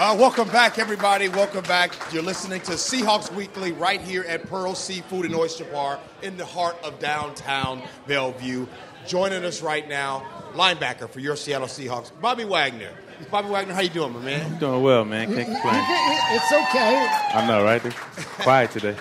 Uh, 0.00 0.14
welcome 0.16 0.46
back, 0.50 0.78
everybody. 0.78 1.28
Welcome 1.28 1.64
back. 1.64 1.92
You're 2.12 2.22
listening 2.22 2.60
to 2.60 2.74
Seahawks 2.74 3.34
Weekly 3.34 3.72
right 3.72 4.00
here 4.00 4.22
at 4.28 4.46
Pearl 4.48 4.76
Seafood 4.76 5.24
and 5.24 5.34
Oyster 5.34 5.64
Bar 5.64 5.98
in 6.22 6.36
the 6.36 6.46
heart 6.46 6.76
of 6.84 7.00
downtown 7.00 7.82
Bellevue. 8.06 8.68
Joining 9.08 9.44
us 9.44 9.60
right 9.60 9.88
now, 9.88 10.24
linebacker 10.54 11.10
for 11.10 11.18
your 11.18 11.34
Seattle 11.34 11.66
Seahawks, 11.66 12.12
Bobby 12.20 12.44
Wagner. 12.44 12.92
Bobby 13.28 13.48
Wagner, 13.48 13.74
how 13.74 13.80
you 13.80 13.88
doing, 13.88 14.12
my 14.12 14.20
man? 14.20 14.52
I'm 14.52 14.58
doing 14.60 14.82
well, 14.84 15.04
man. 15.04 15.34
Can't 15.34 15.48
complain. 15.48 15.84
It's 16.30 16.52
okay. 16.52 17.08
I 17.34 17.44
know, 17.48 17.64
right? 17.64 17.82
They're 17.82 17.92
quiet 18.38 18.70
today. 18.70 18.94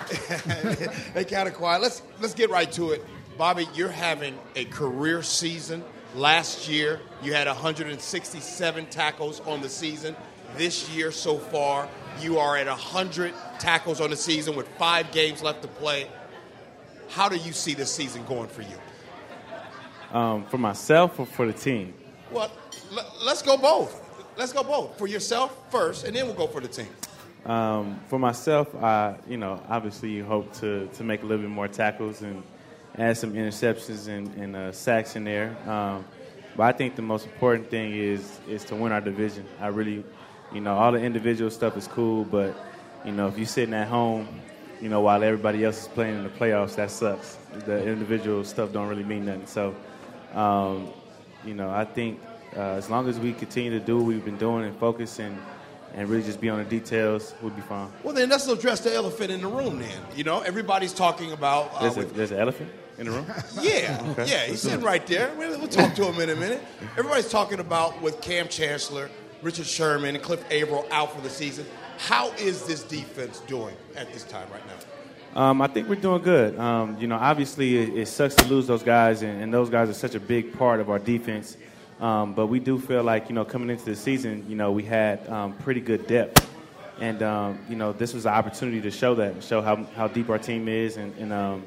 they 1.14 1.26
kind 1.26 1.48
of 1.48 1.54
quiet. 1.54 1.80
Let's 1.84 2.02
let's 2.20 2.34
get 2.34 2.50
right 2.50 2.72
to 2.72 2.94
it. 2.94 3.06
Bobby, 3.38 3.68
you're 3.76 3.90
having 3.90 4.36
a 4.56 4.66
career 4.66 5.22
season. 5.22 5.84
Last 6.16 6.68
year, 6.68 7.02
you 7.22 7.36
had 7.36 7.46
167 7.46 8.86
tackles 8.88 9.42
on 9.42 9.62
the 9.62 9.70
season. 9.70 10.16
This 10.58 10.90
year 10.90 11.12
so 11.12 11.38
far, 11.38 11.88
you 12.20 12.40
are 12.40 12.58
at 12.58 12.66
100 12.66 13.34
tackles 13.60 14.02
on 14.02 14.10
the 14.10 14.16
season 14.16 14.56
with 14.56 14.68
five 14.80 15.12
games 15.12 15.44
left 15.44 15.62
to 15.62 15.68
play. 15.68 16.08
How 17.10 17.30
do 17.30 17.36
you 17.36 17.52
see 17.52 17.76
this 17.76 17.92
season 17.92 18.26
going 18.26 18.48
for 18.48 18.64
you? 18.64 20.18
Um, 20.18 20.46
for 20.46 20.58
myself 20.58 21.20
or 21.20 21.28
for 21.28 21.46
the 21.46 21.54
team? 21.54 21.94
Well, 22.32 22.52
l- 22.92 23.14
let's 23.24 23.44
go 23.44 23.56
both. 23.56 24.02
Let's 24.36 24.52
go 24.52 24.64
both. 24.64 24.98
For 24.98 25.06
yourself 25.06 25.56
first, 25.70 26.06
and 26.06 26.16
then 26.16 26.26
we'll 26.26 26.36
go 26.36 26.48
for 26.48 26.60
the 26.60 26.68
team. 26.68 26.88
Um, 27.46 28.00
for 28.08 28.18
myself, 28.18 28.74
I, 28.76 29.16
you 29.28 29.38
know, 29.38 29.62
obviously 29.70 30.10
you 30.10 30.26
hope 30.26 30.52
to, 30.56 30.88
to 30.88 31.04
make 31.04 31.22
a 31.22 31.26
little 31.28 31.44
bit 31.44 31.52
more 31.52 31.68
tackles 31.68 32.24
and 32.24 32.42
add 32.98 33.16
some 33.16 33.34
interceptions 33.34 34.08
and, 34.08 34.34
and 34.36 34.56
uh, 34.56 34.72
sacks 34.72 35.16
in 35.16 35.24
there. 35.24 35.56
Um, 35.70 36.04
but 36.58 36.64
I 36.64 36.72
think 36.72 36.96
the 36.96 37.04
most 37.04 37.26
important 37.28 37.70
thing 37.70 37.94
is 37.94 38.40
is 38.50 38.64
to 38.66 38.76
win 38.76 38.92
our 38.92 39.00
division. 39.00 39.46
I 39.62 39.68
really, 39.68 40.04
you 40.54 40.62
know, 40.62 40.76
all 40.76 40.92
the 40.92 41.00
individual 41.02 41.52
stuff 41.52 41.76
is 41.78 41.88
cool, 41.88 42.24
but 42.24 42.56
you 43.06 43.12
know, 43.12 43.28
if 43.28 43.38
you're 43.38 43.46
sitting 43.48 43.74
at 43.74 43.88
home, 43.88 44.28
you 44.82 44.90
know, 44.90 45.02
while 45.02 45.24
everybody 45.24 45.64
else 45.66 45.82
is 45.84 45.88
playing 45.88 46.18
in 46.18 46.24
the 46.24 46.30
playoffs, 46.30 46.76
that 46.76 46.92
sucks. 46.92 47.38
The 47.66 47.88
individual 47.88 48.44
stuff 48.44 48.72
don't 48.72 48.88
really 48.88 49.04
mean 49.04 49.26
nothing. 49.26 49.48
So, 49.48 49.76
um, 50.34 50.90
you 51.44 51.54
know, 51.54 51.70
I 51.70 51.86
think 51.86 52.20
uh, 52.56 52.60
as 52.76 52.90
long 52.90 53.08
as 53.10 53.20
we 53.20 53.34
continue 53.34 53.72
to 53.72 53.80
do 53.80 53.98
what 53.98 54.06
we've 54.06 54.24
been 54.26 54.38
doing 54.38 54.66
and 54.66 54.78
focus 54.78 55.20
and 55.20 55.38
and 55.94 56.08
really 56.10 56.22
just 56.24 56.40
be 56.42 56.50
on 56.50 56.60
the 56.60 56.66
details, 56.66 57.34
we'll 57.42 57.52
be 57.52 57.62
fine. 57.62 57.90
Well, 58.04 58.14
then 58.14 58.30
let's 58.30 58.48
address 58.48 58.82
the 58.82 58.94
elephant 58.94 59.32
in 59.32 59.42
the 59.42 59.48
room. 59.48 59.80
Then 59.80 59.98
you 60.16 60.24
know, 60.24 60.42
everybody's 60.42 60.94
talking 60.94 61.32
about. 61.32 61.72
Uh, 61.74 61.90
There's, 61.90 61.98
a, 61.98 62.06
there's 62.14 62.32
an 62.32 62.40
elephant 62.40 62.70
in 63.00 63.06
the 63.08 63.12
room. 63.14 63.26
Yeah, 63.62 64.06
Okay. 64.12 64.26
yeah, 64.28 64.46
he's 64.46 64.62
sitting 64.62 64.82
right 64.82 65.06
there. 65.08 65.32
We'll, 65.38 65.58
we'll 65.58 65.68
talk 65.70 65.96
to 65.96 66.06
him 66.06 66.20
in 66.22 66.30
a 66.30 66.36
minute. 66.36 66.62
Everybody's 66.98 67.30
talking 67.30 67.60
about 67.60 68.00
with 68.02 68.22
Kam 68.22 68.48
Chancellor, 68.48 69.10
Richard 69.42 69.68
Sherman, 69.68 70.16
and 70.16 70.24
Cliff 70.24 70.44
Avril 70.52 70.86
out 70.92 71.14
for 71.14 71.22
the 71.22 71.30
season. 71.30 71.66
How 71.98 72.32
is 72.34 72.66
this 72.66 72.84
defense 72.84 73.40
doing 73.42 73.76
at 73.96 74.12
this 74.14 74.24
time 74.24 74.48
right 74.52 74.64
now? 74.68 75.42
Um, 75.42 75.62
I 75.62 75.68
think 75.68 75.88
we're 75.88 75.96
doing 75.96 76.22
good. 76.24 76.58
Um, 76.58 76.98
you 77.00 77.08
know, 77.08 77.16
obviously 77.16 77.78
it, 77.78 77.98
it 77.98 78.08
sucks 78.08 78.34
to 78.36 78.46
lose 78.48 78.66
those 78.66 78.84
guys, 78.84 79.22
and, 79.22 79.42
and 79.42 79.54
those 79.54 79.70
guys 79.70 79.90
are 79.90 79.94
such 79.94 80.16
a 80.16 80.20
big 80.20 80.58
part 80.58 80.80
of 80.80 80.90
our 80.90 81.00
defense. 81.00 81.58
Um, 82.00 82.34
but 82.34 82.48
we 82.48 82.60
do 82.60 82.80
feel 82.80 83.04
like 83.04 83.30
you 83.30 83.36
know 83.36 83.46
coming 83.46 83.70
into 83.70 83.86
the 83.86 83.96
season, 83.96 84.46
you 84.48 84.56
know, 84.56 84.72
we 84.72 84.84
had 84.84 85.28
um, 85.30 85.54
pretty 85.54 85.82
good 85.82 86.08
depth, 86.08 86.48
and 87.00 87.22
um, 87.24 87.60
you 87.70 87.76
know 87.76 87.92
this 87.92 88.14
was 88.14 88.26
an 88.26 88.34
opportunity 88.34 88.82
to 88.82 88.92
show 88.92 89.16
that, 89.16 89.44
show 89.44 89.62
how 89.62 89.84
how 89.96 90.08
deep 90.08 90.30
our 90.30 90.38
team 90.38 90.68
is, 90.68 90.98
and, 90.98 91.16
and 91.18 91.34
um, 91.34 91.64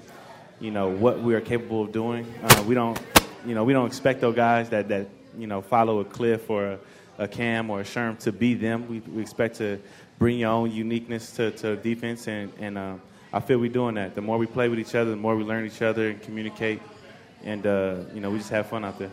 you 0.61 0.71
know 0.71 0.89
what 0.89 1.21
we 1.21 1.35
are 1.35 1.41
capable 1.41 1.83
of 1.83 1.93
doing. 1.93 2.33
Uh, 2.43 2.65
we 2.67 2.75
don't, 2.75 3.01
you 3.45 3.55
know, 3.55 3.65
we 3.65 3.73
don't 3.73 3.87
expect 3.87 4.21
those 4.21 4.37
guys 4.37 4.69
that 4.71 4.89
that 4.89 5.09
you 5.37 5.49
know 5.49 5.61
follow 5.61 6.01
a 6.01 6.05
Cliff 6.05 6.49
or 6.49 6.67
a, 6.67 6.79
a 7.21 7.29
Kam 7.29 7.71
or 7.71 7.83
a 7.83 7.85
Sherm 7.85 8.19
to 8.21 8.33
be 8.33 8.55
them. 8.55 8.89
We, 8.89 9.01
we 9.01 9.23
expect 9.23 9.57
to 9.59 9.79
bring 10.19 10.39
your 10.39 10.51
own 10.51 10.73
uniqueness 10.73 11.31
to, 11.33 11.51
to 11.53 11.77
defense, 11.77 12.27
and 12.27 12.51
and 12.59 12.77
um, 12.77 13.01
I 13.33 13.41
feel 13.41 13.59
we're 13.59 13.71
doing 13.71 13.95
that. 13.95 14.15
The 14.15 14.23
more 14.23 14.39
we 14.39 14.47
play 14.47 14.69
with 14.69 14.81
each 14.81 14.95
other, 14.95 15.11
the 15.11 15.17
more 15.17 15.37
we 15.37 15.45
learn 15.45 15.67
each 15.67 15.83
other 15.83 16.09
and 16.09 16.21
communicate, 16.23 16.81
and 17.45 17.65
uh, 17.67 17.97
you 18.15 18.21
know 18.21 18.31
we 18.31 18.39
just 18.39 18.51
have 18.51 18.67
fun 18.67 18.85
out 18.85 18.99
there. 18.99 19.11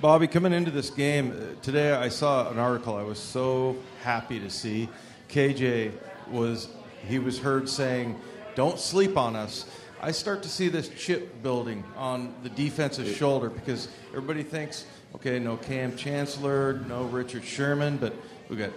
Bobby, 0.00 0.28
coming 0.28 0.52
into 0.52 0.70
this 0.70 0.90
game 0.90 1.32
uh, 1.32 1.60
today, 1.60 1.92
I 1.92 2.08
saw 2.08 2.48
an 2.48 2.58
article 2.58 2.94
I 2.94 3.02
was 3.02 3.18
so 3.18 3.76
happy 4.02 4.38
to 4.38 4.48
see. 4.48 4.88
KJ 5.28 5.92
was 6.30 6.68
he 7.08 7.18
was 7.18 7.40
heard 7.40 7.68
saying, 7.68 8.18
"Don't 8.54 8.78
sleep 8.78 9.18
on 9.18 9.34
us." 9.34 9.66
I 10.00 10.12
start 10.12 10.44
to 10.44 10.48
see 10.48 10.68
this 10.68 10.88
chip 10.90 11.42
building 11.42 11.82
on 11.96 12.32
the 12.44 12.50
defensive 12.50 13.16
shoulder 13.16 13.50
because 13.50 13.88
everybody 14.10 14.44
thinks, 14.44 14.86
okay, 15.14 15.38
no 15.38 15.56
Kam 15.56 15.96
Chancellor, 15.96 16.80
no 16.86 17.04
Richard 17.04 17.44
Sherman, 17.44 17.96
but 17.96 18.14
we've 18.48 18.58
got 18.58 18.70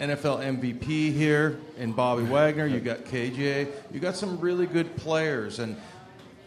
NFL 0.00 0.60
MVP 0.60 1.12
here 1.12 1.58
in 1.76 1.92
Bobby 1.92 2.24
Wagner. 2.24 2.66
You 2.66 2.80
got 2.80 3.04
KJ. 3.04 3.68
You 3.92 4.00
got 4.00 4.16
some 4.16 4.40
really 4.40 4.66
good 4.66 4.96
players 4.96 5.58
and. 5.58 5.76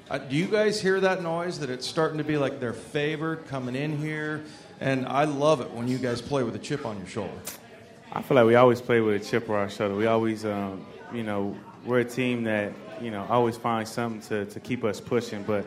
Uh, 0.10 0.18
do 0.18 0.36
you 0.36 0.48
guys 0.48 0.82
hear 0.82 1.00
that 1.00 1.24
noise 1.24 1.58
that 1.60 1.70
it's 1.70 1.88
starting 1.88 2.18
to 2.18 2.24
be 2.26 2.38
like 2.38 2.60
they're 2.60 2.74
favored 2.74 3.48
coming 3.48 3.78
in 3.78 3.98
here? 3.98 4.44
And 4.82 5.06
I 5.06 5.24
love 5.24 5.62
it 5.62 5.72
when 5.72 5.88
you 5.88 5.98
guys 5.98 6.22
play 6.22 6.44
with 6.44 6.54
a 6.54 6.60
chip 6.60 6.86
on 6.86 6.98
your 6.98 7.08
shoulder. 7.08 7.32
I 8.12 8.22
feel 8.22 8.36
like 8.36 8.46
we 8.46 8.56
always 8.56 8.82
play 8.82 9.00
with 9.00 9.22
a 9.22 9.26
chip 9.26 9.50
on 9.50 9.56
our 9.56 9.70
shoulder. 9.70 9.96
We 9.96 10.08
always, 10.08 10.44
um, 10.44 10.86
you 11.14 11.24
know, 11.24 11.56
we're 11.86 12.00
a 12.00 12.06
team 12.06 12.44
that, 12.44 12.74
you 13.00 13.10
know, 13.10 13.26
always 13.30 13.56
finds 13.56 13.90
something 13.90 14.22
to, 14.24 14.52
to 14.52 14.60
keep 14.60 14.84
us 14.84 15.00
pushing. 15.00 15.44
But 15.44 15.66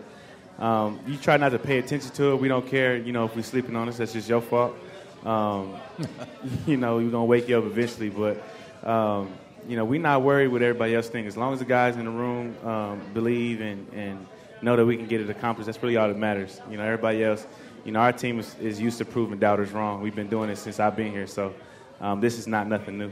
um, 0.59 1.00
you 1.06 1.16
try 1.16 1.37
not 1.37 1.50
to 1.50 1.59
pay 1.59 1.78
attention 1.78 2.10
to 2.12 2.32
it. 2.32 2.37
We 2.37 2.48
don't 2.48 2.66
care, 2.66 2.97
you 2.97 3.12
know, 3.12 3.25
if 3.25 3.34
we're 3.34 3.42
sleeping 3.42 3.76
on 3.76 3.88
us. 3.88 3.98
That's 3.98 4.12
just 4.12 4.28
your 4.28 4.41
fault. 4.41 4.76
Um, 5.25 5.75
you 6.66 6.76
know, 6.76 6.97
we're 6.97 7.10
going 7.10 7.12
to 7.12 7.25
wake 7.25 7.48
you 7.48 7.59
up 7.59 7.65
eventually. 7.65 8.10
But, 8.10 8.42
um, 8.88 9.32
you 9.69 9.76
know, 9.76 9.84
we're 9.84 10.00
not 10.00 10.22
worried 10.22 10.48
what 10.48 10.62
everybody 10.62 10.94
else 10.94 11.09
thinks. 11.09 11.28
As 11.28 11.37
long 11.37 11.53
as 11.53 11.59
the 11.59 11.64
guys 11.64 11.97
in 11.97 12.04
the 12.04 12.10
room 12.10 12.56
um, 12.64 13.00
believe 13.12 13.60
and, 13.60 13.87
and 13.93 14.26
know 14.62 14.76
that 14.76 14.87
we 14.87 14.97
can 14.97 15.06
get 15.06 15.20
it 15.20 15.28
accomplished, 15.28 15.66
that's 15.66 15.82
really 15.82 15.97
all 15.97 16.09
that 16.09 16.16
matters. 16.16 16.60
You 16.70 16.76
know, 16.76 16.84
everybody 16.84 17.25
else, 17.25 17.47
you 17.84 17.93
know, 17.93 18.00
our 18.00 18.12
team 18.12 18.38
is, 18.38 18.54
is 18.60 18.81
used 18.81 18.98
to 18.98 19.04
proving 19.04 19.38
doubters 19.38 19.72
wrong. 19.72 20.00
We've 20.00 20.14
been 20.14 20.28
doing 20.28 20.50
it 20.50 20.56
since 20.56 20.78
I've 20.78 20.97
been 20.97 21.10
here. 21.10 21.26
So 21.26 21.54
um, 22.00 22.20
this 22.20 22.38
is 22.38 22.47
not 22.47 22.69
nothing 22.69 22.98
new. 22.98 23.10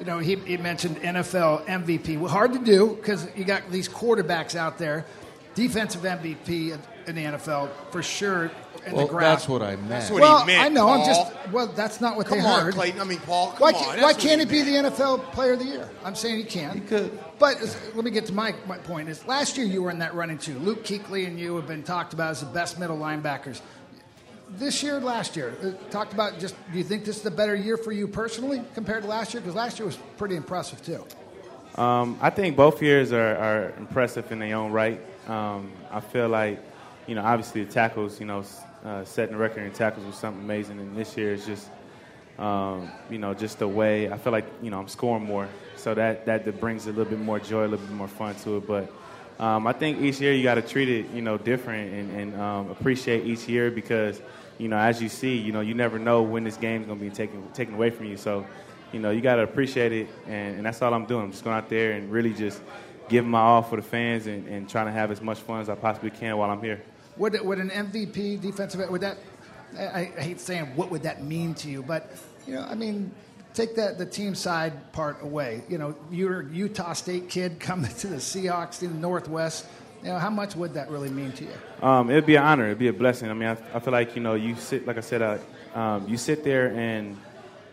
You 0.00 0.06
know, 0.06 0.18
he, 0.18 0.36
he 0.36 0.56
mentioned 0.56 0.96
NFL 0.96 1.66
MVP. 1.66 2.18
Well, 2.18 2.30
hard 2.30 2.54
to 2.54 2.58
do 2.58 2.96
because 2.96 3.28
you 3.36 3.44
got 3.44 3.70
these 3.70 3.88
quarterbacks 3.88 4.56
out 4.56 4.78
there. 4.78 5.04
Defensive 5.54 6.02
MVP 6.02 6.78
in 7.06 7.14
the 7.14 7.24
NFL 7.24 7.68
for 7.90 8.02
sure. 8.02 8.50
In 8.86 8.94
Well, 8.94 9.06
the 9.06 9.12
ground. 9.12 9.36
that's 9.36 9.48
what 9.48 9.62
I 9.62 9.76
meant. 9.76 9.88
That's 9.90 10.10
what 10.10 10.22
well, 10.22 10.40
he 10.40 10.46
meant. 10.46 10.64
I 10.64 10.68
know. 10.68 10.88
I'm 10.88 11.06
just. 11.06 11.30
Well, 11.52 11.68
that's 11.68 12.00
not 12.00 12.16
what 12.16 12.26
Come 12.26 12.38
they 12.40 12.44
on, 12.44 12.62
heard. 12.62 12.74
Clayton. 12.74 13.00
I 13.00 13.04
mean, 13.04 13.20
Paul. 13.20 13.52
Come 13.52 13.60
why, 13.60 13.72
on. 13.72 14.00
why 14.00 14.12
can't 14.12 14.40
he 14.40 14.46
it 14.46 14.48
be 14.48 14.64
meant. 14.72 14.96
the 14.96 15.04
NFL 15.04 15.22
Player 15.32 15.52
of 15.52 15.60
the 15.60 15.66
Year? 15.66 15.88
I'm 16.04 16.14
saying 16.16 16.38
he 16.38 16.44
can. 16.44 16.74
He 16.74 16.80
could. 16.80 17.16
But 17.38 17.60
is- 17.60 17.76
let 17.94 18.04
me 18.04 18.10
get 18.10 18.26
to 18.26 18.32
my, 18.32 18.54
my 18.66 18.78
point. 18.78 19.08
Is 19.08 19.24
last 19.26 19.56
year 19.56 19.66
you 19.66 19.82
were 19.82 19.90
in 19.90 19.98
that 20.00 20.14
running 20.14 20.38
too. 20.38 20.58
Luke 20.58 20.84
Kuechly 20.84 21.26
and 21.28 21.38
you 21.38 21.54
have 21.56 21.68
been 21.68 21.82
talked 21.84 22.12
about 22.12 22.30
as 22.32 22.40
the 22.40 22.46
best 22.46 22.78
middle 22.78 22.96
linebackers. 22.98 23.60
This 24.50 24.82
year, 24.82 24.98
last 25.00 25.36
year, 25.36 25.54
uh, 25.62 25.90
talked 25.90 26.12
about 26.12 26.38
just. 26.40 26.54
Do 26.72 26.78
you 26.78 26.84
think 26.84 27.04
this 27.04 27.18
is 27.20 27.26
a 27.26 27.30
better 27.30 27.54
year 27.54 27.76
for 27.76 27.92
you 27.92 28.08
personally 28.08 28.62
compared 28.74 29.02
to 29.04 29.08
last 29.08 29.32
year? 29.32 29.40
Because 29.42 29.54
last 29.54 29.78
year 29.78 29.86
was 29.86 29.98
pretty 30.18 30.34
impressive 30.34 30.82
too. 30.84 31.04
Um, 31.76 32.18
I 32.20 32.28
think 32.28 32.54
both 32.54 32.82
years 32.82 33.12
are, 33.12 33.36
are 33.36 33.72
impressive 33.78 34.30
in 34.30 34.38
their 34.38 34.56
own 34.56 34.72
right. 34.72 35.00
Um, 35.26 35.72
I 35.90 36.00
feel 36.00 36.28
like, 36.28 36.62
you 37.06 37.14
know, 37.14 37.22
obviously 37.22 37.64
the 37.64 37.72
tackles, 37.72 38.20
you 38.20 38.26
know, 38.26 38.44
uh, 38.84 39.04
setting 39.04 39.34
the 39.34 39.40
record 39.40 39.62
in 39.62 39.72
tackles 39.72 40.04
was 40.04 40.16
something 40.16 40.42
amazing, 40.42 40.78
and 40.78 40.94
this 40.96 41.16
year 41.16 41.32
is 41.32 41.46
just, 41.46 41.68
um, 42.38 42.90
you 43.08 43.18
know, 43.18 43.32
just 43.32 43.58
the 43.58 43.68
way 43.68 44.10
I 44.10 44.18
feel 44.18 44.32
like, 44.32 44.44
you 44.62 44.70
know, 44.70 44.78
I'm 44.78 44.88
scoring 44.88 45.24
more, 45.24 45.48
so 45.76 45.94
that 45.94 46.26
that, 46.26 46.60
brings 46.60 46.86
a 46.86 46.90
little 46.90 47.04
bit 47.04 47.18
more 47.18 47.40
joy, 47.40 47.62
a 47.62 47.68
little 47.68 47.86
bit 47.86 47.94
more 47.94 48.08
fun 48.08 48.34
to 48.36 48.58
it. 48.58 48.66
But 48.66 48.92
um, 49.42 49.66
I 49.66 49.72
think 49.72 50.00
each 50.00 50.20
year 50.20 50.32
you 50.32 50.42
got 50.42 50.56
to 50.56 50.62
treat 50.62 50.88
it, 50.88 51.10
you 51.10 51.22
know, 51.22 51.38
different 51.38 51.92
and, 51.92 52.20
and 52.20 52.40
um, 52.40 52.70
appreciate 52.70 53.24
each 53.24 53.48
year 53.48 53.70
because, 53.70 54.20
you 54.58 54.68
know, 54.68 54.76
as 54.76 55.00
you 55.00 55.08
see, 55.08 55.36
you 55.36 55.52
know, 55.52 55.60
you 55.60 55.74
never 55.74 55.98
know 55.98 56.22
when 56.22 56.44
this 56.44 56.56
game's 56.56 56.86
gonna 56.86 57.00
be 57.00 57.08
taken 57.08 57.48
taken 57.52 57.74
away 57.74 57.90
from 57.90 58.06
you. 58.06 58.16
So, 58.16 58.44
you 58.92 59.00
know, 59.00 59.10
you 59.10 59.20
got 59.20 59.36
to 59.36 59.42
appreciate 59.42 59.92
it, 59.92 60.08
and, 60.26 60.56
and 60.56 60.66
that's 60.66 60.80
all 60.82 60.92
I'm 60.92 61.06
doing. 61.06 61.24
I'm 61.24 61.30
just 61.30 61.44
going 61.44 61.56
out 61.56 61.68
there 61.68 61.92
and 61.92 62.10
really 62.10 62.32
just 62.32 62.60
giving 63.08 63.30
my 63.30 63.40
all 63.40 63.62
for 63.62 63.76
the 63.76 63.82
fans 63.82 64.26
and, 64.26 64.46
and 64.48 64.68
trying 64.68 64.86
to 64.86 64.92
have 64.92 65.10
as 65.10 65.20
much 65.20 65.38
fun 65.38 65.60
as 65.60 65.68
I 65.68 65.74
possibly 65.74 66.10
can 66.10 66.36
while 66.36 66.50
I'm 66.50 66.62
here. 66.62 66.82
Would, 67.16 67.38
would 67.42 67.58
an 67.58 67.70
MVP 67.70 68.40
defensive 68.40 68.88
would 68.88 69.00
that? 69.02 69.18
I, 69.78 70.12
I 70.16 70.20
hate 70.20 70.40
saying 70.40 70.76
what 70.76 70.90
would 70.90 71.02
that 71.02 71.24
mean 71.24 71.54
to 71.56 71.68
you, 71.68 71.82
but 71.82 72.12
you 72.46 72.54
know, 72.54 72.62
I 72.62 72.74
mean, 72.74 73.12
take 73.54 73.76
that 73.76 73.98
the 73.98 74.06
team 74.06 74.34
side 74.34 74.92
part 74.92 75.22
away. 75.22 75.62
You 75.68 75.78
know, 75.78 75.94
you're 76.10 76.40
a 76.40 76.48
Utah 76.48 76.92
State 76.92 77.28
kid 77.28 77.60
coming 77.60 77.92
to 77.94 78.06
the 78.06 78.16
Seahawks 78.16 78.82
in 78.82 78.88
the 78.88 78.98
Northwest. 78.98 79.66
You 80.02 80.08
know, 80.08 80.18
how 80.18 80.30
much 80.30 80.56
would 80.56 80.74
that 80.74 80.90
really 80.90 81.10
mean 81.10 81.32
to 81.32 81.44
you? 81.44 81.52
Um, 81.80 82.10
it'd 82.10 82.26
be 82.26 82.34
an 82.34 82.42
honor. 82.42 82.66
It'd 82.66 82.78
be 82.78 82.88
a 82.88 82.92
blessing. 82.92 83.30
I 83.30 83.34
mean, 83.34 83.48
I, 83.48 83.56
I 83.74 83.78
feel 83.78 83.92
like 83.92 84.16
you 84.16 84.22
know, 84.22 84.34
you 84.34 84.56
sit 84.56 84.86
like 84.86 84.96
I 84.96 85.00
said, 85.00 85.22
uh, 85.22 85.38
um, 85.78 86.08
you 86.08 86.16
sit 86.16 86.44
there 86.44 86.74
and 86.74 87.16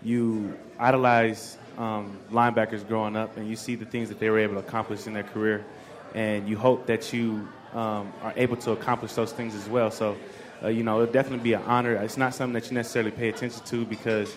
you 0.03 0.57
idolize 0.77 1.57
um, 1.77 2.17
linebackers 2.31 2.87
growing 2.87 3.15
up, 3.15 3.37
and 3.37 3.49
you 3.49 3.55
see 3.55 3.75
the 3.75 3.85
things 3.85 4.09
that 4.09 4.19
they 4.19 4.29
were 4.29 4.39
able 4.39 4.55
to 4.55 4.59
accomplish 4.59 5.07
in 5.07 5.13
their 5.13 5.23
career, 5.23 5.65
and 6.13 6.47
you 6.47 6.57
hope 6.57 6.85
that 6.87 7.13
you 7.13 7.47
um, 7.73 8.11
are 8.21 8.33
able 8.35 8.57
to 8.57 8.71
accomplish 8.71 9.13
those 9.13 9.31
things 9.31 9.55
as 9.55 9.67
well. 9.69 9.91
So, 9.91 10.17
uh, 10.63 10.67
you 10.69 10.83
know, 10.83 11.01
it'll 11.01 11.13
definitely 11.13 11.43
be 11.43 11.53
an 11.53 11.63
honor. 11.63 11.95
It's 11.95 12.17
not 12.17 12.33
something 12.33 12.53
that 12.53 12.69
you 12.69 12.75
necessarily 12.75 13.11
pay 13.11 13.29
attention 13.29 13.63
to 13.65 13.85
because 13.85 14.35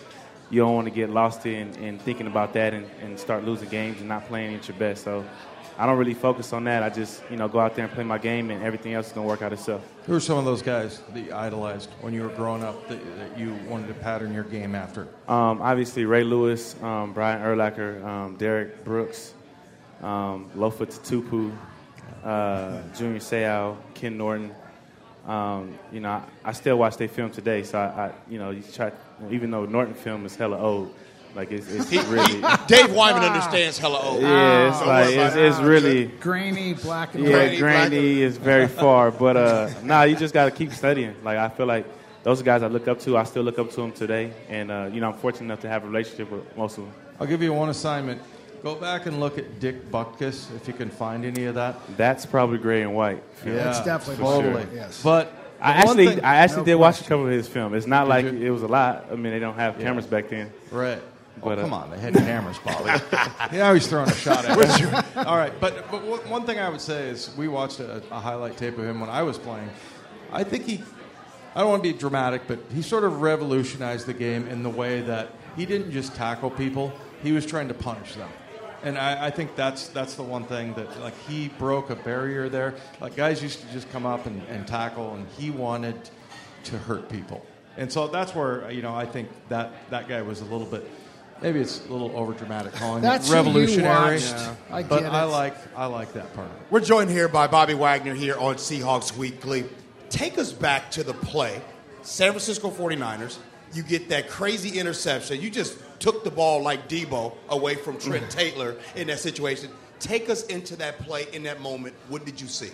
you 0.49 0.61
don't 0.61 0.75
want 0.75 0.87
to 0.87 0.93
get 0.93 1.09
lost 1.09 1.45
in, 1.45 1.73
in 1.75 1.97
thinking 1.99 2.27
about 2.27 2.53
that 2.53 2.73
and, 2.73 2.85
and 3.01 3.19
start 3.19 3.43
losing 3.43 3.69
games 3.69 3.99
and 3.99 4.07
not 4.07 4.27
playing 4.27 4.55
at 4.55 4.67
your 4.67 4.77
best. 4.77 5.03
So 5.03 5.25
I 5.77 5.85
don't 5.85 5.97
really 5.97 6.13
focus 6.13 6.53
on 6.53 6.63
that. 6.65 6.83
I 6.83 6.89
just, 6.89 7.21
you 7.31 7.37
know, 7.37 7.47
go 7.47 7.59
out 7.59 7.75
there 7.75 7.85
and 7.85 7.93
play 7.93 8.03
my 8.03 8.17
game, 8.17 8.51
and 8.51 8.63
everything 8.63 8.93
else 8.93 9.07
is 9.07 9.13
going 9.13 9.25
to 9.25 9.29
work 9.29 9.41
out 9.41 9.53
itself. 9.53 9.81
Who 10.05 10.15
are 10.15 10.19
some 10.19 10.37
of 10.37 10.45
those 10.45 10.61
guys 10.61 11.01
that 11.13 11.19
you 11.19 11.33
idolized 11.33 11.89
when 12.01 12.13
you 12.13 12.21
were 12.21 12.29
growing 12.29 12.63
up 12.63 12.87
that, 12.89 12.99
that 13.17 13.37
you 13.37 13.57
wanted 13.67 13.87
to 13.87 13.93
pattern 13.95 14.33
your 14.33 14.43
game 14.43 14.75
after? 14.75 15.07
Um, 15.27 15.61
obviously, 15.61 16.05
Ray 16.05 16.23
Lewis, 16.23 16.75
um, 16.83 17.13
Brian 17.13 17.41
Urlacher, 17.41 18.03
um, 18.03 18.35
Derrick 18.35 18.83
Brooks, 18.83 19.33
um, 20.01 20.49
Lofa 20.55 20.85
Tatupu, 20.85 21.55
uh, 22.23 22.81
Junior 22.95 23.19
Seau, 23.19 23.77
Ken 23.93 24.17
Norton. 24.17 24.53
Um, 25.25 25.79
you 25.91 26.01
know, 26.01 26.09
I, 26.09 26.23
I, 26.43 26.51
still 26.51 26.77
watch 26.77 26.97
their 26.97 27.07
film 27.07 27.31
today, 27.31 27.63
so 27.63 27.79
I, 27.79 28.07
I 28.07 28.11
you 28.29 28.37
know, 28.37 28.49
you 28.49 28.61
try, 28.61 28.91
even 29.31 29.51
though 29.51 29.65
Norton 29.65 29.93
film 29.93 30.25
is 30.25 30.35
hella 30.35 30.59
old, 30.59 30.93
like 31.35 31.51
it's, 31.51 31.67
it's 31.69 31.91
really. 32.07 32.41
Dave 32.67 32.93
Wyman 32.93 33.23
understands 33.23 33.77
hella 33.77 33.99
old. 33.99 34.21
Yeah, 34.21 34.69
it's 34.69 34.85
like 34.85 35.15
it's, 35.15 35.35
it's 35.35 35.59
really 35.59 36.05
grainy, 36.05 36.73
black 36.73 37.15
and 37.15 37.25
yeah, 37.25 37.49
white. 37.49 37.59
grainy 37.59 38.21
is 38.21 38.37
very 38.37 38.67
far, 38.67 39.11
but 39.11 39.37
uh, 39.37 39.69
nah, 39.83 40.03
you 40.03 40.15
just 40.15 40.33
got 40.33 40.45
to 40.45 40.51
keep 40.51 40.71
studying. 40.71 41.15
Like 41.23 41.37
I 41.37 41.49
feel 41.49 41.65
like 41.65 41.85
those 42.23 42.41
guys 42.41 42.61
I 42.61 42.67
look 42.67 42.87
up 42.87 42.99
to, 43.01 43.17
I 43.17 43.23
still 43.23 43.43
look 43.43 43.57
up 43.57 43.69
to 43.71 43.75
them 43.77 43.91
today, 43.91 44.31
and 44.49 44.71
uh, 44.71 44.89
you 44.91 45.01
know, 45.01 45.09
I'm 45.09 45.17
fortunate 45.17 45.45
enough 45.45 45.61
to 45.61 45.69
have 45.69 45.83
a 45.83 45.87
relationship 45.87 46.31
with 46.31 46.57
most 46.57 46.77
of 46.77 46.85
them. 46.85 46.93
I'll 47.19 47.27
give 47.27 47.41
you 47.41 47.53
one 47.53 47.69
assignment. 47.69 48.21
Go 48.61 48.75
back 48.75 49.07
and 49.07 49.19
look 49.19 49.37
at 49.37 49.59
Dick 49.59 49.91
Butkus 49.91 50.55
if 50.55 50.67
you 50.67 50.73
can 50.73 50.89
find 50.89 51.25
any 51.25 51.45
of 51.45 51.55
that. 51.55 51.75
That's 51.97 52.25
probably 52.25 52.59
gray 52.59 52.81
and 52.83 52.95
white. 52.95 53.21
Yeah, 53.45 53.55
that's 53.55 53.83
definitely 53.83 54.23
totally. 54.23 54.63
Sure. 54.63 54.73
Yes. 54.73 55.03
But 55.03 55.33
I 55.59 55.71
actually, 55.71 56.07
thing, 56.07 56.23
I 56.23 56.35
actually 56.37 56.57
no 56.57 56.65
did 56.65 56.77
question. 56.77 56.79
watch 56.79 57.01
a 57.01 57.03
couple 57.03 57.25
of 57.25 57.31
his 57.31 57.47
film. 57.47 57.73
It's 57.73 57.87
not 57.87 58.03
Did 58.03 58.09
like 58.09 58.25
you? 58.25 58.47
it 58.47 58.49
was 58.49 58.63
a 58.63 58.67
lot. 58.67 59.05
I 59.11 59.15
mean, 59.15 59.31
they 59.31 59.39
don't 59.39 59.55
have 59.55 59.79
cameras 59.79 60.05
back 60.05 60.29
then. 60.29 60.51
right. 60.71 61.01
But, 61.41 61.57
oh, 61.57 61.61
uh, 61.61 61.63
come 61.63 61.73
on, 61.73 61.91
they 61.91 61.99
had 61.99 62.13
cameras, 62.13 62.57
Bobby. 62.59 62.85
yeah, 63.55 63.73
he's 63.73 63.87
throwing 63.87 64.09
a 64.09 64.13
shot 64.13 64.45
at 64.45 64.79
you. 64.79 64.87
All 65.23 65.35
right, 65.35 65.53
but 65.59 65.89
but 65.89 66.03
one 66.03 66.19
one 66.29 66.45
thing 66.45 66.59
I 66.59 66.69
would 66.69 66.81
say 66.81 67.09
is 67.09 67.35
we 67.35 67.47
watched 67.47 67.79
a, 67.79 68.03
a 68.11 68.19
highlight 68.19 68.55
tape 68.57 68.77
of 68.77 68.85
him 68.85 68.99
when 68.99 69.09
I 69.09 69.23
was 69.23 69.37
playing. 69.37 69.69
I 70.31 70.43
think 70.43 70.65
he, 70.65 70.81
I 71.55 71.61
don't 71.61 71.69
want 71.69 71.83
to 71.83 71.91
be 71.91 71.97
dramatic, 71.97 72.43
but 72.47 72.59
he 72.73 72.81
sort 72.81 73.03
of 73.03 73.21
revolutionized 73.21 74.05
the 74.05 74.13
game 74.13 74.47
in 74.47 74.63
the 74.63 74.69
way 74.69 75.01
that 75.01 75.29
he 75.55 75.65
didn't 75.65 75.91
just 75.91 76.15
tackle 76.15 76.49
people; 76.49 76.93
he 77.23 77.31
was 77.31 77.45
trying 77.45 77.67
to 77.67 77.73
punish 77.73 78.13
them. 78.15 78.29
And 78.83 78.97
I, 78.97 79.27
I 79.27 79.29
think 79.31 79.55
that's 79.55 79.87
that's 79.87 80.15
the 80.15 80.23
one 80.23 80.43
thing 80.43 80.73
that 80.75 80.99
like 81.01 81.17
he 81.27 81.47
broke 81.47 81.89
a 81.89 81.95
barrier 81.95 82.49
there. 82.49 82.75
Like 83.01 83.15
guys 83.15 83.41
used 83.41 83.61
to 83.61 83.67
just 83.71 83.89
come 83.91 84.05
up 84.05 84.25
and, 84.25 84.41
and 84.49 84.67
tackle, 84.67 85.15
and 85.15 85.27
he 85.37 85.49
wanted 85.49 86.09
to 86.65 86.77
hurt 86.77 87.09
people. 87.09 87.45
And 87.77 87.91
so 87.91 88.07
that's 88.07 88.35
where 88.35 88.69
you 88.71 88.81
know 88.81 88.93
I 88.93 89.05
think 89.05 89.29
that 89.49 89.71
that 89.89 90.07
guy 90.07 90.21
was 90.21 90.41
a 90.41 90.45
little 90.45 90.67
bit. 90.67 90.89
Maybe 91.41 91.59
it's 91.59 91.85
a 91.85 91.91
little 91.91 92.15
over 92.15 92.33
dramatic 92.33 92.73
calling 92.73 93.01
That's 93.01 93.27
it 93.27 93.31
who 93.31 93.37
you 93.37 93.43
revolutionary. 93.43 94.19
Yeah. 94.19 94.55
I 94.71 94.83
but 94.83 95.01
get 95.01 95.11
I 95.11 95.23
like 95.23 95.55
I 95.75 95.87
like 95.87 96.13
that 96.13 96.33
part. 96.33 96.49
We're 96.69 96.79
joined 96.79 97.09
here 97.09 97.27
by 97.27 97.47
Bobby 97.47 97.73
Wagner 97.73 98.13
here 98.13 98.37
on 98.37 98.55
Seahawks 98.55 99.15
Weekly. 99.17 99.65
Take 100.09 100.37
us 100.37 100.53
back 100.53 100.91
to 100.91 101.03
the 101.03 101.13
play. 101.13 101.61
San 102.03 102.31
Francisco 102.31 102.69
49ers, 102.69 103.37
you 103.73 103.83
get 103.83 104.09
that 104.09 104.29
crazy 104.29 104.77
interception. 104.79 105.41
You 105.41 105.49
just 105.49 105.77
took 105.99 106.23
the 106.23 106.31
ball 106.31 106.61
like 106.61 106.87
Debo 106.87 107.33
away 107.49 107.75
from 107.75 107.97
Trent 107.97 108.29
Taylor 108.29 108.75
in 108.95 109.07
that 109.07 109.19
situation. 109.19 109.69
Take 109.99 110.29
us 110.29 110.45
into 110.47 110.75
that 110.77 110.99
play 110.99 111.25
in 111.33 111.43
that 111.43 111.61
moment. 111.61 111.95
What 112.09 112.25
did 112.25 112.39
you 112.39 112.47
see? 112.47 112.71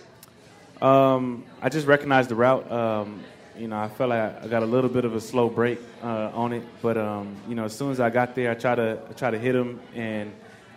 Um, 0.82 1.44
I 1.62 1.68
just 1.68 1.86
recognized 1.86 2.28
the 2.28 2.34
route. 2.34 2.70
Um, 2.70 3.22
you 3.56 3.68
know, 3.68 3.78
I 3.78 3.88
felt 3.88 4.10
like 4.10 4.42
I 4.42 4.46
got 4.46 4.62
a 4.62 4.66
little 4.66 4.90
bit 4.90 5.04
of 5.04 5.14
a 5.14 5.20
slow 5.20 5.48
break 5.48 5.80
uh, 6.02 6.30
on 6.32 6.52
it, 6.52 6.62
but 6.82 6.96
um, 6.96 7.36
you 7.48 7.54
know, 7.54 7.64
as 7.64 7.76
soon 7.76 7.90
as 7.90 8.00
I 8.00 8.10
got 8.10 8.34
there, 8.34 8.50
I 8.50 8.54
tried 8.54 8.76
to 8.76 9.00
I 9.08 9.30
to 9.30 9.38
hit 9.38 9.54
him, 9.54 9.80
and 9.94 10.32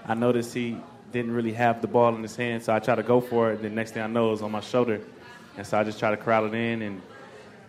I 0.06 0.14
noticed 0.14 0.54
he 0.54 0.78
didn't 1.12 1.32
really 1.32 1.54
have 1.54 1.82
the 1.82 1.88
ball 1.88 2.16
in 2.16 2.22
his 2.22 2.36
hand, 2.36 2.64
so 2.64 2.74
I 2.74 2.80
tried 2.80 2.96
to 2.96 3.04
go 3.04 3.22
for 3.22 3.52
it. 3.52 3.56
And 3.56 3.66
the 3.66 3.70
next 3.70 3.92
thing 3.92 4.04
I 4.04 4.08
know, 4.08 4.30
it 4.30 4.32
was 4.32 4.42
on 4.42 4.52
my 4.52 4.60
shoulder, 4.60 5.02
and 5.58 5.66
so 5.66 5.78
I 5.78 5.84
just 5.84 6.00
tried 6.00 6.12
to 6.12 6.18
corral 6.18 6.46
it 6.46 6.54
in 6.54 6.82
and 6.82 7.02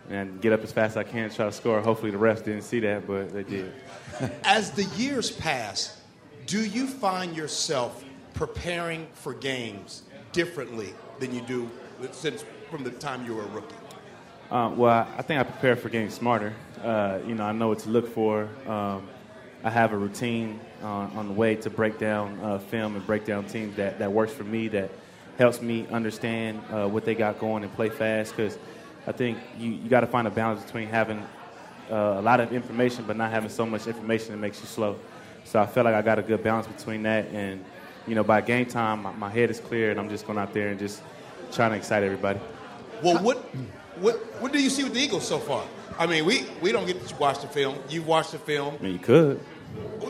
and 0.09 0.39
get 0.41 0.53
up 0.53 0.61
as 0.61 0.71
fast 0.71 0.91
as 0.91 0.97
I 0.97 1.03
can 1.03 1.29
to 1.29 1.35
try 1.35 1.45
to 1.45 1.51
score. 1.51 1.81
Hopefully, 1.81 2.11
the 2.11 2.17
refs 2.17 2.43
didn't 2.43 2.63
see 2.63 2.79
that, 2.81 3.07
but 3.07 3.33
they 3.33 3.43
did. 3.43 3.73
As 4.43 4.71
the 4.71 4.83
years 4.95 5.31
pass, 5.31 5.99
do 6.45 6.63
you 6.63 6.87
find 6.87 7.35
yourself 7.35 8.03
preparing 8.33 9.07
for 9.13 9.33
games 9.33 10.03
differently 10.31 10.93
than 11.19 11.33
you 11.33 11.41
do 11.41 11.69
since 12.11 12.45
from 12.69 12.83
the 12.83 12.91
time 12.91 13.25
you 13.25 13.35
were 13.35 13.43
a 13.43 13.47
rookie? 13.47 13.75
Uh, 14.51 14.71
well, 14.75 15.07
I 15.17 15.21
think 15.23 15.39
I 15.39 15.43
prepare 15.43 15.75
for 15.75 15.89
getting 15.89 16.11
smarter. 16.11 16.53
Uh, 16.83 17.19
you 17.25 17.33
know, 17.33 17.43
I 17.43 17.51
know 17.51 17.69
what 17.69 17.79
to 17.79 17.89
look 17.89 18.13
for. 18.13 18.47
Um, 18.67 19.07
I 19.63 19.71
have 19.71 19.91
a 19.91 19.97
routine 19.97 20.59
on, 20.83 21.11
on 21.17 21.27
the 21.29 21.33
way 21.33 21.55
to 21.55 21.69
break 21.71 21.97
down 21.97 22.39
uh, 22.43 22.59
film 22.59 22.95
and 22.95 23.05
break 23.07 23.25
down 23.25 23.45
teams 23.45 23.75
that, 23.77 23.97
that 23.97 24.11
works 24.11 24.31
for 24.31 24.43
me, 24.43 24.67
that 24.67 24.91
helps 25.39 25.61
me 25.61 25.87
understand 25.87 26.61
uh, 26.69 26.87
what 26.87 27.05
they 27.05 27.15
got 27.15 27.39
going 27.39 27.63
and 27.63 27.73
play 27.73 27.89
fast. 27.89 28.35
Because 28.35 28.59
I 29.07 29.11
think 29.11 29.39
you, 29.57 29.71
you 29.71 29.89
got 29.89 30.01
to 30.01 30.07
find 30.07 30.27
a 30.27 30.31
balance 30.31 30.63
between 30.63 30.89
having 30.89 31.17
uh, 31.89 32.17
a 32.17 32.21
lot 32.21 32.39
of 32.39 32.53
information 32.53 33.03
but 33.07 33.17
not 33.17 33.31
having 33.31 33.49
so 33.49 33.65
much 33.65 33.87
information 33.87 34.31
that 34.31 34.37
makes 34.37 34.59
you 34.59 34.67
slow. 34.67 34.99
So 35.43 35.59
I 35.59 35.65
feel 35.65 35.83
like 35.83 35.95
I 35.95 36.03
got 36.03 36.19
a 36.19 36.23
good 36.23 36.43
balance 36.43 36.67
between 36.67 37.01
that. 37.03 37.25
And, 37.29 37.65
you 38.07 38.13
know, 38.13 38.23
by 38.23 38.41
game 38.41 38.67
time, 38.67 39.01
my, 39.01 39.11
my 39.13 39.29
head 39.29 39.49
is 39.49 39.59
clear 39.59 39.89
and 39.89 39.99
I'm 39.99 40.09
just 40.09 40.27
going 40.27 40.37
out 40.37 40.53
there 40.53 40.69
and 40.69 40.77
just 40.77 41.01
trying 41.51 41.71
to 41.71 41.77
excite 41.77 42.03
everybody. 42.03 42.39
Well, 43.01 43.23
what, 43.23 43.43
what, 43.99 44.15
what 44.41 44.51
do 44.51 44.61
you 44.61 44.69
see 44.69 44.83
with 44.83 44.93
the 44.93 44.99
Eagles 44.99 45.27
so 45.27 45.39
far? 45.39 45.65
I 45.97 46.07
mean, 46.07 46.25
we, 46.25 46.45
we 46.61 46.71
don't 46.71 46.85
get 46.85 47.05
to 47.07 47.15
watch 47.15 47.41
the 47.41 47.47
film. 47.47 47.77
You've 47.89 48.07
watched 48.07 48.31
the 48.31 48.39
film. 48.39 48.75
I 48.79 48.83
mean, 48.83 48.93
you 48.93 48.99
could. 48.99 49.39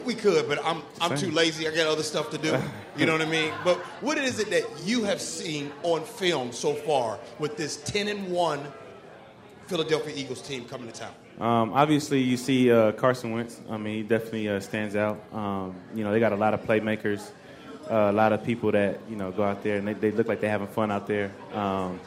We 0.03 0.13
could, 0.13 0.47
but 0.47 0.63
I'm, 0.63 0.83
I'm 1.01 1.17
too 1.17 1.31
lazy. 1.31 1.67
I 1.67 1.75
got 1.75 1.87
other 1.87 2.03
stuff 2.03 2.29
to 2.31 2.37
do. 2.37 2.57
You 2.97 3.05
know 3.05 3.11
what 3.11 3.21
I 3.21 3.25
mean? 3.25 3.51
But 3.65 3.75
what 3.99 4.17
is 4.17 4.39
it 4.39 4.49
that 4.51 4.63
you 4.85 5.03
have 5.03 5.19
seen 5.19 5.69
on 5.83 6.05
film 6.05 6.53
so 6.53 6.73
far 6.73 7.19
with 7.39 7.57
this 7.57 7.75
10 7.75 8.07
and 8.07 8.31
1 8.31 8.67
Philadelphia 9.67 10.13
Eagles 10.15 10.41
team 10.41 10.63
coming 10.63 10.89
to 10.89 10.93
town? 10.93 11.13
Um, 11.41 11.73
obviously, 11.73 12.21
you 12.21 12.37
see 12.37 12.71
uh, 12.71 12.93
Carson 12.93 13.33
Wentz. 13.33 13.59
I 13.69 13.75
mean, 13.75 13.97
he 13.97 14.03
definitely 14.03 14.47
uh, 14.47 14.61
stands 14.61 14.95
out. 14.95 15.21
Um, 15.33 15.75
you 15.93 16.05
know, 16.05 16.13
they 16.13 16.21
got 16.21 16.31
a 16.31 16.37
lot 16.37 16.53
of 16.53 16.61
playmakers, 16.63 17.31
uh, 17.91 17.95
a 17.95 18.13
lot 18.13 18.31
of 18.31 18.45
people 18.45 18.71
that 18.71 19.01
you 19.09 19.17
know 19.17 19.31
go 19.31 19.43
out 19.43 19.61
there 19.61 19.77
and 19.77 19.87
they, 19.87 19.93
they 19.93 20.11
look 20.11 20.29
like 20.29 20.39
they're 20.39 20.49
having 20.49 20.67
fun 20.67 20.91
out 20.91 21.07
there. 21.07 21.31
Um, 21.53 21.99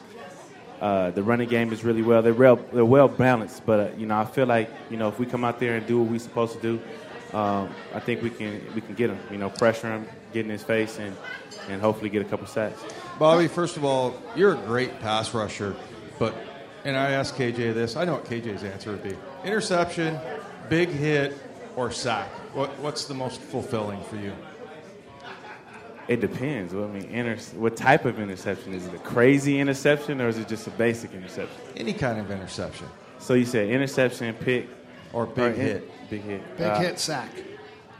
uh, 0.81 1.11
the 1.11 1.23
running 1.23 1.49
game 1.49 1.73
is 1.73 1.83
really 1.83 2.01
well. 2.01 2.21
They're 2.21 2.33
well, 2.33 2.55
they're 2.71 2.85
well 2.85 3.07
balanced, 3.07 3.65
but 3.65 3.79
uh, 3.79 3.97
you 3.97 4.05
know, 4.05 4.17
I 4.17 4.25
feel 4.25 4.45
like 4.45 4.69
you 4.89 4.97
know 4.97 5.09
if 5.09 5.19
we 5.19 5.25
come 5.25 5.43
out 5.43 5.59
there 5.59 5.75
and 5.75 5.85
do 5.85 5.99
what 5.99 6.09
we're 6.09 6.19
supposed 6.19 6.53
to 6.53 6.61
do, 6.61 7.37
um, 7.37 7.73
I 7.93 7.99
think 7.99 8.21
we 8.21 8.29
can 8.29 8.61
we 8.73 8.81
can 8.81 8.95
get 8.95 9.09
him. 9.09 9.19
You 9.31 9.37
know, 9.37 9.49
pressure 9.49 9.91
him, 9.91 10.07
get 10.33 10.45
in 10.45 10.51
his 10.51 10.63
face, 10.63 10.97
and 10.99 11.15
and 11.69 11.81
hopefully 11.81 12.09
get 12.09 12.21
a 12.21 12.25
couple 12.25 12.47
sacks. 12.47 12.81
Bobby, 13.17 13.47
first 13.47 13.77
of 13.77 13.83
all, 13.83 14.15
you're 14.35 14.53
a 14.53 14.61
great 14.65 14.99
pass 15.01 15.33
rusher, 15.33 15.75
but 16.17 16.33
and 16.85 16.95
I 16.95 17.11
asked 17.11 17.35
KJ 17.35 17.73
this. 17.73 17.95
I 17.95 18.05
know 18.05 18.13
what 18.13 18.25
KJ's 18.25 18.63
answer 18.63 18.91
would 18.91 19.03
be: 19.03 19.15
interception, 19.43 20.17
big 20.69 20.89
hit, 20.89 21.37
or 21.75 21.91
sack. 21.91 22.29
What, 22.53 22.69
what's 22.79 23.05
the 23.05 23.13
most 23.13 23.39
fulfilling 23.41 24.01
for 24.03 24.15
you? 24.15 24.33
It 26.09 26.21
depends. 26.21 26.73
Well, 26.73 26.85
I 26.85 26.87
mean, 26.87 27.03
inter- 27.11 27.37
what 27.55 27.77
type 27.77 28.03
of 28.05 28.19
interception 28.19 28.73
is 28.73 28.85
it? 28.87 28.93
A 28.95 28.97
crazy 28.97 29.59
interception 29.59 30.19
or 30.19 30.27
is 30.27 30.37
it 30.39 30.47
just 30.47 30.65
a 30.67 30.71
basic 30.71 31.13
interception? 31.13 31.55
Any 31.77 31.93
kind 31.93 32.19
of 32.19 32.31
interception 32.31 32.87
So 33.19 33.35
you 33.35 33.45
said 33.45 33.69
interception, 33.69 34.33
pick, 34.33 34.67
or 35.13 35.27
big 35.27 35.37
or 35.45 35.47
in- 35.53 35.55
hit, 35.61 36.09
big 36.09 36.21
hit. 36.23 36.57
Big 36.57 36.65
Uh, 36.67 36.79
hit 36.79 36.99
sack. 36.99 37.29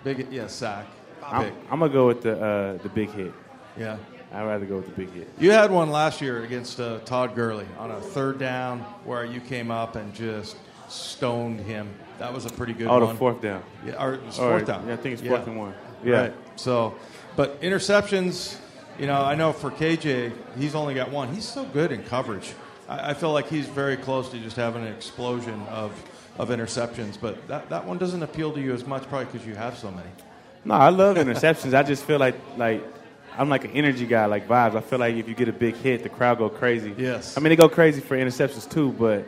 big 0.03 0.17
hit, 0.17 0.31
yeah, 0.31 0.47
sack, 0.47 0.85
I'm, 1.23 1.43
pick, 1.45 1.53
I'm 1.69 1.79
gonna 1.79 1.93
go 1.93 2.07
with 2.07 2.21
the 2.23 2.33
uh, 2.43 2.81
the 2.81 2.89
big 2.89 3.11
hit. 3.11 3.31
yeah. 3.77 3.97
I'd 4.33 4.43
rather 4.43 4.65
go 4.65 4.75
with 4.77 4.85
the 4.85 4.91
big 4.91 5.11
hit. 5.11 5.27
You 5.39 5.51
had 5.51 5.69
one 5.71 5.89
last 5.91 6.21
year 6.21 6.43
against 6.43 6.79
uh, 6.79 6.99
Todd 6.99 7.33
Gurley 7.35 7.65
on 7.79 7.89
a 7.91 7.99
third 7.99 8.37
down 8.39 8.79
where 9.03 9.25
you 9.25 9.39
came 9.41 9.69
up 9.71 9.95
and 9.95 10.13
just 10.13 10.55
stoned 10.87 11.59
him. 11.59 11.89
That 12.19 12.31
was 12.33 12.45
a 12.45 12.49
pretty 12.49 12.73
good 12.73 12.87
Oh, 12.87 12.99
one. 12.99 13.09
the 13.09 13.15
fourth 13.15 13.41
down. 13.41 13.63
Yeah, 13.85 14.03
or 14.03 14.13
it 14.15 14.23
was 14.25 14.37
Or- 14.39 14.51
fourth 14.51 14.65
down. 14.67 14.87
yeah, 14.87 14.93
I 14.93 14.97
think 14.97 15.13
it's 15.19 15.27
fourth 15.27 15.47
and 15.47 15.57
one. 15.57 15.73
Yeah. 16.03 16.21
Right. 16.21 16.33
So, 16.57 16.93
but 17.39 17.61
interceptions, 17.61 18.57
you 18.99 19.07
know, 19.07 19.21
I 19.21 19.33
know 19.33 19.53
for 19.53 19.71
KJ, 19.71 20.33
he's 20.57 20.75
only 20.75 20.93
got 20.93 21.09
one. 21.09 21.33
He's 21.33 21.47
so 21.47 21.63
good 21.63 21.93
in 21.93 22.03
coverage. 22.03 22.51
I, 22.89 23.11
I 23.11 23.13
feel 23.13 23.31
like 23.31 23.47
he's 23.47 23.65
very 23.65 23.95
close 23.95 24.27
to 24.31 24.39
just 24.39 24.57
having 24.57 24.85
an 24.85 24.91
explosion 24.91 25.61
of, 25.69 25.93
of 26.37 26.49
interceptions. 26.49 27.17
But 27.17 27.47
that, 27.47 27.69
that 27.69 27.85
one 27.85 27.97
doesn't 27.97 28.21
appeal 28.21 28.51
to 28.51 28.59
you 28.59 28.73
as 28.73 28.85
much, 28.85 29.03
probably 29.03 29.27
because 29.31 29.47
you 29.47 29.55
have 29.55 29.77
so 29.77 29.89
many. 29.89 30.09
No, 30.65 30.73
I 30.73 30.89
love 30.89 31.15
interceptions. 31.15 31.73
I 31.73 31.83
just 31.83 32.03
feel 32.03 32.19
like 32.19 32.35
like 32.57 32.83
I'm 33.37 33.47
like 33.47 33.63
an 33.63 33.71
energy 33.71 34.05
guy, 34.05 34.25
like 34.25 34.45
vibes. 34.45 34.75
I 34.75 34.81
feel 34.81 34.99
like 34.99 35.15
if 35.15 35.29
you 35.29 35.33
get 35.33 35.47
a 35.47 35.53
big 35.53 35.75
hit, 35.75 36.03
the 36.03 36.09
crowd 36.09 36.39
go 36.39 36.49
crazy. 36.49 36.93
Yes. 36.97 37.37
I 37.37 37.39
mean, 37.39 37.51
they 37.51 37.55
go 37.55 37.69
crazy 37.69 38.01
for 38.01 38.17
interceptions 38.17 38.69
too, 38.69 38.91
but 38.91 39.25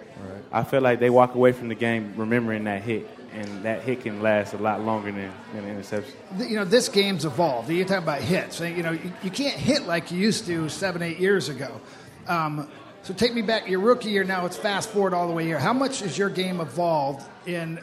I 0.51 0.65
feel 0.65 0.82
like 0.82 1.00
they 1.00 1.10
walk 1.10 1.36
away 1.36 1.53
from 1.53 1.70
the 1.70 1.75
game 1.75 2.13
remembering 2.18 2.65
that 2.65 2.82
hit, 2.82 3.08
and 3.33 3.63
that 3.63 3.81
hit 3.81 4.01
can 4.01 4.21
last 4.21 4.53
a 4.53 4.57
lot 4.57 4.81
longer 4.81 5.11
than, 5.11 5.31
than 5.53 5.63
an 5.63 5.69
interception. 5.71 6.13
You 6.38 6.57
know, 6.57 6.65
this 6.65 6.89
game's 6.89 7.25
evolved. 7.25 7.69
You're 7.69 7.85
talking 7.85 8.03
about 8.03 8.21
hits. 8.21 8.59
You 8.59 8.83
know, 8.83 8.91
you, 8.91 9.11
you 9.23 9.31
can't 9.31 9.57
hit 9.57 9.83
like 9.83 10.11
you 10.11 10.19
used 10.19 10.45
to 10.47 10.69
seven, 10.69 11.01
eight 11.01 11.19
years 11.19 11.50
ago. 11.50 11.79
Um, 12.27 12.67
so 13.03 13.13
take 13.13 13.33
me 13.33 13.41
back. 13.41 13.67
Your 13.67 13.79
rookie 13.79 14.11
year 14.11 14.23
now. 14.23 14.45
It's 14.45 14.57
fast 14.57 14.89
forward 14.89 15.13
all 15.13 15.27
the 15.27 15.33
way 15.33 15.45
here. 15.45 15.59
How 15.59 15.73
much 15.73 16.01
has 16.01 16.17
your 16.17 16.29
game 16.29 16.59
evolved 16.61 17.27
in 17.47 17.79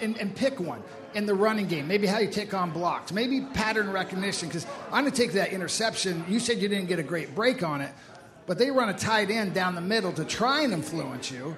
and, 0.00 0.16
and 0.18 0.34
pick 0.34 0.60
one 0.60 0.82
in 1.14 1.26
the 1.26 1.34
running 1.34 1.66
game. 1.66 1.86
Maybe 1.86 2.06
how 2.06 2.18
you 2.18 2.30
take 2.30 2.54
on 2.54 2.70
blocks. 2.70 3.12
Maybe 3.12 3.40
pattern 3.40 3.90
recognition. 3.90 4.48
Because 4.48 4.66
I'm 4.90 5.02
going 5.02 5.12
to 5.12 5.16
take 5.16 5.32
that 5.32 5.52
interception. 5.52 6.24
You 6.28 6.40
said 6.40 6.58
you 6.58 6.68
didn't 6.68 6.88
get 6.88 6.98
a 6.98 7.02
great 7.02 7.34
break 7.34 7.62
on 7.62 7.80
it, 7.80 7.92
but 8.46 8.58
they 8.58 8.70
run 8.70 8.88
a 8.88 8.94
tight 8.94 9.30
end 9.30 9.54
down 9.54 9.74
the 9.74 9.80
middle 9.80 10.12
to 10.14 10.24
try 10.24 10.62
and 10.62 10.72
influence 10.72 11.30
you. 11.30 11.56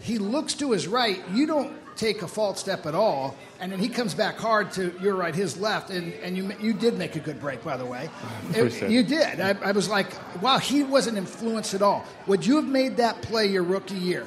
He 0.00 0.18
looks 0.18 0.54
to 0.54 0.72
his 0.72 0.86
right. 0.86 1.20
You 1.32 1.46
don't 1.46 1.72
take 1.96 2.22
a 2.22 2.28
false 2.28 2.60
step 2.60 2.86
at 2.86 2.94
all, 2.94 3.36
and 3.60 3.70
then 3.70 3.78
he 3.78 3.88
comes 3.88 4.14
back 4.14 4.36
hard 4.36 4.72
to 4.72 4.94
your 5.02 5.14
right, 5.16 5.34
his 5.34 5.58
left, 5.58 5.90
and, 5.90 6.12
and 6.22 6.36
you 6.36 6.50
you 6.60 6.72
did 6.72 6.96
make 6.96 7.16
a 7.16 7.20
good 7.20 7.40
break, 7.40 7.62
by 7.64 7.76
the 7.76 7.84
way. 7.86 8.08
It- 8.54 8.90
you 8.90 9.02
did. 9.02 9.40
I, 9.40 9.50
I 9.62 9.72
was 9.72 9.88
like, 9.88 10.08
wow, 10.42 10.58
he 10.58 10.82
wasn't 10.82 11.18
influenced 11.18 11.74
at 11.74 11.82
all. 11.82 12.04
Would 12.26 12.46
you 12.46 12.56
have 12.56 12.66
made 12.66 12.96
that 12.98 13.20
play 13.22 13.46
your 13.46 13.62
rookie 13.62 13.96
year? 13.96 14.26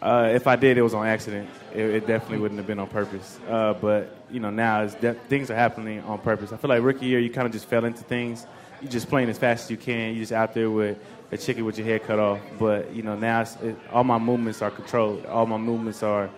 Uh, 0.00 0.30
if 0.34 0.46
I 0.46 0.56
did, 0.56 0.76
it 0.76 0.82
was 0.82 0.94
on 0.94 1.06
accident. 1.06 1.48
It, 1.74 1.80
it 1.80 2.06
definitely 2.06 2.38
wouldn't 2.38 2.58
have 2.58 2.66
been 2.66 2.78
on 2.78 2.86
purpose. 2.88 3.40
Uh, 3.48 3.72
but 3.74 4.14
you 4.30 4.40
know, 4.40 4.50
now 4.50 4.82
it's 4.82 4.94
de- 4.94 5.14
things 5.14 5.50
are 5.50 5.54
happening 5.56 6.00
on 6.02 6.18
purpose. 6.18 6.52
I 6.52 6.58
feel 6.58 6.68
like 6.68 6.82
rookie 6.82 7.06
year, 7.06 7.18
you 7.18 7.30
kind 7.30 7.46
of 7.46 7.52
just 7.52 7.66
fell 7.66 7.84
into 7.84 8.02
things. 8.04 8.46
You 8.82 8.88
just 8.88 9.08
playing 9.08 9.30
as 9.30 9.38
fast 9.38 9.64
as 9.64 9.70
you 9.70 9.78
can. 9.78 10.10
You're 10.10 10.22
just 10.22 10.32
out 10.32 10.52
there 10.52 10.70
with 10.70 10.98
a 11.32 11.36
chicken 11.36 11.64
with 11.64 11.78
your 11.78 11.86
head 11.86 12.04
cut 12.04 12.18
off. 12.18 12.40
But 12.58 12.94
you 12.94 13.02
know, 13.02 13.16
now 13.16 13.42
it's, 13.42 13.56
it, 13.56 13.76
all 13.92 14.04
my 14.04 14.18
movements 14.18 14.62
are 14.62 14.70
controlled. 14.70 15.26
All 15.26 15.46
my 15.46 15.58
movements 15.58 16.02
are 16.02 16.30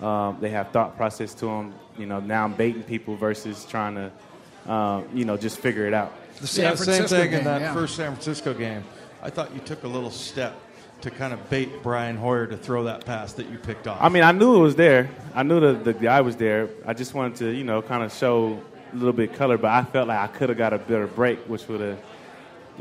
um, 0.00 0.38
they 0.40 0.50
have 0.50 0.70
thought 0.70 0.96
process 0.96 1.34
to 1.34 1.46
them. 1.46 1.74
You 1.98 2.06
know, 2.06 2.20
now 2.20 2.44
I'm 2.44 2.54
baiting 2.54 2.82
people 2.82 3.16
versus 3.16 3.64
trying 3.64 3.94
to, 3.94 4.72
um, 4.72 5.08
you 5.14 5.24
know, 5.24 5.36
just 5.36 5.58
figure 5.58 5.86
it 5.86 5.94
out. 5.94 6.12
The 6.40 6.46
San 6.46 6.64
yeah, 6.64 6.74
Francisco 6.74 7.06
same 7.06 7.20
thing 7.20 7.30
game, 7.30 7.38
in 7.40 7.44
that 7.44 7.60
yeah. 7.60 7.74
first 7.74 7.96
San 7.96 8.12
Francisco 8.12 8.54
game. 8.54 8.82
I 9.22 9.30
thought 9.30 9.54
you 9.54 9.60
took 9.60 9.84
a 9.84 9.88
little 9.88 10.10
step 10.10 10.54
to 11.02 11.10
kind 11.10 11.32
of 11.32 11.50
bait 11.50 11.82
Brian 11.82 12.16
Hoyer 12.16 12.46
to 12.46 12.56
throw 12.56 12.84
that 12.84 13.04
pass 13.04 13.32
that 13.34 13.50
you 13.50 13.58
picked 13.58 13.86
off. 13.86 13.98
I 14.00 14.08
mean, 14.08 14.22
I 14.22 14.32
knew 14.32 14.56
it 14.56 14.60
was 14.60 14.76
there. 14.76 15.10
I 15.34 15.42
knew 15.42 15.60
the, 15.60 15.72
the 15.72 15.92
guy 15.92 16.20
was 16.20 16.36
there. 16.36 16.70
I 16.86 16.94
just 16.94 17.12
wanted 17.12 17.36
to, 17.38 17.50
you 17.52 17.64
know, 17.64 17.82
kind 17.82 18.02
of 18.02 18.12
show 18.12 18.60
a 18.92 18.96
little 18.96 19.12
bit 19.12 19.30
of 19.30 19.36
color, 19.36 19.58
but 19.58 19.70
I 19.70 19.84
felt 19.84 20.08
like 20.08 20.18
I 20.18 20.28
could 20.28 20.48
have 20.48 20.58
got 20.58 20.72
a 20.72 20.78
better 20.78 21.06
break, 21.06 21.40
which 21.48 21.66
would 21.68 21.80
have, 21.80 21.98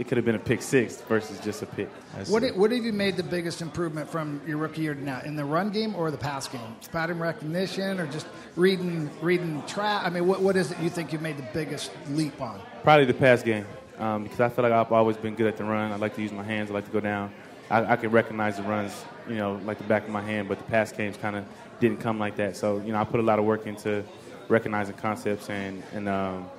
it 0.01 0.07
could 0.07 0.17
have 0.17 0.25
been 0.25 0.33
a 0.35 0.39
pick 0.39 0.63
six 0.63 0.99
versus 1.01 1.39
just 1.41 1.61
a 1.61 1.67
pick. 1.67 1.87
What, 2.27 2.43
i- 2.43 2.49
what 2.49 2.71
have 2.71 2.83
you 2.83 2.91
made 2.91 3.17
the 3.17 3.23
biggest 3.23 3.61
improvement 3.61 4.09
from 4.09 4.41
your 4.47 4.57
rookie 4.57 4.81
year 4.81 4.95
to 4.95 5.03
now? 5.03 5.21
In 5.23 5.35
the 5.35 5.45
run 5.45 5.69
game 5.69 5.93
or 5.95 6.09
the 6.09 6.17
pass 6.17 6.47
game? 6.47 6.75
Pattern 6.91 7.19
recognition 7.19 7.99
or 7.99 8.07
just 8.07 8.25
reading 8.55 9.11
reading 9.21 9.61
track? 9.67 10.03
I 10.03 10.09
mean, 10.09 10.25
what, 10.25 10.41
what 10.41 10.55
is 10.57 10.71
it 10.71 10.79
you 10.79 10.89
think 10.89 11.13
you 11.13 11.19
made 11.19 11.37
the 11.37 11.45
biggest 11.53 11.91
leap 12.09 12.41
on? 12.41 12.59
Probably 12.81 13.05
the 13.05 13.13
pass 13.13 13.43
game 13.43 13.63
um, 13.99 14.23
because 14.23 14.39
I 14.39 14.49
feel 14.49 14.63
like 14.63 14.73
I've 14.73 14.91
always 14.91 15.17
been 15.17 15.35
good 15.35 15.45
at 15.45 15.55
the 15.57 15.65
run. 15.65 15.91
I 15.91 15.97
like 15.97 16.15
to 16.15 16.21
use 16.23 16.31
my 16.31 16.43
hands. 16.43 16.71
I 16.71 16.73
like 16.73 16.85
to 16.85 16.91
go 16.91 16.99
down. 16.99 17.31
I, 17.69 17.93
I 17.93 17.95
can 17.95 18.09
recognize 18.09 18.57
the 18.57 18.63
runs, 18.63 19.05
you 19.29 19.35
know, 19.35 19.61
like 19.65 19.77
the 19.77 19.83
back 19.83 20.03
of 20.05 20.09
my 20.09 20.23
hand. 20.23 20.47
But 20.49 20.57
the 20.57 20.63
pass 20.63 20.91
games 20.91 21.15
kind 21.15 21.35
of 21.35 21.45
didn't 21.79 21.99
come 21.99 22.17
like 22.17 22.37
that. 22.37 22.57
So 22.57 22.79
you 22.79 22.91
know, 22.91 22.99
I 22.99 23.03
put 23.03 23.19
a 23.19 23.23
lot 23.23 23.37
of 23.37 23.45
work 23.45 23.67
into 23.67 24.03
recognizing 24.49 24.95
concepts, 24.95 25.47
and 25.51 25.83
and 25.93 26.09
um, 26.09 26.49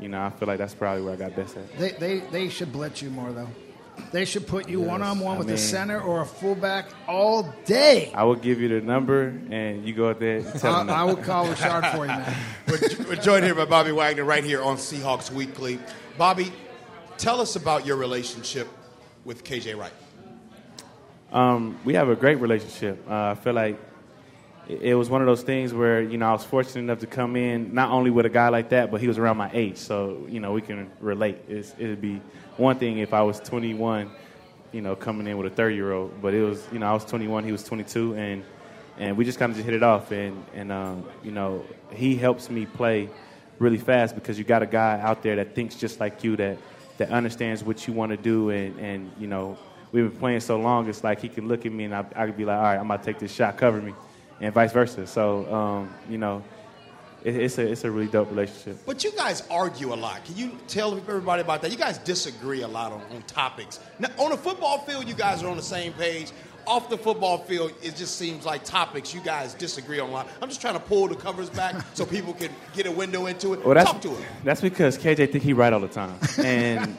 you 0.00 0.08
know, 0.08 0.22
I 0.22 0.30
feel 0.30 0.46
like 0.48 0.58
that's 0.58 0.74
probably 0.74 1.02
where 1.02 1.14
I 1.14 1.16
got 1.16 1.34
best 1.36 1.56
at. 1.56 1.78
They, 1.78 1.92
they, 1.92 2.18
they 2.20 2.48
should 2.48 2.72
blitz 2.72 3.02
you 3.02 3.10
more, 3.10 3.32
though. 3.32 3.48
They 4.12 4.26
should 4.26 4.46
put 4.46 4.68
you 4.68 4.80
one 4.80 5.00
on 5.00 5.20
one 5.20 5.36
I 5.36 5.38
with 5.38 5.48
a 5.48 5.52
mean- 5.52 5.58
center 5.58 6.00
or 6.00 6.20
a 6.20 6.26
fullback 6.26 6.90
all 7.08 7.54
day. 7.64 8.12
I 8.14 8.24
will 8.24 8.34
give 8.34 8.60
you 8.60 8.68
the 8.68 8.80
number, 8.82 9.28
and 9.50 9.86
you 9.86 9.94
go 9.94 10.10
out 10.10 10.20
there 10.20 10.36
and 10.38 10.44
tell 10.60 10.78
them. 10.78 10.90
I, 10.90 10.92
that. 10.92 10.98
I 10.98 11.04
will 11.04 11.16
call 11.16 11.48
Richard 11.48 11.86
for 11.94 12.02
you, 12.04 12.08
man. 12.08 12.36
We're, 12.68 13.06
we're 13.08 13.16
joined 13.16 13.44
here 13.44 13.54
by 13.54 13.64
Bobby 13.64 13.92
Wagner 13.92 14.24
right 14.24 14.44
here 14.44 14.62
on 14.62 14.76
Seahawks 14.76 15.30
Weekly. 15.30 15.78
Bobby, 16.18 16.52
tell 17.16 17.40
us 17.40 17.56
about 17.56 17.86
your 17.86 17.96
relationship 17.96 18.68
with 19.24 19.44
KJ 19.44 19.78
Wright. 19.78 19.92
Um, 21.32 21.78
we 21.84 21.94
have 21.94 22.08
a 22.08 22.16
great 22.16 22.36
relationship. 22.36 23.02
Uh, 23.08 23.30
I 23.30 23.34
feel 23.34 23.54
like 23.54 23.78
it 24.68 24.94
was 24.94 25.08
one 25.08 25.20
of 25.20 25.26
those 25.26 25.42
things 25.42 25.72
where 25.72 26.02
you 26.02 26.18
know 26.18 26.28
I 26.28 26.32
was 26.32 26.44
fortunate 26.44 26.80
enough 26.80 26.98
to 27.00 27.06
come 27.06 27.36
in 27.36 27.72
not 27.72 27.90
only 27.90 28.10
with 28.10 28.26
a 28.26 28.30
guy 28.30 28.48
like 28.48 28.70
that, 28.70 28.90
but 28.90 29.00
he 29.00 29.06
was 29.06 29.18
around 29.18 29.36
my 29.36 29.50
age, 29.52 29.76
so 29.76 30.26
you 30.28 30.40
know 30.40 30.52
we 30.52 30.60
can 30.60 30.90
relate. 31.00 31.38
It's, 31.48 31.74
it'd 31.78 32.00
be 32.00 32.20
one 32.56 32.78
thing 32.78 32.98
if 32.98 33.12
I 33.12 33.22
was 33.22 33.38
21, 33.40 34.10
you 34.72 34.80
know, 34.80 34.96
coming 34.96 35.26
in 35.26 35.38
with 35.38 35.52
a 35.52 35.54
30 35.54 35.74
year 35.74 35.92
old, 35.92 36.20
but 36.20 36.34
it 36.34 36.42
was 36.42 36.66
you 36.72 36.78
know 36.78 36.86
I 36.86 36.94
was 36.94 37.04
21, 37.04 37.44
he 37.44 37.52
was 37.52 37.62
22, 37.62 38.14
and 38.14 38.44
and 38.98 39.16
we 39.16 39.24
just 39.24 39.38
kind 39.38 39.50
of 39.50 39.56
just 39.56 39.66
hit 39.66 39.74
it 39.74 39.82
off, 39.82 40.10
and 40.10 40.44
and 40.54 40.72
um, 40.72 41.04
you 41.22 41.30
know 41.30 41.64
he 41.92 42.16
helps 42.16 42.50
me 42.50 42.66
play 42.66 43.08
really 43.58 43.78
fast 43.78 44.14
because 44.14 44.36
you 44.36 44.44
got 44.44 44.62
a 44.62 44.66
guy 44.66 44.98
out 45.00 45.22
there 45.22 45.36
that 45.36 45.54
thinks 45.54 45.76
just 45.76 46.00
like 46.00 46.24
you 46.24 46.36
that 46.36 46.58
that 46.98 47.10
understands 47.10 47.62
what 47.62 47.86
you 47.86 47.92
want 47.92 48.10
to 48.10 48.16
do, 48.16 48.50
and 48.50 48.78
and 48.80 49.12
you 49.18 49.28
know 49.28 49.56
we've 49.92 50.10
been 50.10 50.18
playing 50.18 50.40
so 50.40 50.58
long, 50.58 50.88
it's 50.88 51.04
like 51.04 51.20
he 51.20 51.28
can 51.28 51.46
look 51.46 51.64
at 51.64 51.72
me 51.72 51.84
and 51.84 51.94
I, 51.94 52.04
I 52.14 52.26
could 52.26 52.36
be 52.36 52.44
like, 52.44 52.56
all 52.56 52.62
right, 52.64 52.78
I'm 52.78 52.88
to 52.88 52.98
take 52.98 53.18
this 53.18 53.32
shot, 53.32 53.56
cover 53.56 53.80
me, 53.80 53.94
and 54.40 54.52
vice 54.54 54.72
versa. 54.72 55.06
So, 55.06 55.52
um, 55.52 55.90
you 56.08 56.18
know, 56.18 56.42
it, 57.24 57.36
it's 57.36 57.58
a 57.58 57.70
it's 57.70 57.84
a 57.84 57.90
really 57.90 58.08
dope 58.08 58.30
relationship. 58.30 58.78
But 58.86 59.02
you 59.04 59.12
guys 59.12 59.42
argue 59.50 59.92
a 59.92 59.96
lot. 59.96 60.24
Can 60.24 60.36
you 60.36 60.58
tell 60.68 60.96
everybody 60.96 61.42
about 61.42 61.62
that? 61.62 61.70
You 61.70 61.78
guys 61.78 61.98
disagree 61.98 62.62
a 62.62 62.68
lot 62.68 62.92
on, 62.92 63.00
on 63.14 63.22
topics. 63.22 63.80
Now, 63.98 64.08
on 64.18 64.30
the 64.30 64.36
football 64.36 64.78
field, 64.78 65.08
you 65.08 65.14
guys 65.14 65.42
are 65.42 65.48
on 65.48 65.56
the 65.56 65.62
same 65.62 65.92
page. 65.94 66.30
Off 66.68 66.88
the 66.90 66.98
football 66.98 67.38
field, 67.38 67.72
it 67.80 67.94
just 67.94 68.16
seems 68.16 68.44
like 68.44 68.64
topics 68.64 69.14
you 69.14 69.20
guys 69.20 69.54
disagree 69.54 70.00
on 70.00 70.08
a 70.08 70.12
lot. 70.12 70.26
I'm 70.42 70.48
just 70.48 70.60
trying 70.60 70.74
to 70.74 70.80
pull 70.80 71.06
the 71.06 71.14
covers 71.14 71.48
back 71.48 71.76
so 71.94 72.04
people 72.04 72.34
can 72.34 72.50
get 72.74 72.86
a 72.86 72.90
window 72.90 73.26
into 73.26 73.52
it. 73.54 73.64
Well, 73.64 73.74
that's 73.74 73.88
Talk 73.92 74.00
to 74.02 74.12
it. 74.12 74.24
that's 74.42 74.60
because 74.60 74.98
KJ 74.98 75.30
think 75.30 75.44
he 75.44 75.52
right 75.52 75.72
all 75.72 75.78
the 75.78 75.86
time, 75.86 76.18
and 76.42 76.96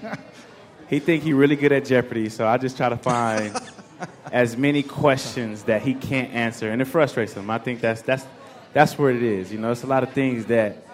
he 0.90 1.00
think 1.00 1.22
he 1.24 1.34
really 1.34 1.58
good 1.58 1.74
at 1.74 1.84
Jeopardy. 1.84 2.30
So 2.30 2.48
I 2.48 2.58
just 2.58 2.78
try 2.78 2.88
to 2.88 2.96
find 2.96 3.54
as 4.32 4.58
many 4.58 4.84
questions 4.84 5.64
that 5.64 5.82
he 5.82 5.94
can't 5.94 6.34
answer, 6.34 6.70
and 6.70 6.82
it 6.82 6.86
frustrates 6.86 7.34
him. 7.34 7.50
I 7.50 7.58
think 7.58 7.82
that's 7.82 8.02
that's 8.02 8.26
that's 8.74 8.98
where 8.98 9.12
it 9.12 9.24
is. 9.24 9.52
You 9.52 9.60
know, 9.60 9.72
it's 9.72 9.84
a 9.84 9.88
lot 9.88 10.04
of 10.04 10.12
things 10.14 10.46
that 10.48 10.86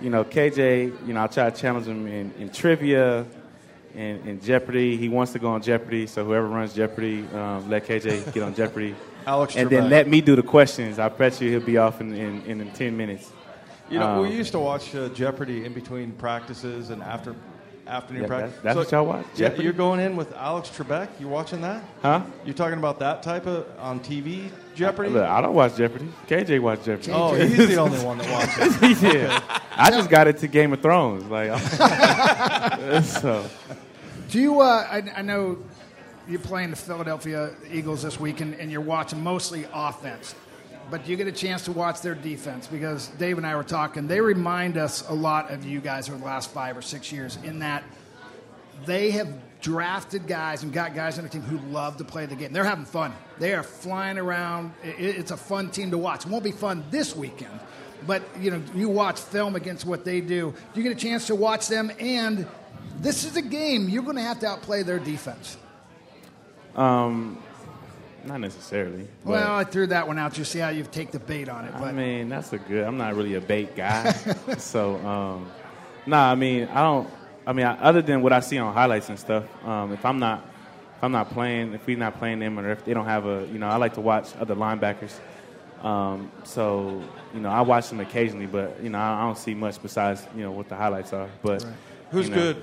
you 0.00 0.10
know 0.10 0.24
KJ. 0.24 1.06
You 1.06 1.14
know, 1.14 1.22
I 1.22 1.26
try 1.26 1.48
to 1.50 1.56
challenge 1.60 1.86
him 1.86 2.06
in, 2.06 2.32
in 2.38 2.50
trivia. 2.50 3.26
In, 3.92 4.20
in 4.28 4.40
Jeopardy, 4.40 4.96
he 4.96 5.08
wants 5.08 5.32
to 5.32 5.40
go 5.40 5.48
on 5.48 5.62
Jeopardy. 5.62 6.06
So 6.06 6.24
whoever 6.24 6.46
runs 6.46 6.72
Jeopardy, 6.72 7.26
um, 7.34 7.68
let 7.68 7.86
KJ 7.86 8.32
get 8.32 8.42
on 8.44 8.54
Jeopardy, 8.54 8.94
Alex 9.26 9.56
and 9.56 9.66
Trebek. 9.66 9.70
then 9.70 9.90
let 9.90 10.06
me 10.06 10.20
do 10.20 10.36
the 10.36 10.44
questions. 10.44 11.00
I 11.00 11.08
bet 11.08 11.40
you 11.40 11.50
he'll 11.50 11.60
be 11.66 11.76
off 11.76 12.00
in, 12.00 12.14
in, 12.14 12.42
in, 12.42 12.60
in 12.60 12.70
ten 12.70 12.96
minutes. 12.96 13.32
You 13.90 13.98
know, 13.98 14.06
Um, 14.06 14.20
we 14.28 14.36
used 14.36 14.52
to 14.52 14.60
watch 14.60 14.94
uh, 14.94 15.08
Jeopardy 15.08 15.64
in 15.64 15.72
between 15.72 16.12
practices 16.12 16.90
and 16.90 17.02
after 17.02 17.34
afternoon 17.90 18.22
Yeah, 18.22 18.28
practice. 18.28 18.54
that- 18.56 18.62
that's 18.62 18.76
what 18.76 18.90
y'all 18.92 19.04
watch, 19.06 19.26
Yeah, 19.34 19.48
Jeopardy? 19.48 19.64
you're 19.64 19.72
going 19.72 20.00
in 20.00 20.16
with 20.16 20.32
Alex 20.36 20.68
Trebek. 20.70 21.08
You 21.18 21.28
watching 21.28 21.60
that? 21.62 21.82
Huh? 22.02 22.22
You're 22.44 22.54
talking 22.54 22.78
about 22.78 22.98
that 23.00 23.22
type 23.22 23.46
of 23.46 23.66
on 23.78 24.00
TV 24.00 24.50
Jeopardy? 24.74 25.10
Look, 25.10 25.24
I 25.24 25.40
don't 25.40 25.54
watch 25.54 25.76
Jeopardy. 25.76 26.08
KJ 26.28 26.60
watch 26.60 26.84
Jeopardy. 26.84 27.12
oh, 27.12 27.34
he's 27.46 27.68
the 27.68 27.76
only 27.76 27.98
one 28.04 28.18
that 28.18 28.30
watches. 28.30 29.02
yeah. 29.02 29.40
I 29.76 29.90
just 29.90 30.08
got 30.08 30.28
into 30.28 30.46
Game 30.48 30.72
of 30.72 30.80
Thrones. 30.80 31.24
Like, 31.24 31.50
so 33.04 33.44
Do 34.30 34.40
you? 34.40 34.60
Uh, 34.60 34.86
I, 34.90 35.02
I 35.16 35.22
know 35.22 35.58
you're 36.28 36.38
playing 36.40 36.70
the 36.70 36.76
Philadelphia 36.76 37.50
Eagles 37.72 38.02
this 38.02 38.20
week, 38.20 38.40
and, 38.40 38.54
and 38.54 38.70
you're 38.70 38.80
watching 38.80 39.20
mostly 39.22 39.66
offense. 39.72 40.34
But 40.90 41.06
you 41.06 41.16
get 41.16 41.28
a 41.28 41.32
chance 41.32 41.64
to 41.66 41.72
watch 41.72 42.00
their 42.00 42.14
defense 42.14 42.66
because 42.66 43.08
Dave 43.18 43.38
and 43.38 43.46
I 43.46 43.54
were 43.54 43.62
talking. 43.62 44.08
They 44.08 44.20
remind 44.20 44.76
us 44.76 45.08
a 45.08 45.14
lot 45.14 45.50
of 45.50 45.64
you 45.64 45.80
guys 45.80 46.08
over 46.08 46.18
the 46.18 46.24
last 46.24 46.50
five 46.50 46.76
or 46.76 46.82
six 46.82 47.12
years 47.12 47.38
in 47.44 47.60
that 47.60 47.84
they 48.86 49.12
have 49.12 49.32
drafted 49.60 50.26
guys 50.26 50.62
and 50.62 50.72
got 50.72 50.94
guys 50.94 51.18
on 51.18 51.24
their 51.24 51.30
team 51.30 51.42
who 51.42 51.58
love 51.70 51.98
to 51.98 52.04
play 52.04 52.26
the 52.26 52.34
game. 52.34 52.52
They're 52.52 52.64
having 52.64 52.84
fun. 52.86 53.12
They 53.38 53.54
are 53.54 53.62
flying 53.62 54.18
around. 54.18 54.72
It's 54.82 55.30
a 55.30 55.36
fun 55.36 55.70
team 55.70 55.90
to 55.90 55.98
watch. 55.98 56.24
It 56.24 56.30
won't 56.30 56.44
be 56.44 56.52
fun 56.52 56.84
this 56.90 57.14
weekend, 57.14 57.60
but 58.06 58.22
you 58.40 58.50
know, 58.50 58.62
you 58.74 58.88
watch 58.88 59.20
film 59.20 59.54
against 59.56 59.84
what 59.84 60.04
they 60.04 60.20
do. 60.20 60.54
You 60.74 60.82
get 60.82 60.92
a 60.92 61.00
chance 61.00 61.26
to 61.28 61.34
watch 61.34 61.68
them, 61.68 61.92
and 62.00 62.46
this 63.00 63.24
is 63.24 63.36
a 63.36 63.42
game 63.42 63.88
you're 63.88 64.02
going 64.02 64.16
to 64.16 64.22
have 64.22 64.40
to 64.40 64.46
outplay 64.46 64.82
their 64.82 64.98
defense. 64.98 65.56
Um, 66.74 67.42
not 68.24 68.40
necessarily. 68.40 69.06
Well, 69.24 69.54
I 69.54 69.64
threw 69.64 69.86
that 69.88 70.06
one 70.06 70.18
out 70.18 70.32
just 70.32 70.52
to 70.52 70.58
see 70.58 70.60
how 70.60 70.70
you 70.70 70.84
take 70.84 71.10
the 71.10 71.18
bait 71.18 71.48
on 71.48 71.64
it. 71.64 71.74
I 71.74 71.92
mean, 71.92 72.28
that's 72.28 72.52
a 72.52 72.58
good. 72.58 72.84
I'm 72.86 72.96
not 72.96 73.14
really 73.14 73.34
a 73.34 73.40
bait 73.40 73.74
guy, 73.76 74.12
so 74.58 74.96
um, 75.06 75.50
nah. 76.06 76.30
I 76.30 76.34
mean, 76.34 76.68
I 76.68 76.82
don't. 76.82 77.08
I 77.46 77.52
mean, 77.52 77.66
I, 77.66 77.78
other 77.80 78.02
than 78.02 78.22
what 78.22 78.32
I 78.32 78.40
see 78.40 78.58
on 78.58 78.72
highlights 78.72 79.08
and 79.08 79.18
stuff, 79.18 79.44
um, 79.64 79.92
if 79.92 80.04
I'm 80.04 80.18
not, 80.18 80.44
if 80.96 81.04
I'm 81.04 81.12
not 81.12 81.30
playing, 81.30 81.74
if 81.74 81.86
we're 81.86 81.96
not 81.96 82.18
playing 82.18 82.38
them, 82.38 82.58
or 82.58 82.70
if 82.70 82.84
they 82.84 82.94
don't 82.94 83.06
have 83.06 83.26
a, 83.26 83.48
you 83.52 83.58
know, 83.58 83.68
I 83.68 83.76
like 83.76 83.94
to 83.94 84.00
watch 84.00 84.34
other 84.38 84.54
linebackers. 84.54 85.18
Um, 85.82 86.30
so 86.44 87.02
you 87.32 87.40
know, 87.40 87.48
I 87.48 87.62
watch 87.62 87.88
them 87.88 88.00
occasionally, 88.00 88.46
but 88.46 88.82
you 88.82 88.90
know, 88.90 88.98
I, 88.98 89.22
I 89.22 89.22
don't 89.22 89.38
see 89.38 89.54
much 89.54 89.80
besides 89.82 90.26
you 90.36 90.42
know 90.42 90.52
what 90.52 90.68
the 90.68 90.76
highlights 90.76 91.12
are. 91.12 91.28
But 91.42 91.64
Who's 92.10 92.28
you 92.28 92.34
know. 92.34 92.52
good? 92.52 92.56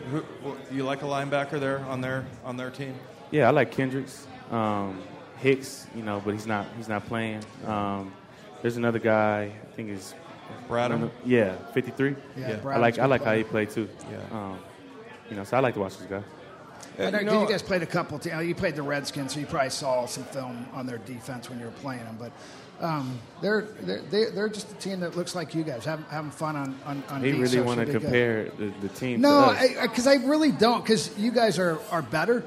Who, 0.43 0.57
you 0.71 0.83
like 0.83 1.01
a 1.01 1.05
linebacker 1.05 1.59
there 1.59 1.79
on 1.85 2.01
their 2.01 2.25
on 2.43 2.57
their 2.57 2.69
team? 2.69 2.93
Yeah, 3.31 3.47
I 3.47 3.51
like 3.51 3.71
Kendricks, 3.71 4.25
um, 4.51 5.01
Hicks, 5.37 5.87
you 5.95 6.03
know, 6.03 6.21
but 6.23 6.33
he's 6.33 6.47
not 6.47 6.65
he's 6.77 6.87
not 6.89 7.05
playing. 7.07 7.41
Um, 7.65 8.13
there's 8.61 8.77
another 8.77 8.99
guy, 8.99 9.51
I 9.61 9.75
think 9.75 9.89
is 9.89 10.13
Bradham? 10.67 11.11
Yeah, 11.25 11.55
53. 11.73 12.15
Yeah, 12.37 12.59
I 12.65 12.77
like 12.77 12.97
I 12.97 13.03
good 13.03 13.09
like 13.09 13.23
how 13.23 13.35
he 13.35 13.43
played 13.43 13.69
too. 13.69 13.87
Yeah. 14.11 14.37
Um, 14.37 14.59
you 15.29 15.35
know, 15.35 15.43
so 15.43 15.57
I 15.57 15.59
like 15.59 15.73
to 15.75 15.79
watch 15.79 15.97
this 15.97 16.07
guy. 16.07 16.23
I 16.99 17.11
know, 17.11 17.19
you 17.19 17.25
know- 17.25 17.41
you 17.43 17.47
guys 17.49 17.61
played 17.61 17.83
a 17.83 17.85
couple. 17.87 18.17
Te- 18.17 18.29
you 18.43 18.55
played 18.55 18.75
the 18.75 18.81
Redskins, 18.81 19.33
so 19.33 19.39
you 19.39 19.45
probably 19.45 19.69
saw 19.69 20.05
some 20.07 20.23
film 20.23 20.65
on 20.73 20.87
their 20.87 20.97
defense 20.99 21.49
when 21.49 21.59
you 21.59 21.65
were 21.65 21.71
playing 21.71 22.03
them. 22.03 22.17
But 22.19 22.31
um, 22.83 23.19
they're, 23.41 23.61
they're 23.81 24.01
they're 24.01 24.31
they're 24.31 24.49
just 24.49 24.71
a 24.71 24.75
team 24.75 24.99
that 25.01 25.15
looks 25.15 25.35
like 25.35 25.53
you 25.53 25.63
guys, 25.63 25.85
having, 25.85 26.05
having 26.05 26.31
fun 26.31 26.55
on 26.55 26.79
on. 26.85 27.03
on 27.09 27.21
He 27.23 27.31
D, 27.31 27.37
really 27.37 27.47
so 27.49 27.63
want 27.63 27.79
to 27.79 27.85
should 27.85 27.93
be 27.93 27.99
good. 27.99 28.01
compare 28.01 28.43
the, 28.57 28.73
the 28.81 28.89
team. 28.89 29.21
No, 29.21 29.53
to 29.53 29.59
us. 29.59 29.81
because 29.87 30.07
I, 30.07 30.15
really 30.15 30.51
don't. 30.51 30.83
Because 30.83 31.15
you 31.19 31.31
guys 31.31 31.59
are, 31.59 31.77
are 31.91 32.01
better, 32.01 32.43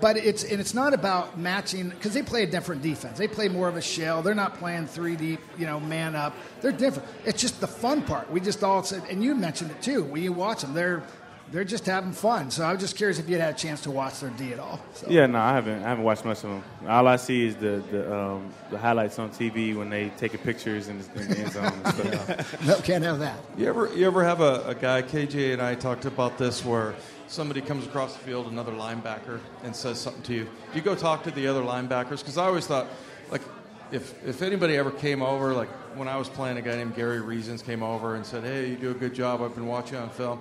but 0.00 0.16
it's 0.16 0.44
and 0.44 0.60
it's 0.60 0.74
not 0.74 0.94
about 0.94 1.38
matching. 1.38 1.88
Because 1.90 2.14
they 2.14 2.22
play 2.22 2.42
a 2.42 2.46
different 2.46 2.82
defense. 2.82 3.18
They 3.18 3.28
play 3.28 3.48
more 3.48 3.68
of 3.68 3.76
a 3.76 3.82
shell. 3.82 4.22
They're 4.22 4.34
not 4.34 4.58
playing 4.58 4.86
three 4.86 5.16
deep, 5.16 5.40
you 5.58 5.66
know, 5.66 5.80
man 5.80 6.14
up. 6.14 6.34
They're 6.60 6.72
different. 6.72 7.08
It's 7.24 7.40
just 7.40 7.60
the 7.60 7.66
fun 7.66 8.02
part. 8.02 8.30
We 8.30 8.40
just 8.40 8.62
all 8.62 8.82
said, 8.82 9.02
and 9.10 9.22
you 9.22 9.34
mentioned 9.34 9.70
it 9.70 9.82
too. 9.82 10.04
When 10.04 10.22
you 10.22 10.32
watch 10.32 10.62
them, 10.62 10.74
they're 10.74 11.02
they're 11.52 11.64
just 11.64 11.84
having 11.86 12.12
fun. 12.12 12.48
So 12.52 12.62
I 12.64 12.72
was 12.72 12.80
just 12.80 12.96
curious 12.96 13.18
if 13.18 13.28
you 13.28 13.36
had 13.36 13.52
a 13.52 13.58
chance 13.58 13.80
to 13.80 13.90
watch 13.90 14.20
their 14.20 14.30
D 14.30 14.52
at 14.52 14.60
all. 14.60 14.78
So. 14.94 15.08
Yeah, 15.10 15.26
no, 15.26 15.40
I 15.40 15.52
haven't. 15.52 15.82
I 15.82 15.88
haven't 15.88 16.04
watched 16.04 16.24
much 16.24 16.38
of 16.44 16.50
them. 16.50 16.62
All 16.88 17.08
I 17.08 17.16
see 17.16 17.46
is 17.46 17.56
the 17.56 17.82
the, 17.90 18.14
um, 18.16 18.52
the 18.70 18.78
highlights 18.78 19.18
on 19.18 19.30
TV 19.30 19.76
when 19.76 19.90
they 19.90 20.10
taking 20.10 20.38
pictures 20.40 20.86
in, 20.88 20.98
the- 20.98 21.20
in 21.20 21.28
the 21.28 21.38
end 21.38 21.52
zone. 21.52 21.64
And 21.84 21.94
stuff. 21.94 22.66
No, 22.66 22.76
can't 22.80 23.02
have 23.02 23.18
that. 23.18 23.38
You 23.56 23.66
ever 23.66 23.92
you 23.96 24.06
ever 24.06 24.22
have 24.22 24.40
a, 24.40 24.62
a 24.66 24.74
guy 24.76 25.02
KJ 25.02 25.52
and 25.54 25.60
I 25.62 25.74
talked 25.74 26.04
about 26.04 26.38
this 26.38 26.64
where 26.64 26.94
somebody 27.30 27.60
comes 27.60 27.86
across 27.86 28.14
the 28.14 28.20
field, 28.20 28.46
another 28.46 28.72
linebacker, 28.72 29.40
and 29.64 29.74
says 29.74 29.98
something 30.00 30.22
to 30.24 30.34
you. 30.34 30.44
Do 30.44 30.50
you 30.74 30.82
go 30.82 30.94
talk 30.94 31.22
to 31.24 31.30
the 31.30 31.46
other 31.46 31.62
linebackers? 31.62 32.18
Because 32.18 32.36
I 32.38 32.44
always 32.46 32.66
thought, 32.66 32.86
like, 33.30 33.42
if 33.92 34.14
if 34.26 34.42
anybody 34.42 34.76
ever 34.76 34.90
came 34.90 35.22
over, 35.22 35.52
like 35.52 35.68
when 35.96 36.08
I 36.08 36.16
was 36.16 36.28
playing, 36.28 36.56
a 36.58 36.62
guy 36.62 36.76
named 36.76 36.94
Gary 36.94 37.20
Reasons 37.20 37.62
came 37.62 37.82
over 37.82 38.14
and 38.14 38.24
said, 38.24 38.44
"Hey, 38.44 38.68
you 38.70 38.76
do 38.76 38.90
a 38.90 38.94
good 38.94 39.14
job. 39.14 39.42
I've 39.42 39.54
been 39.54 39.66
watching 39.66 39.98
on 39.98 40.10
film." 40.10 40.40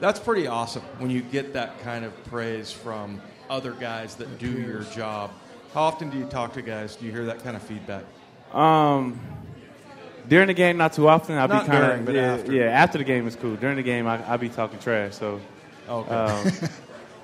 That's 0.00 0.18
pretty 0.20 0.46
awesome 0.46 0.82
when 0.98 1.10
you 1.10 1.20
get 1.20 1.52
that 1.54 1.78
kind 1.82 2.04
of 2.04 2.24
praise 2.24 2.72
from 2.72 3.20
other 3.50 3.72
guys 3.72 4.14
that 4.16 4.38
do 4.38 4.50
your 4.50 4.82
job. 4.84 5.30
How 5.74 5.82
often 5.82 6.10
do 6.10 6.16
you 6.18 6.24
talk 6.24 6.54
to 6.54 6.62
guys? 6.62 6.96
Do 6.96 7.06
you 7.06 7.12
hear 7.12 7.26
that 7.26 7.42
kind 7.44 7.54
of 7.56 7.62
feedback? 7.62 8.04
Um, 8.52 9.20
during 10.28 10.46
the 10.46 10.54
game, 10.54 10.76
not 10.76 10.92
too 10.92 11.08
often. 11.08 11.36
I'll 11.36 11.48
Not 11.48 11.64
be 11.66 11.70
kind 11.70 11.84
of 12.00 12.06
but 12.06 12.14
yeah, 12.14 12.34
after. 12.34 12.52
yeah. 12.52 12.64
After 12.64 12.98
the 12.98 13.04
game 13.04 13.26
is 13.26 13.36
cool. 13.36 13.56
During 13.56 13.76
the 13.76 13.82
game, 13.82 14.06
I, 14.06 14.24
I'll 14.26 14.38
be 14.38 14.48
talking 14.48 14.78
trash. 14.78 15.14
So, 15.16 15.40
Okay. 15.90 16.14
um, 16.14 16.52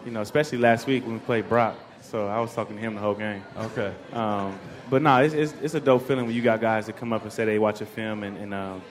you 0.05 0.11
know, 0.11 0.21
especially 0.21 0.59
last 0.59 0.87
week 0.87 1.05
when 1.05 1.15
we 1.15 1.21
played 1.21 1.49
Brock. 1.49 1.77
So 2.03 2.27
I 2.27 2.41
was 2.41 2.53
talking 2.55 2.77
to 2.77 2.83
him 2.83 2.95
the 2.95 3.01
whole 3.01 3.15
game. 3.15 3.43
okay. 3.57 3.93
Um, 4.13 4.59
but 4.91 5.03
no, 5.03 5.19
it's, 5.19 5.35
it's, 5.35 5.55
it's 5.63 5.75
a 5.75 5.81
dope 5.81 6.07
feeling 6.07 6.27
when 6.27 6.35
you 6.35 6.43
got 6.43 6.61
guys 6.61 6.87
that 6.87 6.97
come 6.97 7.13
up 7.13 7.23
and 7.23 7.33
say 7.33 7.45
they 7.45 7.59
watch 7.59 7.81
a 7.81 7.87
film 7.87 8.23
and, 8.23 8.37
and 8.39 8.55
um, 8.55 8.83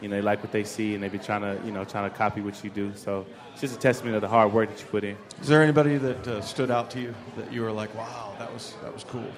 you 0.00 0.08
know, 0.08 0.16
they 0.16 0.22
like 0.22 0.42
what 0.42 0.52
they 0.52 0.64
see 0.64 0.94
and 0.94 1.02
they 1.02 1.08
be 1.08 1.18
trying 1.18 1.42
to, 1.42 1.58
you 1.64 1.72
know, 1.72 1.84
trying 1.84 2.10
to 2.10 2.16
copy 2.16 2.40
what 2.40 2.62
you 2.62 2.70
do. 2.70 2.92
So 2.94 3.26
it's 3.52 3.60
just 3.60 3.76
a 3.76 3.78
testament 3.78 4.16
of 4.16 4.22
the 4.22 4.28
hard 4.28 4.52
work 4.52 4.70
that 4.70 4.80
you 4.80 4.86
put 4.86 5.04
in. 5.04 5.16
Is 5.40 5.48
there 5.48 5.62
anybody 5.62 5.96
that 5.98 6.26
uh, 6.26 6.40
stood 6.40 6.70
out 6.70 6.90
to 6.92 7.00
you 7.00 7.14
that 7.36 7.52
you 7.52 7.62
were 7.62 7.72
like, 7.72 7.94
wow, 7.94 8.34
that 8.38 8.52
was 8.52 8.74
that 8.82 8.92
was 8.92 9.04
cool? 9.04 9.32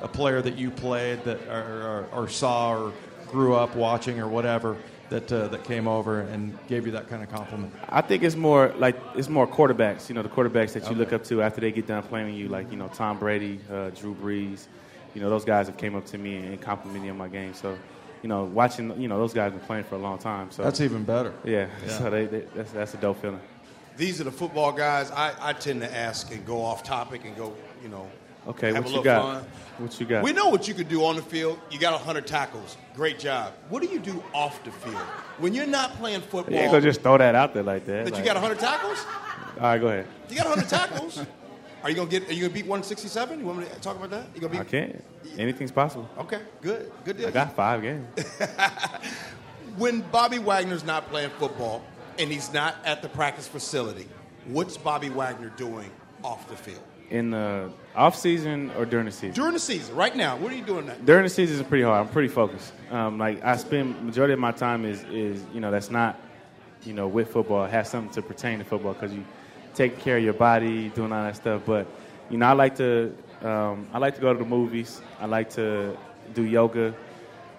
A 0.00 0.08
player 0.08 0.40
that 0.40 0.56
you 0.56 0.70
played 0.70 1.24
that 1.24 1.40
or, 1.48 2.08
or, 2.12 2.22
or 2.24 2.28
saw 2.28 2.74
or 2.74 2.92
grew 3.26 3.54
up 3.54 3.74
watching 3.76 4.20
or 4.20 4.28
whatever 4.28 4.76
that 5.10 5.32
uh, 5.32 5.48
that 5.48 5.64
came 5.64 5.88
over 5.88 6.20
and 6.20 6.56
gave 6.68 6.84
you 6.86 6.92
that 6.92 7.08
kind 7.08 7.22
of 7.22 7.30
compliment. 7.30 7.72
I 7.88 8.00
think 8.00 8.22
it's 8.22 8.36
more 8.36 8.72
like 8.78 8.96
it's 9.14 9.28
more 9.28 9.46
quarterbacks. 9.46 10.08
You 10.08 10.14
know, 10.14 10.22
the 10.22 10.28
quarterbacks 10.28 10.72
that 10.74 10.88
you 10.90 10.96
look 10.96 11.12
up 11.12 11.24
to 11.24 11.42
after 11.42 11.60
they 11.60 11.72
get 11.72 11.86
done 11.86 12.02
playing 12.02 12.34
you, 12.34 12.48
like 12.48 12.70
you 12.70 12.76
know 12.76 12.88
Tom 12.88 13.18
Brady, 13.18 13.60
uh, 13.72 13.90
Drew 13.90 14.14
Brees. 14.14 14.66
You 15.14 15.22
know, 15.22 15.30
those 15.30 15.44
guys 15.44 15.66
have 15.66 15.76
came 15.76 15.94
up 15.96 16.04
to 16.06 16.18
me 16.18 16.36
and 16.36 16.60
complimented 16.60 17.02
me 17.02 17.08
on 17.10 17.16
my 17.16 17.28
game. 17.28 17.54
So, 17.54 17.76
you 18.22 18.28
know, 18.28 18.44
watching, 18.44 19.00
you 19.00 19.08
know, 19.08 19.18
those 19.18 19.32
guys 19.32 19.52
been 19.52 19.60
playing 19.60 19.84
for 19.84 19.94
a 19.94 19.98
long 19.98 20.18
time. 20.18 20.50
So 20.50 20.62
That's 20.62 20.80
even 20.82 21.02
better. 21.04 21.32
yeah. 21.44 21.66
Yeah. 21.86 21.92
So 21.98 22.10
they, 22.10 22.26
they, 22.26 22.40
that's 22.54 22.70
that's 22.72 22.94
a 22.94 22.98
dope 22.98 23.20
feeling. 23.20 23.40
These 23.96 24.20
are 24.20 24.24
the 24.24 24.30
football 24.30 24.70
guys. 24.70 25.10
I, 25.10 25.34
I 25.40 25.54
tend 25.54 25.80
to 25.80 25.92
ask 25.92 26.30
and 26.32 26.44
go 26.46 26.62
off 26.62 26.84
topic 26.84 27.24
and 27.24 27.34
go, 27.36 27.54
you 27.82 27.88
know, 27.88 28.08
Okay, 28.48 28.72
have 28.72 28.84
what 28.84 28.92
a 28.92 28.96
you 28.96 29.04
got? 29.04 29.22
fun. 29.22 29.50
What 29.78 30.00
you 30.00 30.06
got? 30.06 30.24
We 30.24 30.32
know 30.32 30.48
what 30.48 30.66
you 30.66 30.74
could 30.74 30.88
do 30.88 31.04
on 31.04 31.16
the 31.16 31.22
field. 31.22 31.58
You 31.70 31.78
got 31.78 31.92
100 31.92 32.26
tackles. 32.26 32.76
Great 32.94 33.18
job. 33.18 33.52
What 33.68 33.82
do 33.82 33.88
you 33.88 34.00
do 34.00 34.22
off 34.34 34.64
the 34.64 34.72
field? 34.72 34.96
When 35.38 35.54
you're 35.54 35.66
not 35.66 35.92
playing 35.98 36.22
football, 36.22 36.54
You 36.54 36.60
ain't 36.60 36.72
gonna 36.72 36.82
just 36.82 37.02
throw 37.02 37.18
that 37.18 37.34
out 37.34 37.54
there 37.54 37.62
like 37.62 37.84
that. 37.86 38.06
that 38.06 38.14
like- 38.14 38.18
you 38.20 38.24
got 38.24 38.36
100 38.36 38.58
tackles? 38.58 39.04
All 39.56 39.62
right, 39.64 39.78
go 39.78 39.88
ahead. 39.88 40.06
You 40.30 40.36
got 40.36 40.46
100 40.46 40.68
tackles. 40.68 41.20
Are 41.82 41.90
you 41.90 41.94
gonna 41.96 42.10
get? 42.10 42.28
Are 42.28 42.32
you 42.32 42.40
gonna 42.42 42.54
beat 42.54 42.66
167? 42.66 43.38
You 43.38 43.46
want 43.46 43.58
me 43.60 43.64
to 43.66 43.80
talk 43.80 43.96
about 43.96 44.10
that? 44.10 44.26
You 44.34 44.40
gonna 44.40 44.52
beat? 44.52 44.60
I 44.60 44.64
can't. 44.64 45.04
Anything's 45.36 45.70
possible. 45.70 46.08
Okay, 46.18 46.40
good, 46.60 46.90
good 47.04 47.18
deal. 47.18 47.28
I 47.28 47.30
got 47.30 47.54
five 47.54 47.82
games. 47.82 48.06
When 49.76 50.00
Bobby 50.00 50.40
Wagner's 50.40 50.82
not 50.82 51.08
playing 51.08 51.30
football 51.38 51.82
and 52.18 52.32
he's 52.32 52.52
not 52.52 52.74
at 52.84 53.00
the 53.00 53.08
practice 53.08 53.46
facility, 53.46 54.08
what's 54.46 54.76
Bobby 54.76 55.08
Wagner 55.08 55.50
doing 55.50 55.88
off 56.24 56.48
the 56.48 56.56
field 56.56 56.82
In 57.10 57.30
the 57.30 57.70
off 57.96 58.16
season 58.16 58.70
or 58.76 58.84
during 58.84 59.06
the 59.06 59.12
season? 59.12 59.34
during 59.34 59.54
the 59.54 59.58
season? 59.58 59.96
Right 59.96 60.14
now, 60.14 60.36
what 60.36 60.52
are 60.52 60.54
you 60.54 60.64
doing? 60.64 60.86
Now? 60.86 60.94
during 61.04 61.24
the 61.24 61.30
season 61.30 61.56
is 61.56 61.62
pretty 61.66 61.84
hard. 61.84 62.06
I'm 62.06 62.12
pretty 62.12 62.28
focused. 62.28 62.72
Um, 62.90 63.18
like 63.18 63.42
I 63.42 63.56
spend 63.56 64.04
majority 64.04 64.34
of 64.34 64.40
my 64.40 64.52
time 64.52 64.84
is 64.84 65.02
is 65.04 65.42
you 65.54 65.60
know 65.60 65.70
that's 65.70 65.90
not 65.90 66.20
you 66.84 66.92
know 66.92 67.08
with 67.08 67.32
football. 67.32 67.64
It 67.64 67.70
has 67.70 67.90
something 67.90 68.12
to 68.14 68.22
pertain 68.22 68.58
to 68.58 68.64
football 68.64 68.92
because 68.92 69.12
you 69.12 69.24
take 69.74 69.98
care 69.98 70.18
of 70.18 70.24
your 70.24 70.34
body, 70.34 70.90
doing 70.90 71.12
all 71.12 71.24
that 71.24 71.36
stuff. 71.36 71.62
But 71.64 71.86
you 72.30 72.36
know 72.36 72.46
I 72.46 72.52
like 72.52 72.76
to 72.76 73.14
um, 73.42 73.88
I 73.92 73.98
like 73.98 74.14
to 74.16 74.20
go 74.20 74.32
to 74.32 74.38
the 74.38 74.44
movies. 74.44 75.00
I 75.18 75.26
like 75.26 75.50
to 75.50 75.96
do 76.34 76.44
yoga. 76.44 76.94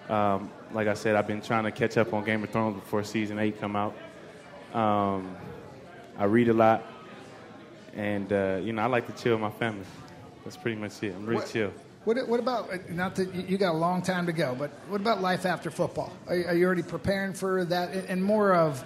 Um, 0.08 0.50
like 0.72 0.88
I 0.88 0.94
said, 0.94 1.16
I've 1.16 1.26
been 1.26 1.40
trying 1.40 1.64
to 1.64 1.70
catch 1.70 1.96
up 1.96 2.12
on 2.12 2.24
Game 2.24 2.42
of 2.44 2.50
Thrones 2.50 2.76
before 2.76 3.02
season 3.04 3.38
eight 3.38 3.60
come 3.60 3.76
out. 3.76 3.94
Um, 4.74 5.36
I 6.18 6.24
read 6.24 6.48
a 6.48 6.52
lot, 6.52 6.84
and 7.94 8.32
uh, 8.32 8.60
you 8.62 8.72
know 8.72 8.82
I 8.82 8.86
like 8.86 9.06
to 9.14 9.22
chill 9.22 9.32
with 9.34 9.42
my 9.42 9.50
family. 9.50 9.84
That's 10.44 10.56
pretty 10.56 10.80
much 10.80 11.02
it. 11.02 11.14
I'm 11.14 11.26
really 11.26 11.42
What- 11.42 11.50
chill. 11.50 11.72
What, 12.04 12.16
what 12.28 12.40
about, 12.40 12.72
uh, 12.72 12.78
not 12.88 13.14
that 13.16 13.34
you 13.34 13.58
got 13.58 13.74
a 13.74 13.76
long 13.76 14.00
time 14.00 14.24
to 14.24 14.32
go, 14.32 14.56
but 14.58 14.70
what 14.88 15.02
about 15.02 15.20
life 15.20 15.44
after 15.44 15.70
football? 15.70 16.10
Are, 16.28 16.34
you- 16.34 16.46
are 16.46 16.54
you 16.54 16.64
already 16.64 16.82
preparing 16.82 17.34
for 17.34 17.62
that? 17.66 17.94
And 18.08 18.24
more 18.24 18.54
of, 18.54 18.80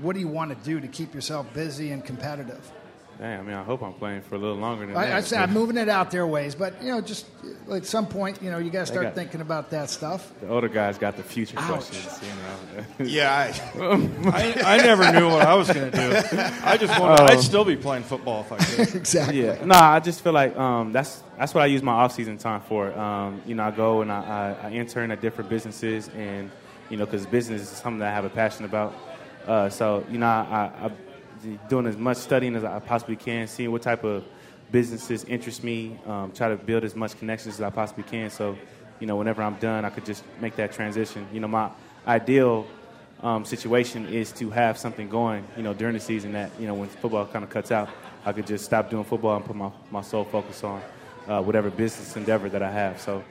what 0.00 0.14
do 0.14 0.20
you 0.20 0.26
want 0.26 0.50
to 0.50 0.56
do 0.68 0.80
to 0.80 0.88
keep 0.88 1.14
yourself 1.14 1.46
busy 1.54 1.92
and 1.92 2.04
competitive? 2.04 2.72
Dang, 3.20 3.38
I 3.38 3.42
mean, 3.42 3.54
I 3.54 3.62
hope 3.62 3.82
I'm 3.82 3.92
playing 3.92 4.22
for 4.22 4.36
a 4.36 4.38
little 4.38 4.56
longer 4.56 4.86
than 4.86 4.96
I, 4.96 5.08
that. 5.08 5.16
I 5.16 5.20
say 5.20 5.36
I'm 5.36 5.52
moving 5.52 5.76
it 5.76 5.90
out 5.90 6.10
there 6.10 6.26
ways, 6.26 6.54
but, 6.54 6.82
you 6.82 6.90
know, 6.90 7.02
just 7.02 7.26
at 7.70 7.84
some 7.84 8.06
point, 8.06 8.40
you 8.40 8.50
know, 8.50 8.56
you 8.56 8.70
got 8.70 8.80
to 8.80 8.86
start 8.86 9.02
got- 9.02 9.14
thinking 9.14 9.42
about 9.42 9.68
that 9.72 9.90
stuff. 9.90 10.32
The 10.40 10.48
older 10.48 10.68
guys 10.68 10.96
got 10.96 11.18
the 11.18 11.22
future 11.22 11.58
Ouch. 11.58 11.68
questions, 11.68 12.18
you 12.22 12.28
know. 12.28 12.86
Yeah, 13.10 13.30
I, 13.30 13.52
I, 14.64 14.74
I 14.74 14.76
never 14.78 15.12
knew 15.12 15.28
what 15.28 15.42
I 15.42 15.54
was 15.54 15.70
going 15.70 15.90
to 15.90 15.98
do. 15.98 16.38
I 16.64 16.78
just 16.78 16.98
wanted, 16.98 17.30
I'd 17.30 17.40
still 17.40 17.66
be 17.66 17.76
playing 17.76 18.04
football 18.04 18.40
if 18.40 18.52
I 18.52 18.56
could. 18.56 18.94
exactly. 18.94 19.44
yeah. 19.44 19.66
No, 19.66 19.74
I 19.74 20.00
just 20.00 20.22
feel 20.22 20.32
like 20.32 20.56
um, 20.56 20.92
that's 20.92 21.22
that's 21.36 21.52
what 21.52 21.62
I 21.62 21.66
use 21.66 21.82
my 21.82 21.92
off 21.92 22.12
season 22.12 22.38
time 22.38 22.62
for. 22.62 22.90
Um, 22.98 23.42
you 23.44 23.54
know, 23.54 23.64
I 23.64 23.70
go 23.70 24.00
and 24.00 24.10
I, 24.10 24.56
I, 24.62 24.68
I 24.68 24.70
intern 24.72 25.10
at 25.10 25.20
different 25.20 25.50
businesses, 25.50 26.08
and 26.16 26.50
you 26.88 26.96
know, 26.96 27.04
because 27.04 27.26
business 27.26 27.60
is 27.60 27.68
something 27.68 27.98
that 27.98 28.08
I 28.08 28.14
have 28.14 28.24
a 28.24 28.30
passion 28.30 28.64
about. 28.64 28.94
Uh, 29.46 29.68
so 29.68 30.06
you 30.10 30.16
know, 30.16 30.26
I, 30.26 30.70
I, 30.80 30.84
I'm 30.84 30.96
doing 31.68 31.86
as 31.86 31.96
much 31.96 32.16
studying 32.16 32.56
as 32.56 32.64
I 32.64 32.78
possibly 32.78 33.16
can, 33.16 33.46
seeing 33.46 33.72
what 33.72 33.82
type 33.82 34.04
of 34.04 34.24
businesses 34.70 35.24
interest 35.24 35.64
me, 35.64 35.98
um, 36.06 36.32
try 36.32 36.48
to 36.48 36.56
build 36.56 36.84
as 36.84 36.94
much 36.94 37.18
connections 37.18 37.56
as 37.56 37.60
I 37.60 37.70
possibly 37.70 38.04
can. 38.04 38.30
So, 38.30 38.56
you 39.00 39.06
know, 39.06 39.16
whenever 39.16 39.42
I'm 39.42 39.56
done, 39.56 39.84
I 39.84 39.90
could 39.90 40.04
just 40.04 40.24
make 40.40 40.56
that 40.56 40.72
transition. 40.72 41.26
You 41.32 41.40
know, 41.40 41.48
my 41.48 41.70
ideal 42.06 42.66
um, 43.22 43.44
situation 43.44 44.06
is 44.06 44.32
to 44.32 44.50
have 44.50 44.78
something 44.78 45.08
going, 45.08 45.46
you 45.56 45.62
know, 45.62 45.74
during 45.74 45.94
the 45.94 46.00
season 46.00 46.32
that, 46.32 46.50
you 46.58 46.66
know, 46.66 46.74
when 46.74 46.88
football 46.88 47.26
kind 47.26 47.44
of 47.44 47.50
cuts 47.50 47.70
out, 47.70 47.88
I 48.24 48.32
could 48.32 48.46
just 48.46 48.64
stop 48.64 48.90
doing 48.90 49.04
football 49.04 49.36
and 49.36 49.44
put 49.44 49.56
my, 49.56 49.70
my 49.90 50.02
sole 50.02 50.24
focus 50.24 50.62
on 50.64 50.80
uh, 51.26 51.42
whatever 51.42 51.70
business 51.70 52.16
endeavor 52.16 52.48
that 52.48 52.62
I 52.62 52.70
have. 52.70 53.00
So 53.00 53.24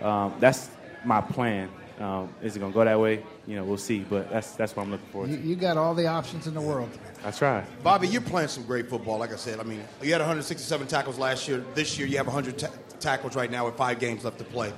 um, 0.00 0.34
that's 0.40 0.68
my 1.04 1.20
plan. 1.20 1.70
Um, 2.02 2.34
is 2.42 2.56
it 2.56 2.58
going 2.58 2.72
to 2.72 2.74
go 2.76 2.84
that 2.84 2.98
way? 2.98 3.22
You 3.46 3.54
know, 3.56 3.64
we'll 3.64 3.78
see. 3.78 4.00
But 4.00 4.28
that's 4.28 4.52
that's 4.56 4.74
what 4.74 4.82
I'm 4.82 4.90
looking 4.90 5.06
forward 5.08 5.30
You, 5.30 5.36
to. 5.36 5.42
you 5.42 5.54
got 5.56 5.76
all 5.76 5.94
the 5.94 6.08
options 6.08 6.48
in 6.48 6.54
the 6.54 6.60
world. 6.60 6.90
I 7.24 7.30
try. 7.30 7.64
Bobby, 7.84 8.08
you're 8.08 8.20
playing 8.20 8.48
some 8.48 8.64
great 8.64 8.88
football. 8.88 9.18
Like 9.18 9.32
I 9.32 9.36
said, 9.36 9.60
I 9.60 9.62
mean, 9.62 9.84
you 10.02 10.10
had 10.10 10.20
167 10.20 10.88
tackles 10.88 11.16
last 11.18 11.46
year. 11.46 11.64
This 11.74 11.98
year, 11.98 12.08
you 12.08 12.16
have 12.16 12.26
100 12.26 12.58
ta- 12.58 12.70
tackles 12.98 13.36
right 13.36 13.50
now 13.50 13.66
with 13.66 13.76
five 13.76 14.00
games 14.00 14.24
left 14.24 14.38
to 14.38 14.44
play. 14.44 14.72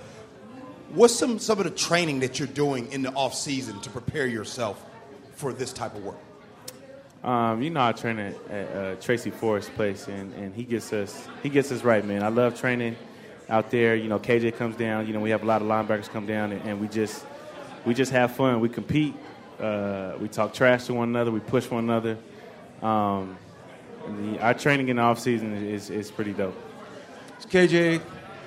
What's 0.90 1.14
some 1.14 1.38
some 1.38 1.58
of 1.58 1.64
the 1.64 1.70
training 1.70 2.20
that 2.20 2.38
you're 2.38 2.46
doing 2.48 2.92
in 2.92 3.00
the 3.02 3.12
off 3.14 3.34
season 3.34 3.80
to 3.80 3.90
prepare 3.90 4.26
yourself 4.26 4.84
for 5.32 5.52
this 5.54 5.72
type 5.72 5.94
of 5.96 6.04
work? 6.04 6.18
Um, 7.24 7.62
you 7.62 7.70
know, 7.70 7.82
I 7.82 7.92
train 7.92 8.18
at, 8.18 8.34
at 8.50 8.76
uh, 8.76 8.94
Tracy 8.96 9.30
Forrest's 9.30 9.70
place, 9.70 10.08
and, 10.08 10.34
and 10.34 10.54
he 10.54 10.62
gets 10.62 10.92
us 10.92 11.26
he 11.42 11.48
gets 11.48 11.72
us 11.72 11.82
right, 11.82 12.04
man. 12.04 12.22
I 12.22 12.28
love 12.28 12.60
training 12.60 12.96
out 13.48 13.70
there. 13.70 13.94
You 13.94 14.08
know, 14.08 14.18
KJ 14.18 14.56
comes 14.56 14.76
down. 14.76 15.06
You 15.06 15.12
know, 15.12 15.20
we 15.20 15.30
have 15.30 15.42
a 15.42 15.46
lot 15.46 15.62
of 15.62 15.68
linebackers 15.68 16.08
come 16.08 16.26
down, 16.26 16.52
and, 16.52 16.62
and 16.68 16.80
we 16.80 16.88
just 16.88 17.24
we 17.84 17.94
just 17.94 18.12
have 18.12 18.34
fun. 18.34 18.60
We 18.60 18.68
compete. 18.68 19.14
Uh, 19.58 20.14
we 20.20 20.28
talk 20.28 20.52
trash 20.52 20.86
to 20.86 20.94
one 20.94 21.08
another. 21.08 21.30
We 21.30 21.40
push 21.40 21.70
one 21.70 21.84
another. 21.84 22.18
Um, 22.82 23.36
the, 24.08 24.38
our 24.40 24.54
training 24.54 24.88
in 24.88 24.96
the 24.96 25.02
off 25.02 25.18
season 25.18 25.54
is, 25.54 25.90
is 25.90 26.10
pretty 26.10 26.32
dope. 26.32 26.56
Is 27.38 27.46
KJ 27.46 28.02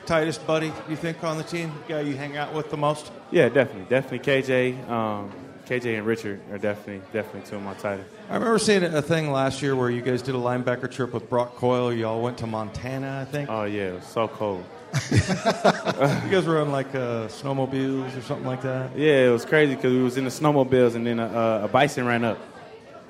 tightest 0.06 0.46
buddy, 0.46 0.72
you 0.90 0.96
think, 0.96 1.24
on 1.24 1.38
the 1.38 1.44
team? 1.44 1.72
Guy 1.88 2.02
you 2.02 2.16
hang 2.16 2.38
out 2.38 2.54
with 2.54 2.70
the 2.70 2.78
most? 2.78 3.12
Yeah, 3.32 3.50
definitely, 3.50 3.86
definitely 3.90 4.20
KJ. 4.20 4.90
Um, 4.90 5.32
KJ 5.68 5.98
and 5.98 6.08
Richard 6.08 6.40
are 6.52 6.58
definitely 6.58 7.02
definitely 7.12 7.50
two 7.50 7.58
of 7.58 7.62
my 7.62 7.74
tight 7.74 8.00
ends. 8.00 8.10
I 8.30 8.36
remember 8.36 8.58
seeing 8.58 8.84
a 8.84 9.02
thing 9.02 9.32
last 9.32 9.62
year 9.62 9.76
where 9.76 9.90
you 9.90 10.02
guys 10.02 10.22
did 10.22 10.34
a 10.34 10.38
linebacker 10.38 10.90
trip 10.90 11.14
with 11.14 11.30
Brock 11.30 11.56
Coyle. 11.56 11.92
You 11.92 12.08
all 12.08 12.22
went 12.22 12.38
to 12.38 12.48
Montana, 12.48 13.20
I 13.22 13.30
think. 13.30 13.50
Oh 13.50 13.66
yeah, 13.66 13.90
it 13.90 13.96
was 13.96 14.06
so 14.06 14.30
cold. 14.30 14.64
you 15.12 16.32
guys 16.32 16.46
were 16.46 16.60
on 16.60 16.72
like 16.72 16.94
uh, 16.96 17.28
snowmobiles 17.28 18.18
or 18.18 18.22
something 18.22 18.46
like 18.46 18.62
that. 18.62 18.96
Yeah, 18.98 19.28
it 19.28 19.32
was 19.32 19.46
crazy 19.46 19.76
because 19.76 19.94
we 19.94 20.02
was 20.02 20.18
in 20.18 20.24
the 20.24 20.30
snowmobiles 20.30 20.96
and 20.96 21.06
then 21.06 21.20
a, 21.20 21.62
a, 21.64 21.68
bison 21.68 22.06
ran 22.06 22.24
up. 22.24 22.38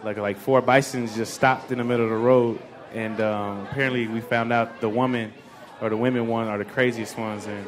Like 0.04 0.18
like 0.18 0.38
four 0.38 0.62
bisons 0.62 1.16
just 1.16 1.34
stopped 1.34 1.72
in 1.72 1.78
the 1.80 1.84
middle 1.84 2.06
of 2.06 2.12
the 2.12 2.18
road, 2.18 2.60
and 2.94 3.20
um, 3.20 3.68
apparently 3.68 4.08
we 4.08 4.22
found 4.22 4.54
out 4.54 4.80
the 4.80 4.90
woman 4.90 5.34
or 5.82 5.90
the 5.90 5.98
women 5.98 6.28
one 6.28 6.48
are 6.48 6.58
the 6.58 6.66
craziest 6.66 7.18
ones, 7.18 7.46
and 7.46 7.66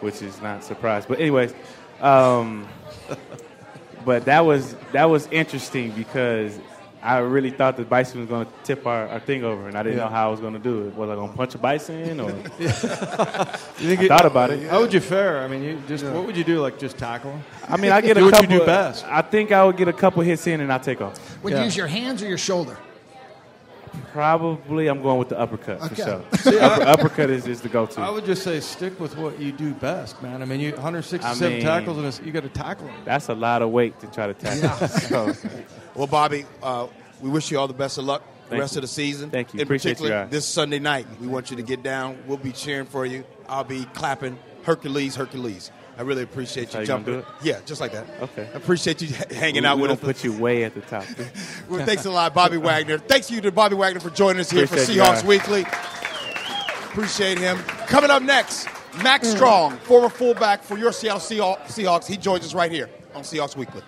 which 0.00 0.22
is 0.22 0.40
not 0.40 0.64
surprised. 0.64 1.08
But 1.08 1.20
anyways, 1.20 1.54
um, 2.00 2.66
but 4.04 4.24
that 4.24 4.40
was 4.40 4.74
that 4.92 5.10
was 5.10 5.26
interesting 5.28 5.92
because 5.92 6.58
I 7.02 7.18
really 7.18 7.50
thought 7.50 7.76
the 7.76 7.84
bison 7.84 8.20
was 8.20 8.28
going 8.28 8.46
to 8.46 8.52
tip 8.62 8.86
our, 8.86 9.08
our 9.08 9.20
thing 9.20 9.42
over, 9.42 9.68
and 9.68 9.76
I 9.76 9.82
didn't 9.82 9.98
yeah. 9.98 10.04
know 10.04 10.10
how 10.10 10.28
I 10.28 10.30
was 10.30 10.40
going 10.40 10.52
to 10.52 10.58
do 10.58 10.86
it. 10.86 10.94
Was 10.94 11.08
I 11.08 11.14
going 11.14 11.30
to 11.30 11.36
punch 11.36 11.54
a 11.54 11.58
bison, 11.58 12.20
or? 12.20 12.30
you 12.58 12.68
think 12.68 14.00
I 14.00 14.08
thought 14.08 14.26
about 14.26 14.50
it. 14.50 14.68
How 14.68 14.80
would 14.80 14.92
you 14.92 15.00
fare? 15.00 15.40
I 15.40 15.48
mean, 15.48 15.62
you 15.62 15.82
just 15.88 16.04
yeah. 16.04 16.12
what 16.12 16.26
would 16.26 16.36
you 16.36 16.44
do? 16.44 16.60
Like 16.60 16.78
just 16.78 16.98
tackle 16.98 17.32
him? 17.32 17.42
I 17.68 17.76
mean, 17.78 17.90
I 17.90 18.00
get 18.00 18.16
do 18.16 18.28
a 18.28 18.30
couple. 18.30 18.46
What 18.46 18.52
you 18.52 18.60
do 18.60 18.66
best. 18.66 19.04
I 19.06 19.22
think 19.22 19.50
I 19.50 19.64
would 19.64 19.78
get 19.78 19.88
a 19.88 19.92
couple 19.92 20.22
hits 20.22 20.46
in, 20.46 20.60
and 20.60 20.72
I 20.72 20.78
take 20.78 21.00
off. 21.00 21.42
Would 21.42 21.52
yeah. 21.52 21.60
you 21.60 21.64
use 21.64 21.76
your 21.76 21.86
hands 21.86 22.22
or 22.22 22.28
your 22.28 22.38
shoulder? 22.38 22.76
Probably, 24.12 24.88
I'm 24.88 25.02
going 25.02 25.18
with 25.18 25.28
the 25.28 25.38
uppercut 25.38 25.80
okay. 25.82 25.88
for 25.88 25.94
sure. 25.94 26.24
See, 26.38 26.58
Upper, 26.58 26.82
uppercut 26.82 27.30
is, 27.30 27.46
is 27.46 27.60
the 27.60 27.68
go-to. 27.68 28.00
I 28.00 28.10
would 28.10 28.24
just 28.24 28.42
say 28.42 28.60
stick 28.60 28.98
with 28.98 29.16
what 29.16 29.38
you 29.38 29.52
do 29.52 29.72
best, 29.74 30.20
man. 30.22 30.42
I 30.42 30.44
mean, 30.44 30.60
you 30.60 30.72
167 30.72 31.46
I 31.46 31.56
mean, 31.56 31.62
tackles 31.62 31.98
and 32.18 32.26
you 32.26 32.32
got 32.32 32.42
to 32.42 32.48
tackle 32.48 32.86
them. 32.86 32.96
That's 33.04 33.28
a 33.28 33.34
lot 33.34 33.62
of 33.62 33.70
weight 33.70 33.98
to 34.00 34.06
try 34.08 34.26
to 34.26 34.34
tackle. 34.34 34.62
Yeah. 34.62 34.86
so. 34.86 35.32
Well, 35.94 36.06
Bobby, 36.06 36.44
uh, 36.62 36.88
we 37.20 37.30
wish 37.30 37.50
you 37.50 37.58
all 37.58 37.68
the 37.68 37.74
best 37.74 37.98
of 37.98 38.04
luck 38.04 38.22
the 38.50 38.58
rest 38.58 38.74
you. 38.74 38.78
of 38.78 38.82
the 38.82 38.88
season. 38.88 39.30
Thank 39.30 39.54
you. 39.54 39.60
In 39.60 39.64
Appreciate 39.66 39.98
particular, 39.98 40.26
this 40.26 40.46
Sunday 40.46 40.78
night, 40.78 41.06
we 41.20 41.26
want 41.26 41.50
you 41.50 41.56
to 41.56 41.62
get 41.62 41.82
down. 41.82 42.18
We'll 42.26 42.36
be 42.36 42.52
cheering 42.52 42.86
for 42.86 43.06
you. 43.06 43.24
I'll 43.48 43.64
be 43.64 43.84
clapping 43.94 44.38
Hercules, 44.62 45.16
Hercules. 45.16 45.70
I 45.98 46.02
really 46.02 46.22
appreciate 46.22 46.72
you 46.74 46.84
jumping. 46.84 47.22
Yeah, 47.42 47.60
just 47.66 47.80
like 47.80 47.92
that. 47.92 48.06
Okay. 48.22 48.48
I 48.52 48.56
appreciate 48.56 49.02
you 49.02 49.08
hanging 49.30 49.62
we, 49.62 49.68
out 49.68 49.76
we 49.76 49.82
with 49.82 49.92
us. 49.92 50.00
put 50.00 50.24
you 50.24 50.32
way 50.32 50.64
at 50.64 50.74
the 50.74 50.80
top. 50.80 51.04
well, 51.68 51.84
thanks 51.84 52.04
a 52.06 52.10
lot, 52.10 52.32
Bobby 52.32 52.56
Wagner. 52.56 52.98
Thanks 52.98 53.30
you 53.30 53.40
to 53.42 53.52
Bobby 53.52 53.76
Wagner 53.76 54.00
for 54.00 54.10
joining 54.10 54.40
us 54.40 54.50
here 54.50 54.64
appreciate 54.64 54.86
for 54.86 54.92
Seahawks 54.92 55.24
Weekly. 55.24 55.62
Appreciate 56.90 57.38
him. 57.38 57.58
Coming 57.86 58.10
up 58.10 58.22
next, 58.22 58.66
Mack 59.02 59.24
Strong, 59.24 59.76
former 59.78 60.08
fullback 60.08 60.62
for 60.62 60.78
your 60.78 60.92
Seattle 60.92 61.20
Seahawks. 61.20 62.06
He 62.06 62.16
joins 62.16 62.44
us 62.44 62.54
right 62.54 62.72
here 62.72 62.88
on 63.14 63.22
Seahawks 63.22 63.56
Weekly. 63.56 63.82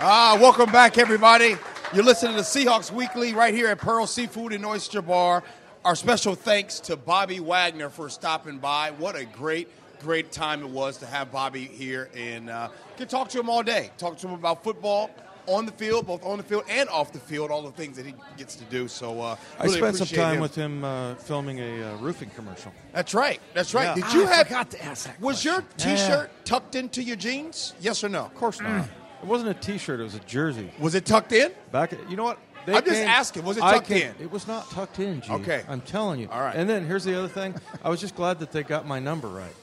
Ah, 0.00 0.36
welcome 0.40 0.70
back, 0.70 0.98
everybody. 0.98 1.56
You're 1.94 2.04
listening 2.04 2.34
to 2.34 2.42
Seahawks 2.42 2.90
Weekly 2.90 3.32
right 3.32 3.54
here 3.54 3.68
at 3.68 3.78
Pearl 3.78 4.06
Seafood 4.06 4.52
and 4.52 4.66
Oyster 4.66 5.00
Bar. 5.00 5.42
Our 5.84 5.94
special 5.94 6.34
thanks 6.34 6.80
to 6.80 6.96
Bobby 6.96 7.40
Wagner 7.40 7.90
for 7.90 8.08
stopping 8.08 8.56
by. 8.56 8.92
What 8.92 9.16
a 9.16 9.26
great, 9.26 9.68
great 10.00 10.32
time 10.32 10.62
it 10.62 10.70
was 10.70 10.96
to 10.98 11.06
have 11.06 11.30
Bobby 11.30 11.64
here 11.64 12.08
and 12.16 12.48
uh, 12.48 12.70
can 12.96 13.06
talk 13.06 13.28
to 13.30 13.40
him 13.40 13.50
all 13.50 13.62
day. 13.62 13.90
Talk 13.98 14.16
to 14.20 14.28
him 14.28 14.32
about 14.32 14.64
football 14.64 15.10
on 15.46 15.66
the 15.66 15.72
field, 15.72 16.06
both 16.06 16.24
on 16.24 16.38
the 16.38 16.42
field 16.42 16.64
and 16.70 16.88
off 16.88 17.12
the 17.12 17.18
field, 17.18 17.50
all 17.50 17.60
the 17.60 17.70
things 17.70 17.98
that 17.98 18.06
he 18.06 18.14
gets 18.38 18.56
to 18.56 18.64
do. 18.64 18.88
So 18.88 19.20
uh, 19.20 19.36
really 19.62 19.74
I 19.74 19.76
spent 19.76 19.96
some 19.96 20.06
time 20.06 20.36
him. 20.36 20.40
with 20.40 20.54
him 20.54 20.84
uh, 20.84 21.16
filming 21.16 21.60
a 21.60 21.82
uh, 21.82 21.96
roofing 21.98 22.30
commercial. 22.30 22.72
That's 22.94 23.12
right. 23.12 23.38
That's 23.52 23.74
right. 23.74 23.94
Yeah. 23.94 24.06
Did 24.06 24.14
you 24.14 24.26
I 24.26 24.32
have? 24.36 24.48
Got 24.48 24.70
to 24.70 24.82
ask 24.82 25.04
that. 25.04 25.20
Was 25.20 25.42
question. 25.42 25.52
your 25.52 25.96
T-shirt 25.96 26.30
yeah. 26.32 26.44
tucked 26.46 26.76
into 26.76 27.02
your 27.02 27.16
jeans? 27.16 27.74
Yes 27.82 28.02
or 28.02 28.08
no? 28.08 28.24
Of 28.24 28.34
course 28.36 28.58
not. 28.58 28.88
It 29.22 29.26
wasn't 29.26 29.50
a 29.50 29.54
T-shirt. 29.54 30.00
It 30.00 30.04
was 30.04 30.14
a 30.14 30.20
jersey. 30.20 30.70
Was 30.78 30.94
it 30.94 31.04
tucked 31.04 31.32
in? 31.32 31.52
Back. 31.72 31.92
You 32.08 32.16
know 32.16 32.24
what? 32.24 32.38
They 32.66 32.74
I'm 32.74 32.84
just 32.84 33.02
asking. 33.02 33.44
Was 33.44 33.56
it 33.56 33.60
tucked 33.60 33.90
in? 33.90 34.14
It 34.20 34.30
was 34.30 34.46
not 34.46 34.70
tucked 34.70 34.98
in. 34.98 35.20
G. 35.20 35.32
Okay. 35.32 35.62
I'm 35.68 35.80
telling 35.80 36.20
you. 36.20 36.28
All 36.30 36.40
right. 36.40 36.54
And 36.54 36.68
then 36.68 36.86
here's 36.86 37.04
the 37.04 37.18
other 37.18 37.28
thing. 37.28 37.54
I 37.82 37.88
was 37.90 38.00
just 38.00 38.14
glad 38.16 38.38
that 38.40 38.52
they 38.52 38.62
got 38.62 38.86
my 38.86 38.98
number 38.98 39.28
right. 39.28 39.54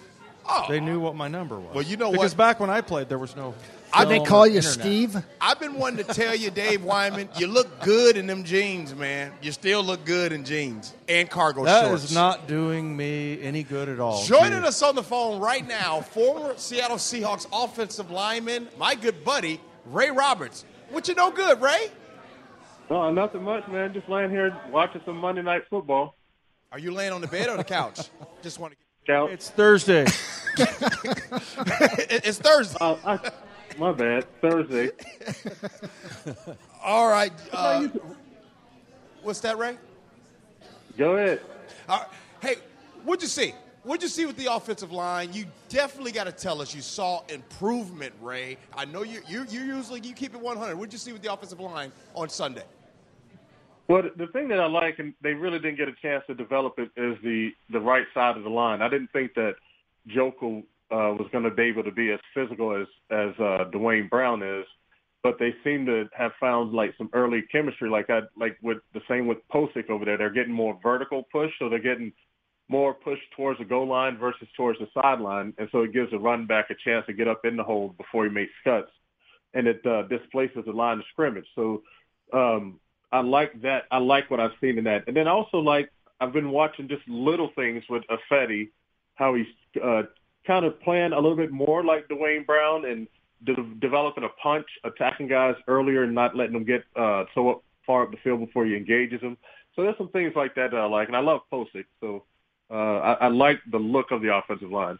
Oh. 0.47 0.65
They 0.67 0.79
knew 0.79 0.99
what 0.99 1.15
my 1.15 1.27
number 1.27 1.59
was. 1.59 1.73
Well, 1.73 1.83
you 1.83 1.97
know 1.97 2.11
because 2.11 2.17
what? 2.17 2.23
Because 2.23 2.33
back 2.33 2.59
when 2.59 2.69
I 2.69 2.81
played, 2.81 3.09
there 3.09 3.17
was 3.17 3.35
no. 3.35 3.53
Did 3.97 4.07
they 4.07 4.19
call 4.19 4.47
you 4.47 4.57
internet. 4.57 4.79
Steve? 4.79 5.17
I've 5.41 5.59
been 5.59 5.73
wanting 5.75 6.05
to 6.05 6.13
tell 6.13 6.33
you, 6.33 6.49
Dave 6.49 6.81
Wyman, 6.83 7.27
you 7.37 7.47
look 7.47 7.81
good 7.81 8.15
in 8.15 8.25
them 8.25 8.45
jeans, 8.45 8.95
man. 8.95 9.33
You 9.41 9.51
still 9.51 9.83
look 9.83 10.05
good 10.05 10.31
in 10.31 10.45
jeans 10.45 10.93
and 11.09 11.29
cargo 11.29 11.65
that 11.65 11.87
shorts. 11.87 12.03
That 12.03 12.09
is 12.09 12.15
not 12.15 12.47
doing 12.47 12.95
me 12.95 13.41
any 13.41 13.63
good 13.63 13.89
at 13.89 13.99
all. 13.99 14.23
Joining 14.23 14.63
us 14.63 14.81
on 14.81 14.95
the 14.95 15.03
phone 15.03 15.41
right 15.41 15.67
now, 15.67 15.99
former 15.99 16.53
Seattle 16.55 16.97
Seahawks 16.97 17.47
offensive 17.51 18.11
lineman, 18.11 18.69
my 18.77 18.95
good 18.95 19.25
buddy, 19.25 19.59
Ray 19.87 20.09
Roberts. 20.09 20.63
What 20.89 21.09
you 21.09 21.15
know 21.15 21.29
good, 21.29 21.61
Ray? 21.61 21.91
No, 22.91 23.09
nothing 23.09 23.43
much, 23.43 23.65
man. 23.69 23.93
Just 23.93 24.09
laying 24.09 24.29
here 24.29 24.53
watching 24.69 24.99
some 25.05 25.15
Monday 25.15 25.41
Night 25.41 25.61
Football. 25.69 26.13
Are 26.73 26.77
you 26.77 26.91
laying 26.91 27.13
on 27.13 27.21
the 27.21 27.27
bed 27.27 27.47
or 27.47 27.55
the 27.55 27.63
couch? 27.63 28.09
Just 28.41 28.59
want 28.59 28.73
to 28.73 28.77
get 28.77 29.13
couch. 29.13 29.29
It's 29.31 29.49
Thursday. 29.49 30.01
it's 30.57 32.37
Thursday. 32.37 32.77
Uh, 32.81 32.97
I, 33.05 33.31
my 33.77 33.93
bad. 33.93 34.25
Thursday. 34.41 34.89
All 36.83 37.07
right. 37.07 37.31
Uh, 37.53 37.87
what's 39.23 39.39
that, 39.39 39.57
Ray? 39.57 39.77
Go 40.97 41.15
ahead. 41.15 41.39
Uh, 41.87 42.03
hey, 42.41 42.55
what'd 43.05 43.21
you 43.21 43.29
see? 43.29 43.53
What'd 43.83 44.03
you 44.03 44.09
see 44.09 44.25
with 44.25 44.35
the 44.35 44.53
offensive 44.53 44.91
line? 44.91 45.31
You 45.31 45.45
definitely 45.69 46.11
got 46.11 46.25
to 46.25 46.33
tell 46.33 46.61
us 46.61 46.75
you 46.75 46.81
saw 46.81 47.23
improvement, 47.29 48.13
Ray. 48.21 48.57
I 48.75 48.83
know 48.83 49.03
you 49.03 49.21
you 49.29 49.45
you 49.49 49.61
usually 49.61 50.01
you 50.01 50.13
keep 50.13 50.35
it 50.35 50.41
100. 50.41 50.75
What'd 50.75 50.91
you 50.91 50.99
see 50.99 51.13
with 51.13 51.21
the 51.21 51.31
offensive 51.31 51.61
line 51.61 51.93
on 52.13 52.27
Sunday? 52.27 52.65
Well, 53.91 54.03
the 54.15 54.27
thing 54.27 54.47
that 54.47 54.59
I 54.61 54.67
like, 54.67 54.99
and 54.99 55.13
they 55.21 55.33
really 55.33 55.59
didn't 55.59 55.75
get 55.75 55.89
a 55.89 56.01
chance 56.01 56.23
to 56.27 56.33
develop 56.33 56.75
it, 56.77 56.91
is 56.95 57.17
the 57.23 57.49
the 57.73 57.79
right 57.81 58.05
side 58.13 58.37
of 58.37 58.43
the 58.43 58.49
line. 58.49 58.81
I 58.81 58.87
didn't 58.87 59.11
think 59.11 59.33
that 59.33 59.55
Joeckel 60.07 60.59
uh, 60.89 61.11
was 61.19 61.27
going 61.33 61.43
to 61.43 61.51
be 61.51 61.63
able 61.63 61.83
to 61.83 61.91
be 61.91 62.09
as 62.09 62.19
physical 62.33 62.73
as 62.73 62.87
as 63.09 63.37
uh, 63.37 63.65
Duane 63.69 64.07
Brown 64.07 64.43
is, 64.43 64.65
but 65.23 65.35
they 65.39 65.53
seem 65.65 65.85
to 65.87 66.09
have 66.17 66.31
found 66.39 66.71
like 66.71 66.93
some 66.97 67.09
early 67.11 67.41
chemistry, 67.51 67.89
like 67.89 68.09
I 68.09 68.21
like 68.39 68.57
with 68.63 68.77
the 68.93 69.01
same 69.09 69.27
with 69.27 69.39
Pocic 69.53 69.89
over 69.89 70.05
there. 70.05 70.17
They're 70.17 70.29
getting 70.29 70.53
more 70.53 70.79
vertical 70.81 71.23
push, 71.29 71.51
so 71.59 71.67
they're 71.67 71.79
getting 71.79 72.13
more 72.69 72.93
push 72.93 73.19
towards 73.35 73.59
the 73.59 73.65
goal 73.65 73.89
line 73.89 74.17
versus 74.17 74.47
towards 74.55 74.79
the 74.79 74.87
sideline, 75.01 75.53
and 75.57 75.67
so 75.73 75.81
it 75.81 75.91
gives 75.91 76.11
the 76.11 76.17
run 76.17 76.47
back 76.47 76.69
a 76.69 76.75
chance 76.89 77.05
to 77.07 77.13
get 77.13 77.27
up 77.27 77.41
in 77.43 77.57
the 77.57 77.63
hole 77.63 77.93
before 77.97 78.23
he 78.23 78.31
makes 78.31 78.53
cuts, 78.63 78.91
and 79.53 79.67
it 79.67 79.85
uh, 79.85 80.03
displaces 80.03 80.63
the 80.65 80.71
line 80.71 80.99
of 80.99 81.03
scrimmage. 81.11 81.47
So 81.55 81.81
um, 82.31 82.79
I 83.11 83.21
like 83.21 83.61
that. 83.61 83.83
I 83.91 83.97
like 83.97 84.31
what 84.31 84.39
I've 84.39 84.51
seen 84.61 84.77
in 84.77 84.83
that, 84.85 85.03
and 85.07 85.15
then 85.15 85.27
also 85.27 85.57
like 85.57 85.91
I've 86.19 86.33
been 86.33 86.51
watching 86.51 86.87
just 86.87 87.01
little 87.07 87.49
things 87.55 87.83
with 87.89 88.03
Ifedi, 88.09 88.69
how 89.15 89.33
he's 89.33 89.47
uh, 89.83 90.03
kind 90.45 90.65
of 90.65 90.79
playing 90.81 91.13
a 91.13 91.19
little 91.19 91.35
bit 91.35 91.51
more 91.51 91.83
like 91.83 92.07
Duane 92.07 92.43
Brown 92.45 92.85
and 92.85 93.07
de- 93.43 93.75
developing 93.79 94.23
a 94.23 94.29
punch, 94.41 94.67
attacking 94.83 95.27
guys 95.27 95.55
earlier, 95.67 96.03
and 96.03 96.13
not 96.13 96.35
letting 96.35 96.53
them 96.53 96.63
get 96.63 96.83
uh, 96.95 97.25
so 97.33 97.49
up, 97.49 97.63
far 97.85 98.03
up 98.03 98.11
the 98.11 98.17
field 98.23 98.39
before 98.39 98.65
he 98.65 98.75
engages 98.75 99.21
them. 99.21 99.37
So 99.75 99.83
there's 99.83 99.97
some 99.97 100.09
things 100.09 100.33
like 100.35 100.55
that 100.55 100.71
that 100.71 100.77
I 100.77 100.85
like, 100.85 101.07
and 101.07 101.17
I 101.17 101.21
love 101.21 101.41
Pocic. 101.51 101.85
So 101.99 102.23
uh, 102.69 102.73
I, 102.73 103.13
I 103.13 103.27
like 103.27 103.59
the 103.71 103.79
look 103.79 104.11
of 104.11 104.21
the 104.21 104.35
offensive 104.35 104.71
line. 104.71 104.99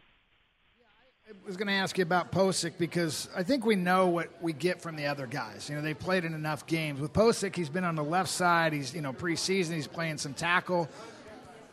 Was 1.46 1.56
going 1.56 1.68
to 1.68 1.72
ask 1.74 1.98
you 1.98 2.02
about 2.02 2.30
Pocic 2.32 2.78
because 2.78 3.28
I 3.34 3.42
think 3.42 3.64
we 3.64 3.74
know 3.76 4.08
what 4.08 4.28
we 4.42 4.52
get 4.52 4.80
from 4.80 4.96
the 4.96 5.06
other 5.06 5.26
guys. 5.26 5.68
You 5.68 5.76
know, 5.76 5.82
they 5.82 5.94
played 5.94 6.24
in 6.24 6.34
enough 6.34 6.66
games. 6.66 7.00
With 7.00 7.12
Pocic, 7.12 7.54
he's 7.56 7.68
been 7.68 7.84
on 7.84 7.94
the 7.94 8.04
left 8.04 8.28
side. 8.28 8.72
He's, 8.72 8.94
you 8.94 9.00
know, 9.00 9.12
preseason, 9.12 9.74
he's 9.74 9.86
playing 9.86 10.18
some 10.18 10.34
tackle. 10.34 10.88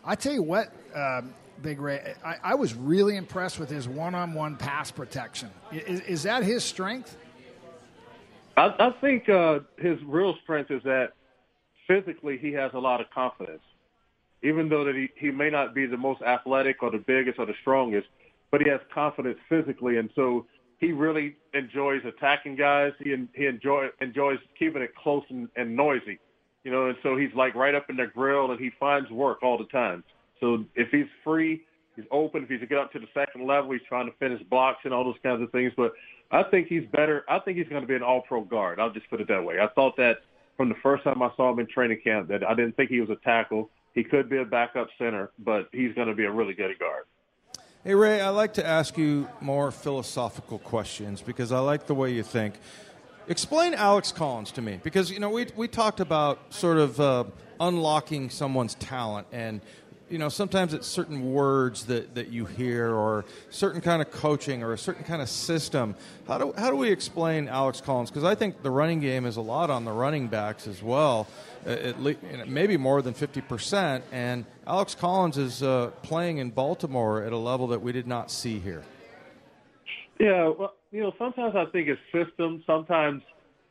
I 0.05 0.15
tell 0.15 0.33
you 0.33 0.43
what, 0.43 0.71
um, 0.95 1.33
Big 1.61 1.81
Ray, 1.81 2.13
I, 2.23 2.35
I, 2.43 2.55
was 2.55 2.73
really 2.73 3.17
impressed 3.17 3.59
with 3.59 3.69
his 3.69 3.87
one 3.87 4.15
on 4.15 4.33
one 4.33 4.55
pass 4.55 4.91
protection. 4.91 5.49
Is, 5.71 5.99
is, 6.01 6.23
that 6.23 6.43
his 6.43 6.63
strength? 6.63 7.17
I, 8.55 8.73
I 8.79 8.91
think 9.01 9.27
uh, 9.27 9.59
his 9.77 9.97
real 10.05 10.35
strength 10.43 10.71
is 10.71 10.81
that 10.83 11.13
physically 11.85 12.37
he 12.37 12.53
has 12.53 12.71
a 12.73 12.79
lot 12.79 13.01
of 13.01 13.09
confidence 13.09 13.61
even 14.41 14.69
though 14.69 14.85
that 14.85 14.95
he, 14.95 15.09
he 15.15 15.31
may 15.31 15.49
not 15.49 15.75
be 15.75 15.85
the 15.85 15.97
most 15.97 16.21
athletic 16.21 16.81
or 16.81 16.91
the 16.91 17.03
biggest 17.05 17.39
or 17.39 17.45
the 17.45 17.55
strongest, 17.61 18.07
but 18.51 18.61
he 18.61 18.69
has 18.69 18.79
confidence 18.93 19.37
physically, 19.47 19.97
and 19.97 20.09
so 20.15 20.45
he 20.77 20.91
really 20.91 21.35
enjoys 21.53 22.01
attacking 22.05 22.55
guys. 22.55 22.93
He 22.99 23.15
he 23.35 23.45
enjoy 23.45 23.87
enjoys 24.01 24.39
keeping 24.57 24.81
it 24.81 24.95
close 24.95 25.23
and, 25.29 25.49
and 25.55 25.75
noisy, 25.75 26.19
you 26.63 26.71
know, 26.71 26.87
and 26.87 26.97
so 27.03 27.15
he's 27.15 27.33
like 27.35 27.55
right 27.55 27.75
up 27.75 27.89
in 27.89 27.95
their 27.95 28.07
grill, 28.07 28.51
and 28.51 28.59
he 28.59 28.71
finds 28.79 29.09
work 29.11 29.43
all 29.43 29.57
the 29.57 29.65
time. 29.65 30.03
So 30.39 30.65
if 30.75 30.89
he's 30.89 31.07
free, 31.23 31.63
he's 31.95 32.05
open. 32.11 32.43
If 32.43 32.49
he's 32.49 32.67
get 32.67 32.77
up 32.77 32.91
to 32.93 32.99
the 32.99 33.07
second 33.13 33.45
level, 33.45 33.71
he's 33.71 33.81
trying 33.87 34.05
to 34.05 34.15
finish 34.17 34.41
blocks 34.49 34.79
and 34.85 34.93
all 34.93 35.03
those 35.03 35.19
kinds 35.21 35.41
of 35.41 35.51
things. 35.51 35.73
But 35.75 35.91
I 36.31 36.43
think 36.43 36.67
he's 36.67 36.85
better. 36.91 37.25
I 37.27 37.39
think 37.39 37.57
he's 37.57 37.67
going 37.67 37.81
to 37.81 37.87
be 37.87 37.95
an 37.95 38.03
All-Pro 38.03 38.43
guard. 38.43 38.79
I'll 38.79 38.91
just 38.91 39.09
put 39.09 39.19
it 39.19 39.27
that 39.27 39.43
way. 39.43 39.59
I 39.59 39.67
thought 39.67 39.97
that 39.97 40.19
from 40.55 40.69
the 40.69 40.75
first 40.81 41.03
time 41.03 41.21
I 41.21 41.29
saw 41.35 41.51
him 41.51 41.59
in 41.59 41.67
training 41.67 42.01
camp 42.03 42.29
that 42.29 42.47
I 42.47 42.53
didn't 42.53 42.75
think 42.77 42.89
he 42.89 43.01
was 43.01 43.09
a 43.09 43.15
tackle. 43.23 43.69
He 43.93 44.03
could 44.03 44.29
be 44.29 44.37
a 44.37 44.45
backup 44.45 44.87
center, 44.97 45.31
but 45.39 45.67
he's 45.71 45.93
going 45.95 46.07
to 46.07 46.15
be 46.15 46.25
a 46.25 46.31
really 46.31 46.53
good 46.53 46.77
guard. 46.79 47.05
Hey, 47.85 47.95
Ray, 47.95 48.19
I 48.19 48.27
like 48.27 48.55
to 48.55 48.65
ask 48.65 48.97
you 48.97 49.29
more 49.39 49.71
philosophical 49.71 50.59
questions 50.59 51.21
because 51.21 51.53
I 51.53 51.59
like 51.59 51.87
the 51.87 51.95
way 51.95 52.11
you 52.11 52.23
think. 52.23 52.55
Explain 53.29 53.73
Alex 53.73 54.11
Collins 54.11 54.51
to 54.51 54.61
me 54.61 54.81
because, 54.83 55.09
you 55.09 55.21
know, 55.21 55.29
we, 55.29 55.47
we 55.55 55.69
talked 55.69 56.01
about 56.01 56.53
sort 56.53 56.77
of 56.77 56.99
uh, 56.99 57.23
unlocking 57.57 58.29
someone's 58.29 58.75
talent 58.75 59.27
and 59.31 59.61
you 60.09 60.17
know 60.17 60.29
sometimes 60.29 60.73
it's 60.73 60.87
certain 60.87 61.31
words 61.31 61.85
that, 61.85 62.15
that 62.15 62.29
you 62.29 62.45
hear 62.45 62.93
or 62.93 63.25
certain 63.49 63.81
kind 63.81 64.01
of 64.01 64.11
coaching 64.11 64.63
or 64.63 64.73
a 64.73 64.77
certain 64.77 65.03
kind 65.03 65.21
of 65.21 65.29
system. 65.29 65.95
How 66.27 66.37
do, 66.37 66.53
how 66.57 66.69
do 66.69 66.75
we 66.75 66.91
explain 66.91 67.47
alex 67.47 67.81
collins? 67.81 68.09
Because 68.09 68.23
i 68.23 68.35
think 68.35 68.61
the 68.63 68.71
running 68.71 68.99
game 68.99 69.25
is 69.25 69.37
a 69.37 69.41
lot 69.41 69.69
on 69.69 69.85
the 69.85 69.91
running 69.91 70.27
backs 70.27 70.67
as 70.67 70.81
well 70.81 71.27
at 71.65 72.01
least, 72.01 72.19
maybe 72.47 72.77
more 72.77 73.01
than 73.01 73.13
50% 73.13 74.01
and 74.11 74.45
alex 74.65 74.95
collins 74.95 75.37
is 75.37 75.61
uh, 75.61 75.91
playing 76.01 76.37
in 76.37 76.49
baltimore 76.49 77.23
at 77.23 77.33
a 77.33 77.37
level 77.37 77.67
that 77.67 77.81
we 77.81 77.91
did 77.91 78.07
not 78.07 78.31
see 78.31 78.59
here. 78.59 78.83
Yeah 80.19 80.49
well 80.57 80.73
you 80.91 81.01
know 81.01 81.13
sometimes 81.17 81.55
i 81.55 81.65
think 81.65 81.87
it's 81.87 82.01
system 82.11 82.63
sometimes 82.65 83.21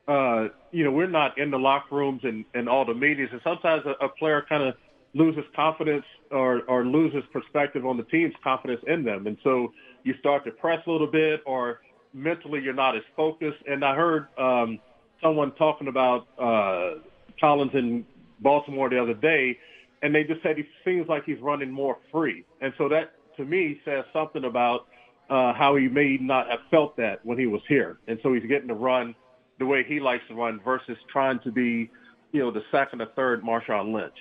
uh, 0.07 0.49
you 0.71 0.85
know 0.85 0.91
we're 0.91 1.07
not 1.07 1.37
in 1.37 1.51
the 1.51 1.59
locker 1.59 1.95
rooms 1.95 2.21
and, 2.23 2.45
and 2.55 2.69
all 2.69 2.85
the 2.85 2.95
meetings 2.95 3.29
and 3.33 3.41
sometimes 3.43 3.85
a, 3.85 4.05
a 4.05 4.09
player 4.09 4.45
kind 4.49 4.63
of 4.63 4.75
loses 5.15 5.45
confidence 5.57 6.05
or, 6.31 6.63
or 6.69 6.85
loses 6.85 7.23
perspective 7.33 7.87
on 7.87 7.97
the 7.97 8.03
team's 8.05 8.35
confidence 8.43 8.81
in 8.87 9.05
them. 9.05 9.27
And 9.27 9.37
so 9.43 9.73
you 10.05 10.15
start 10.21 10.45
to 10.45 10.51
press 10.51 10.81
a 10.87 10.91
little 10.91 11.11
bit 11.11 11.41
or 11.47 11.81
mentally 12.13 12.61
you're 12.63 12.75
not 12.75 12.97
as 12.97 13.03
focused. 13.17 13.59
And 13.67 13.85
I 13.85 13.95
heard 13.95 14.29
um, 14.39 14.79
someone 15.23 15.53
talking 15.57 15.89
about 15.89 16.29
uh, 16.39 17.01
Collins 17.41 17.73
in 17.75 18.05
Baltimore 18.41 18.91
the 18.91 19.01
other 19.01 19.15
day, 19.15 19.59
and 20.03 20.15
they 20.15 20.25
just 20.25 20.43
said 20.43 20.57
he 20.57 20.65
seems 20.85 21.09
like 21.09 21.25
he's 21.25 21.41
running 21.41 21.71
more 21.71 21.99
free. 22.13 22.45
And 22.61 22.73
so 22.79 22.89
that, 22.89 23.13
to 23.37 23.45
me, 23.45 23.81
says 23.85 24.05
something 24.13 24.45
about 24.45 24.87
uh, 25.31 25.53
how 25.55 25.77
he 25.77 25.89
may 25.89 26.19
not 26.21 26.49
have 26.49 26.61
felt 26.71 26.97
that 26.97 27.25
when 27.25 27.39
he 27.39 27.47
was 27.47 27.61
here. 27.69 27.99
And 28.07 28.19
so 28.23 28.33
he's 28.33 28.47
getting 28.47 28.69
to 28.69 28.75
run 28.75 29.15
the 29.59 29.67
way 29.67 29.85
he 29.87 30.01
likes 30.01 30.23
to 30.29 30.35
run 30.35 30.61
versus 30.65 30.97
trying 31.13 31.41
to 31.41 31.51
be, 31.51 31.91
you 32.33 32.41
know, 32.41 32.51
the 32.51 32.63
second 32.71 33.03
or 33.03 33.09
third 33.17 33.43
Marshawn 33.43 33.93
Lynch. 33.93 34.15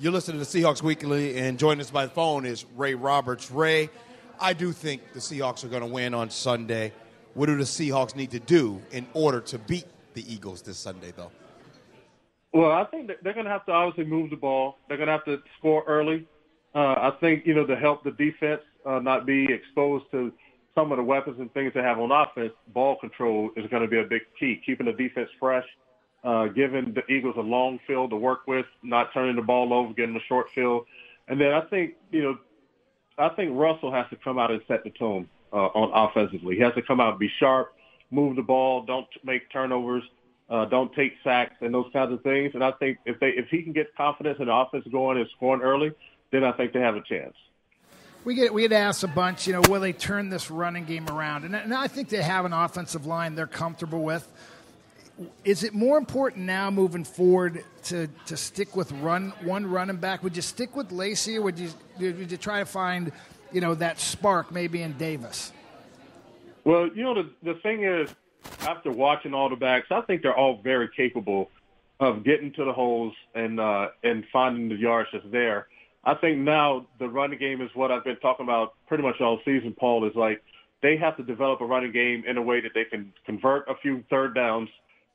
You're 0.00 0.12
listening 0.12 0.42
to 0.42 0.50
the 0.50 0.58
Seahawks 0.58 0.82
Weekly, 0.82 1.36
and 1.36 1.58
joining 1.58 1.82
us 1.82 1.90
by 1.90 2.06
phone 2.06 2.46
is 2.46 2.64
Ray 2.74 2.94
Roberts. 2.94 3.50
Ray, 3.50 3.90
I 4.40 4.54
do 4.54 4.72
think 4.72 5.12
the 5.12 5.18
Seahawks 5.18 5.62
are 5.62 5.68
going 5.68 5.82
to 5.82 5.88
win 5.88 6.14
on 6.14 6.30
Sunday. 6.30 6.94
What 7.34 7.46
do 7.46 7.56
the 7.58 7.64
Seahawks 7.64 8.16
need 8.16 8.30
to 8.30 8.40
do 8.40 8.80
in 8.92 9.06
order 9.12 9.42
to 9.42 9.58
beat 9.58 9.84
the 10.14 10.24
Eagles 10.32 10.62
this 10.62 10.78
Sunday, 10.78 11.12
though? 11.14 11.30
Well, 12.54 12.70
I 12.72 12.84
think 12.84 13.10
they're 13.22 13.34
going 13.34 13.44
to 13.44 13.50
have 13.50 13.66
to 13.66 13.72
obviously 13.72 14.10
move 14.10 14.30
the 14.30 14.36
ball. 14.36 14.78
They're 14.88 14.96
going 14.96 15.08
to 15.08 15.12
have 15.12 15.26
to 15.26 15.36
score 15.58 15.84
early. 15.86 16.26
Uh, 16.74 16.78
I 16.78 17.10
think, 17.20 17.44
you 17.44 17.52
know, 17.52 17.66
to 17.66 17.76
help 17.76 18.02
the 18.02 18.12
defense 18.12 18.62
uh, 18.86 19.00
not 19.00 19.26
be 19.26 19.52
exposed 19.52 20.06
to 20.12 20.32
some 20.74 20.92
of 20.92 20.96
the 20.96 21.04
weapons 21.04 21.38
and 21.38 21.52
things 21.52 21.72
they 21.74 21.82
have 21.82 21.98
on 21.98 22.10
offense, 22.10 22.54
ball 22.68 22.96
control 22.98 23.50
is 23.54 23.66
going 23.70 23.82
to 23.82 23.88
be 23.88 23.98
a 23.98 24.04
big 24.04 24.22
key, 24.38 24.62
keeping 24.64 24.86
the 24.86 24.94
defense 24.94 25.28
fresh 25.38 25.66
uh, 26.22 26.46
giving 26.46 26.94
the 26.94 27.06
Eagles 27.12 27.36
a 27.36 27.42
long 27.42 27.78
field 27.86 28.10
to 28.10 28.16
work 28.16 28.46
with, 28.46 28.66
not 28.82 29.12
turning 29.12 29.36
the 29.36 29.42
ball 29.42 29.72
over, 29.72 29.92
getting 29.94 30.16
a 30.16 30.20
short 30.28 30.50
field. 30.50 30.86
And 31.28 31.40
then 31.40 31.52
I 31.52 31.62
think, 31.62 31.94
you 32.10 32.22
know, 32.22 32.38
I 33.18 33.28
think 33.30 33.52
Russell 33.54 33.92
has 33.92 34.06
to 34.10 34.16
come 34.16 34.38
out 34.38 34.50
and 34.50 34.60
set 34.66 34.84
the 34.84 34.90
tone 34.90 35.28
uh, 35.52 35.56
on 35.56 36.08
offensively. 36.08 36.56
He 36.56 36.62
has 36.62 36.74
to 36.74 36.82
come 36.82 37.00
out 37.00 37.10
and 37.10 37.18
be 37.18 37.30
sharp, 37.38 37.74
move 38.10 38.36
the 38.36 38.42
ball, 38.42 38.84
don't 38.84 39.06
make 39.24 39.50
turnovers, 39.50 40.02
uh, 40.48 40.64
don't 40.64 40.92
take 40.94 41.12
sacks 41.22 41.54
and 41.60 41.72
those 41.72 41.86
kinds 41.92 42.12
of 42.12 42.22
things. 42.22 42.52
And 42.54 42.64
I 42.64 42.72
think 42.72 42.98
if 43.06 43.20
they 43.20 43.28
if 43.30 43.48
he 43.48 43.62
can 43.62 43.72
get 43.72 43.94
confidence 43.94 44.38
in 44.40 44.46
the 44.46 44.54
offense 44.54 44.84
going 44.90 45.18
and 45.18 45.28
scoring 45.36 45.62
early, 45.62 45.92
then 46.32 46.44
I 46.44 46.52
think 46.52 46.72
they 46.72 46.80
have 46.80 46.96
a 46.96 47.02
chance. 47.02 47.34
We 48.24 48.34
get 48.34 48.52
we 48.52 48.62
get 48.62 48.72
asked 48.72 49.02
a 49.04 49.08
bunch, 49.08 49.46
you 49.46 49.52
know, 49.52 49.62
will 49.68 49.80
they 49.80 49.92
turn 49.92 50.28
this 50.28 50.50
running 50.50 50.84
game 50.84 51.08
around? 51.08 51.44
And, 51.44 51.54
and 51.54 51.72
I 51.72 51.86
think 51.86 52.08
they 52.08 52.22
have 52.22 52.44
an 52.44 52.52
offensive 52.52 53.06
line 53.06 53.34
they're 53.34 53.46
comfortable 53.46 54.02
with 54.02 54.26
is 55.44 55.64
it 55.64 55.74
more 55.74 55.98
important 55.98 56.44
now 56.44 56.70
moving 56.70 57.04
forward 57.04 57.64
to, 57.84 58.08
to 58.26 58.36
stick 58.36 58.76
with 58.76 58.90
run 58.92 59.32
one 59.42 59.66
running 59.66 59.96
back? 59.96 60.22
Would 60.22 60.36
you 60.36 60.42
stick 60.42 60.76
with 60.76 60.92
Lacy, 60.92 61.36
or 61.36 61.42
would 61.42 61.58
you 61.58 61.70
would 61.98 62.30
you 62.30 62.36
try 62.36 62.60
to 62.60 62.66
find 62.66 63.12
you 63.52 63.60
know 63.60 63.74
that 63.74 63.98
spark 64.00 64.52
maybe 64.52 64.82
in 64.82 64.92
Davis? 64.94 65.52
Well, 66.64 66.88
you 66.94 67.02
know 67.02 67.14
the 67.14 67.30
the 67.42 67.54
thing 67.60 67.84
is, 67.84 68.14
after 68.60 68.90
watching 68.90 69.34
all 69.34 69.48
the 69.48 69.56
backs, 69.56 69.88
I 69.90 70.00
think 70.02 70.22
they're 70.22 70.36
all 70.36 70.60
very 70.62 70.88
capable 70.96 71.50
of 71.98 72.24
getting 72.24 72.52
to 72.52 72.64
the 72.64 72.72
holes 72.72 73.14
and 73.34 73.60
uh, 73.60 73.88
and 74.02 74.24
finding 74.32 74.68
the 74.68 74.76
yards 74.76 75.10
that's 75.12 75.24
there. 75.30 75.68
I 76.02 76.14
think 76.14 76.38
now 76.38 76.86
the 76.98 77.08
running 77.08 77.38
game 77.38 77.60
is 77.60 77.70
what 77.74 77.90
I've 77.90 78.04
been 78.04 78.16
talking 78.16 78.44
about 78.44 78.74
pretty 78.88 79.02
much 79.02 79.20
all 79.20 79.38
season. 79.44 79.74
Paul 79.78 80.06
is 80.06 80.14
like 80.14 80.42
they 80.82 80.96
have 80.96 81.16
to 81.18 81.22
develop 81.22 81.60
a 81.60 81.66
running 81.66 81.92
game 81.92 82.24
in 82.26 82.38
a 82.38 82.42
way 82.42 82.62
that 82.62 82.72
they 82.74 82.84
can 82.84 83.12
convert 83.26 83.68
a 83.68 83.74
few 83.82 84.02
third 84.08 84.34
downs 84.34 84.70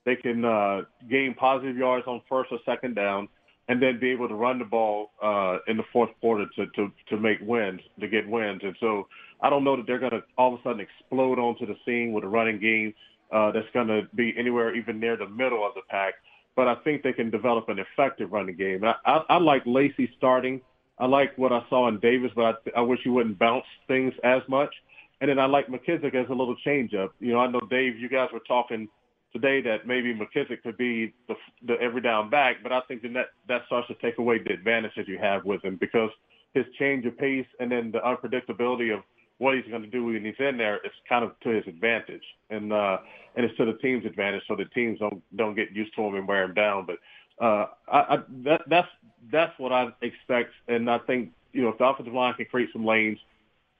they 0.05 0.15
can 0.15 0.45
uh, 0.45 0.81
gain 1.09 1.33
positive 1.33 1.75
yards 1.75 2.05
on 2.07 2.21
first 2.29 2.51
or 2.51 2.59
second 2.65 2.95
down, 2.95 3.27
and 3.67 3.81
then 3.81 3.99
be 3.99 4.11
able 4.11 4.27
to 4.27 4.35
run 4.35 4.59
the 4.59 4.65
ball 4.65 5.11
uh, 5.21 5.57
in 5.67 5.77
the 5.77 5.83
fourth 5.91 6.11
quarter 6.21 6.45
to, 6.55 6.67
to 6.67 6.91
to 7.09 7.17
make 7.17 7.39
wins, 7.41 7.81
to 7.99 8.07
get 8.07 8.27
wins. 8.27 8.61
And 8.63 8.75
so 8.79 9.07
I 9.41 9.49
don't 9.49 9.63
know 9.63 9.75
that 9.75 9.87
they're 9.87 9.99
going 9.99 10.11
to 10.11 10.23
all 10.37 10.53
of 10.53 10.59
a 10.59 10.63
sudden 10.63 10.79
explode 10.79 11.39
onto 11.39 11.65
the 11.65 11.75
scene 11.85 12.13
with 12.13 12.23
a 12.23 12.27
running 12.27 12.59
game 12.59 12.93
uh, 13.31 13.51
that's 13.51 13.67
going 13.73 13.87
to 13.87 14.03
be 14.15 14.33
anywhere 14.37 14.75
even 14.75 14.99
near 14.99 15.17
the 15.17 15.27
middle 15.27 15.65
of 15.65 15.73
the 15.73 15.81
pack. 15.89 16.13
But 16.55 16.67
I 16.67 16.75
think 16.75 17.03
they 17.03 17.11
can 17.11 17.29
develop 17.29 17.67
an 17.67 17.79
effective 17.79 18.31
running 18.31 18.55
game. 18.55 18.83
I, 18.83 18.95
I, 19.05 19.23
I 19.29 19.37
like 19.37 19.63
Lacy 19.65 20.09
starting. 20.17 20.61
I 20.97 21.05
like 21.05 21.37
what 21.37 21.51
I 21.51 21.61
saw 21.69 21.89
in 21.89 21.99
Davis, 21.99 22.31
but 22.33 22.61
I, 22.75 22.79
I 22.79 22.81
wish 22.81 22.99
he 23.03 23.09
wouldn't 23.09 23.37
bounce 23.37 23.65
things 23.87 24.13
as 24.23 24.41
much. 24.47 24.73
And 25.19 25.29
then 25.29 25.39
I 25.39 25.45
like 25.45 25.67
McKissic 25.67 26.15
as 26.15 26.29
a 26.29 26.33
little 26.33 26.55
changeup. 26.65 27.09
You 27.19 27.33
know, 27.33 27.39
I 27.39 27.47
know 27.47 27.59
Dave, 27.69 27.99
you 27.99 28.07
guys 28.07 28.29
were 28.31 28.41
talking 28.47 28.87
today 29.35 29.61
that 29.61 29.85
maybe 29.85 30.13
McKissic 30.13 30.63
could 30.63 30.77
be 30.77 31.13
the, 31.27 31.35
the 31.67 31.73
every 31.81 31.99
down 31.99 32.29
back, 32.29 32.63
but 32.63 32.71
I 32.71 32.79
think 32.87 33.01
that 33.01 33.27
that 33.49 33.61
starts 33.65 33.89
to 33.89 33.95
take 33.95 34.17
away 34.17 34.39
the 34.39 34.53
advantage 34.53 34.93
that 34.95 35.09
you 35.09 35.17
have 35.17 35.43
with 35.43 35.63
him 35.63 35.75
because 35.75 36.09
his 36.53 36.63
change 36.79 37.05
of 37.05 37.17
pace 37.17 37.45
and 37.59 37.69
then 37.69 37.91
the 37.91 37.99
unpredictability 37.99 38.95
of 38.95 39.03
what 39.37 39.55
he's 39.55 39.69
going 39.69 39.81
to 39.81 39.89
do 39.89 40.05
when 40.05 40.23
he's 40.23 40.35
in 40.39 40.57
there 40.57 40.77
is 40.77 40.91
kind 41.09 41.25
of 41.25 41.37
to 41.41 41.49
his 41.49 41.67
advantage, 41.67 42.23
and 42.49 42.71
uh, 42.71 42.97
and 43.35 43.45
it's 43.45 43.57
to 43.57 43.65
the 43.65 43.73
team's 43.79 44.05
advantage, 44.05 44.43
so 44.47 44.55
the 44.55 44.63
teams 44.73 44.99
don't 44.99 45.21
don't 45.35 45.55
get 45.55 45.71
used 45.73 45.93
to 45.97 46.03
him 46.03 46.15
and 46.15 46.25
wear 46.25 46.43
him 46.43 46.53
down. 46.53 46.85
But 46.85 46.99
uh, 47.43 47.65
I, 47.91 47.99
I, 47.99 48.17
that 48.45 48.61
that's 48.67 48.87
that's 49.29 49.59
what 49.59 49.73
I 49.73 49.89
expect, 50.01 50.51
and 50.69 50.89
I 50.89 50.99
think 50.99 51.31
you 51.51 51.63
know 51.63 51.69
if 51.69 51.77
the 51.77 51.83
offensive 51.83 52.13
line 52.13 52.33
can 52.35 52.45
create 52.45 52.69
some 52.71 52.85
lanes, 52.85 53.19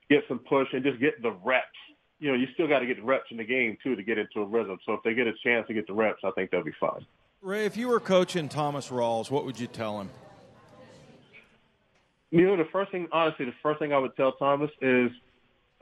get 0.09 0.25
some 0.27 0.39
push, 0.39 0.67
and 0.73 0.83
just 0.83 0.99
get 0.99 1.21
the 1.21 1.31
reps 1.31 1.67
you 2.25 2.31
know, 2.31 2.37
you 2.37 2.47
still 2.55 2.67
got 2.67 2.79
to 2.79 2.87
get 2.87 3.01
reps 3.03 3.27
in 3.29 3.37
the 3.37 3.43
game 3.43 3.77
too 3.83 3.95
to 3.95 4.01
get 4.01 4.17
into 4.17 4.41
a 4.41 4.45
rhythm. 4.45 4.79
So 4.83 4.93
if 4.93 5.03
they 5.03 5.13
get 5.13 5.27
a 5.27 5.33
chance 5.43 5.67
to 5.67 5.75
get 5.75 5.85
the 5.85 5.93
reps, 5.93 6.21
I 6.23 6.31
think 6.31 6.49
they'll 6.49 6.63
be 6.63 6.73
fine. 6.79 7.05
Ray, 7.43 7.65
if 7.65 7.77
you 7.77 7.87
were 7.87 7.99
coaching 7.99 8.49
Thomas 8.49 8.89
Rawls, 8.89 9.29
what 9.29 9.45
would 9.45 9.59
you 9.59 9.67
tell 9.67 10.01
him? 10.01 10.09
You 12.31 12.47
know, 12.47 12.57
the 12.57 12.67
first 12.71 12.91
thing, 12.91 13.07
honestly, 13.11 13.45
the 13.45 13.53
first 13.61 13.77
thing 13.77 13.93
I 13.93 13.99
would 13.99 14.15
tell 14.17 14.31
Thomas 14.31 14.71
is 14.81 15.11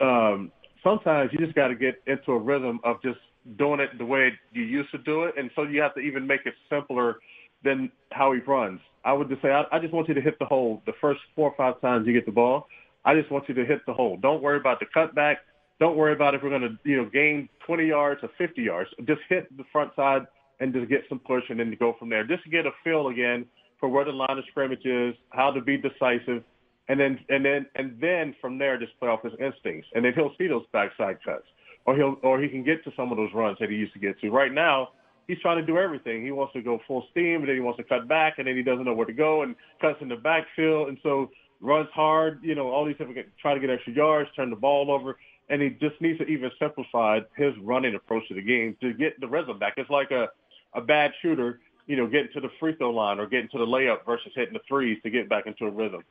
um, 0.02 0.52
sometimes 0.82 1.30
you 1.32 1.38
just 1.38 1.54
got 1.54 1.68
to 1.68 1.74
get 1.74 2.02
into 2.06 2.32
a 2.32 2.38
rhythm 2.38 2.78
of 2.84 3.00
just 3.00 3.20
doing 3.56 3.80
it 3.80 3.96
the 3.96 4.04
way 4.04 4.30
you 4.52 4.64
used 4.64 4.90
to 4.90 4.98
do 4.98 5.24
it, 5.24 5.36
and 5.38 5.50
so 5.56 5.62
you 5.62 5.80
have 5.80 5.94
to 5.94 6.00
even 6.00 6.26
make 6.26 6.42
it 6.44 6.52
simpler 6.68 7.20
than 7.64 7.90
how 8.12 8.34
he 8.34 8.40
runs. 8.40 8.80
I 9.02 9.14
would 9.14 9.30
just 9.30 9.40
say, 9.40 9.48
I, 9.50 9.64
I 9.72 9.78
just 9.78 9.94
want 9.94 10.08
you 10.08 10.14
to 10.14 10.20
hit 10.20 10.38
the 10.38 10.44
hole 10.44 10.82
the 10.84 10.92
first 11.00 11.20
four 11.34 11.50
or 11.50 11.56
five 11.56 11.80
times 11.80 12.06
you 12.06 12.12
get 12.12 12.26
the 12.26 12.32
ball. 12.32 12.68
I 13.02 13.14
just 13.14 13.30
want 13.30 13.48
you 13.48 13.54
to 13.54 13.64
hit 13.64 13.80
the 13.86 13.94
hole. 13.94 14.18
Don't 14.18 14.42
worry 14.42 14.58
about 14.58 14.80
the 14.80 14.86
cutback 14.94 15.36
don't 15.80 15.96
worry 15.96 16.12
about 16.12 16.34
if 16.34 16.42
we're 16.42 16.50
going 16.50 16.62
to, 16.62 16.78
you 16.84 16.96
know, 16.96 17.10
gain 17.10 17.48
20 17.66 17.86
yards 17.86 18.20
or 18.22 18.30
50 18.38 18.62
yards. 18.62 18.90
Just 19.06 19.20
hit 19.28 19.54
the 19.56 19.64
front 19.72 19.90
side 19.96 20.22
and 20.60 20.72
just 20.72 20.88
get 20.88 21.02
some 21.08 21.18
push 21.18 21.44
and 21.48 21.58
then 21.58 21.74
go 21.78 21.94
from 21.98 22.08
there. 22.08 22.24
Just 22.24 22.48
get 22.50 22.66
a 22.66 22.70
feel 22.84 23.08
again 23.08 23.46
for 23.80 23.88
where 23.88 24.04
the 24.04 24.12
line 24.12 24.38
of 24.38 24.44
scrimmage 24.50 24.84
is, 24.84 25.14
how 25.30 25.50
to 25.50 25.60
be 25.60 25.76
decisive, 25.76 26.44
and 26.88 27.00
then 27.00 27.18
and 27.28 27.44
then 27.44 27.66
and 27.74 27.98
then 28.00 28.34
from 28.40 28.58
there 28.58 28.78
just 28.78 28.98
play 29.00 29.08
off 29.08 29.22
his 29.22 29.32
instincts. 29.40 29.88
And 29.94 30.04
then 30.04 30.12
he'll 30.14 30.32
see 30.38 30.46
those 30.46 30.64
backside 30.72 31.18
cuts, 31.24 31.46
or 31.86 31.96
he'll 31.96 32.16
or 32.22 32.40
he 32.40 32.48
can 32.48 32.62
get 32.62 32.84
to 32.84 32.92
some 32.96 33.10
of 33.10 33.16
those 33.16 33.30
runs 33.34 33.58
that 33.60 33.70
he 33.70 33.76
used 33.76 33.92
to 33.94 33.98
get 33.98 34.20
to. 34.20 34.30
Right 34.30 34.52
now, 34.52 34.90
he's 35.26 35.40
trying 35.40 35.58
to 35.58 35.66
do 35.66 35.76
everything. 35.76 36.22
He 36.22 36.30
wants 36.30 36.52
to 36.52 36.62
go 36.62 36.80
full 36.86 37.04
steam, 37.10 37.40
and 37.40 37.48
then 37.48 37.56
he 37.56 37.60
wants 37.60 37.78
to 37.78 37.84
cut 37.84 38.06
back, 38.06 38.34
and 38.38 38.46
then 38.46 38.56
he 38.56 38.62
doesn't 38.62 38.84
know 38.84 38.94
where 38.94 39.06
to 39.06 39.12
go, 39.12 39.42
and 39.42 39.56
cuts 39.80 39.98
in 40.00 40.08
the 40.08 40.16
backfield, 40.16 40.88
and 40.88 40.98
so 41.02 41.30
runs 41.60 41.88
hard. 41.92 42.40
You 42.42 42.54
know, 42.54 42.70
all 42.70 42.84
these 42.84 42.96
different 42.96 43.26
try 43.40 43.54
to 43.54 43.60
get 43.60 43.70
extra 43.70 43.92
yards, 43.92 44.30
turn 44.36 44.50
the 44.50 44.56
ball 44.56 44.90
over 44.90 45.16
and 45.48 45.60
he 45.60 45.70
just 45.70 46.00
needs 46.00 46.18
to 46.18 46.24
even 46.26 46.50
simplify 46.58 47.20
his 47.36 47.52
running 47.62 47.94
approach 47.94 48.26
to 48.28 48.34
the 48.34 48.42
game 48.42 48.76
to 48.80 48.92
get 48.92 49.18
the 49.20 49.26
rhythm 49.26 49.58
back. 49.58 49.74
It's 49.76 49.90
like 49.90 50.10
a, 50.10 50.28
a 50.74 50.80
bad 50.80 51.12
shooter, 51.20 51.60
you 51.86 51.96
know, 51.96 52.06
getting 52.06 52.32
to 52.34 52.40
the 52.40 52.50
free 52.58 52.74
throw 52.74 52.90
line 52.90 53.18
or 53.18 53.26
getting 53.26 53.48
to 53.50 53.58
the 53.58 53.66
layup 53.66 54.06
versus 54.06 54.32
hitting 54.34 54.54
the 54.54 54.60
threes 54.66 54.98
to 55.02 55.10
get 55.10 55.28
back 55.28 55.46
into 55.46 55.66
a 55.66 55.70
rhythm. 55.70 56.02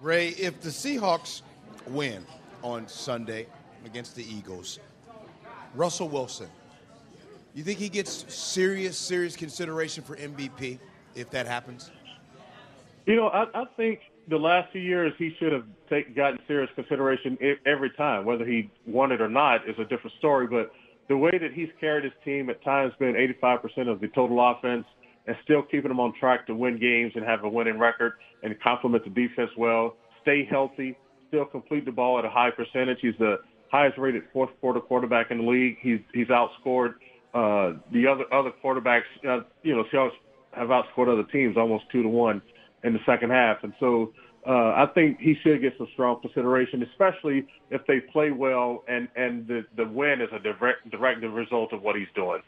Ray, 0.00 0.28
if 0.28 0.60
the 0.60 0.68
Seahawks 0.68 1.42
win 1.88 2.24
on 2.62 2.86
Sunday 2.86 3.46
against 3.84 4.14
the 4.14 4.24
Eagles, 4.24 4.78
Russell 5.74 6.08
Wilson, 6.08 6.48
you 7.54 7.64
think 7.64 7.78
he 7.78 7.88
gets 7.88 8.32
serious, 8.32 8.98
serious 8.98 9.34
consideration 9.34 10.04
for 10.04 10.16
MVP 10.16 10.78
if 11.14 11.30
that 11.30 11.46
happens? 11.46 11.90
You 13.06 13.16
know, 13.16 13.28
I, 13.28 13.46
I 13.54 13.64
think 13.76 14.00
the 14.28 14.36
last 14.36 14.72
few 14.72 14.80
years 14.80 15.12
he 15.18 15.34
should 15.38 15.52
have 15.52 15.64
take, 15.88 16.16
gotten 16.16 16.38
serious 16.46 16.70
consideration 16.74 17.38
every 17.64 17.90
time. 17.90 18.24
Whether 18.24 18.44
he 18.44 18.70
won 18.86 19.12
it 19.12 19.20
or 19.20 19.28
not 19.28 19.68
is 19.68 19.76
a 19.78 19.84
different 19.84 20.16
story. 20.18 20.46
But 20.46 20.72
the 21.08 21.16
way 21.16 21.30
that 21.32 21.52
he's 21.54 21.68
carried 21.80 22.04
his 22.04 22.12
team 22.24 22.50
at 22.50 22.62
times 22.64 22.92
been 22.98 23.14
85% 23.42 23.88
of 23.88 24.00
the 24.00 24.08
total 24.08 24.50
offense 24.50 24.84
and 25.26 25.36
still 25.44 25.62
keeping 25.62 25.88
them 25.88 26.00
on 26.00 26.12
track 26.18 26.46
to 26.46 26.54
win 26.54 26.78
games 26.78 27.12
and 27.14 27.24
have 27.24 27.44
a 27.44 27.48
winning 27.48 27.78
record 27.78 28.14
and 28.42 28.54
complement 28.60 29.04
the 29.04 29.10
defense 29.10 29.50
well, 29.56 29.96
stay 30.22 30.44
healthy, 30.48 30.96
still 31.28 31.44
complete 31.44 31.84
the 31.84 31.92
ball 31.92 32.18
at 32.18 32.24
a 32.24 32.30
high 32.30 32.50
percentage. 32.50 32.98
He's 33.00 33.14
the 33.18 33.36
highest 33.70 33.98
rated 33.98 34.22
fourth 34.32 34.50
quarter 34.60 34.80
quarterback 34.80 35.30
in 35.30 35.38
the 35.38 35.44
league. 35.44 35.76
He's 35.80 36.00
he's 36.12 36.28
outscored 36.28 36.94
uh, 37.34 37.78
the 37.92 38.06
other 38.06 38.32
other 38.32 38.52
quarterbacks. 38.64 39.02
Uh, 39.28 39.40
you 39.62 39.74
know, 39.74 39.84
Seahawks 39.92 40.10
have 40.52 40.68
outscored 40.68 41.12
other 41.12 41.28
teams 41.30 41.56
almost 41.56 41.84
two 41.90 42.02
to 42.02 42.08
one 42.08 42.40
in 42.84 42.92
the 42.92 43.00
second 43.06 43.30
half, 43.30 43.62
and 43.62 43.72
so 43.80 44.12
uh, 44.46 44.50
I 44.50 44.86
think 44.94 45.18
he 45.18 45.34
should 45.42 45.60
get 45.60 45.74
some 45.76 45.88
strong 45.92 46.20
consideration, 46.20 46.82
especially 46.84 47.46
if 47.70 47.84
they 47.86 48.00
play 48.00 48.30
well 48.30 48.84
and 48.86 49.08
and 49.16 49.46
the 49.46 49.64
the 49.76 49.86
win 49.86 50.20
is 50.20 50.28
a 50.32 50.38
direct 50.38 50.88
direct 50.90 51.22
result 51.22 51.72
of 51.72 51.82
what 51.82 51.96
he's 51.96 52.08
doing. 52.14 52.42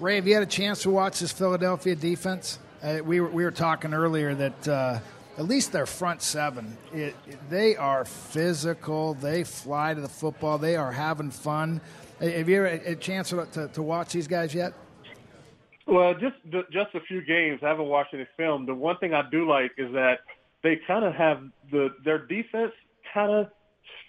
Ray, 0.00 0.16
have 0.16 0.26
you 0.26 0.34
had 0.34 0.42
a 0.42 0.46
chance 0.46 0.82
to 0.82 0.90
watch 0.90 1.20
this 1.20 1.32
Philadelphia 1.32 1.94
defense? 1.94 2.58
Uh, 2.82 2.98
we 3.04 3.20
were 3.20 3.28
we 3.28 3.44
were 3.44 3.52
talking 3.52 3.94
earlier 3.94 4.34
that 4.34 4.68
uh, 4.68 4.98
at 5.38 5.44
least 5.46 5.70
their 5.70 5.86
front 5.86 6.22
seven, 6.22 6.76
it, 6.92 7.14
it, 7.28 7.50
they 7.50 7.76
are 7.76 8.04
physical. 8.04 9.14
They 9.14 9.44
fly 9.44 9.94
to 9.94 10.00
the 10.00 10.08
football. 10.08 10.58
They 10.58 10.74
are 10.74 10.90
having 10.90 11.30
fun. 11.30 11.80
Have 12.20 12.48
you 12.48 12.56
ever 12.56 12.66
a 12.66 12.96
chance 12.96 13.30
to, 13.30 13.46
to, 13.52 13.68
to 13.68 13.82
watch 13.82 14.12
these 14.12 14.26
guys 14.26 14.52
yet? 14.52 14.72
Well, 15.88 16.12
just 16.12 16.36
just 16.70 16.94
a 16.94 17.00
few 17.08 17.24
games. 17.24 17.60
I 17.62 17.68
haven't 17.68 17.86
watched 17.86 18.12
any 18.12 18.26
film. 18.36 18.66
The 18.66 18.74
one 18.74 18.98
thing 18.98 19.14
I 19.14 19.22
do 19.30 19.48
like 19.48 19.72
is 19.78 19.90
that 19.92 20.18
they 20.62 20.78
kind 20.86 21.02
of 21.02 21.14
have 21.14 21.38
the 21.70 21.88
their 22.04 22.26
defense 22.26 22.72
kind 23.14 23.32
of 23.32 23.46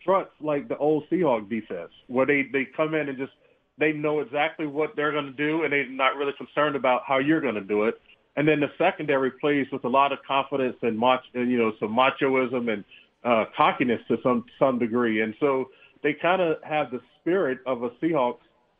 struts 0.01 0.31
like 0.41 0.67
the 0.67 0.75
old 0.77 1.05
Seahawk 1.09 1.49
defense, 1.49 1.91
where 2.07 2.25
they 2.25 2.43
they 2.51 2.67
come 2.75 2.95
in 2.95 3.07
and 3.07 3.17
just 3.17 3.31
they 3.77 3.93
know 3.93 4.19
exactly 4.19 4.67
what 4.67 4.97
they're 4.97 5.13
going 5.13 5.27
to 5.27 5.31
do, 5.31 5.63
and 5.63 5.71
they're 5.71 5.89
not 5.89 6.17
really 6.17 6.33
concerned 6.37 6.75
about 6.75 7.03
how 7.07 7.17
you're 7.17 7.39
going 7.39 7.55
to 7.55 7.61
do 7.61 7.85
it. 7.85 7.95
And 8.35 8.45
then 8.45 8.59
the 8.59 8.67
secondary 8.77 9.31
plays 9.31 9.65
with 9.71 9.85
a 9.85 9.89
lot 9.89 10.11
of 10.11 10.19
confidence 10.27 10.75
and 10.81 10.99
macho, 10.99 11.23
you 11.33 11.57
know, 11.57 11.71
some 11.79 11.95
machoism 11.95 12.69
and 12.73 12.83
uh, 13.23 13.45
cockiness 13.55 14.01
to 14.09 14.17
some 14.21 14.43
some 14.59 14.79
degree. 14.79 15.21
And 15.21 15.33
so 15.39 15.69
they 16.03 16.13
kind 16.13 16.41
of 16.41 16.57
have 16.61 16.91
the 16.91 16.99
spirit 17.21 17.59
of 17.65 17.83
a 17.83 17.89
Seahawks 18.01 18.39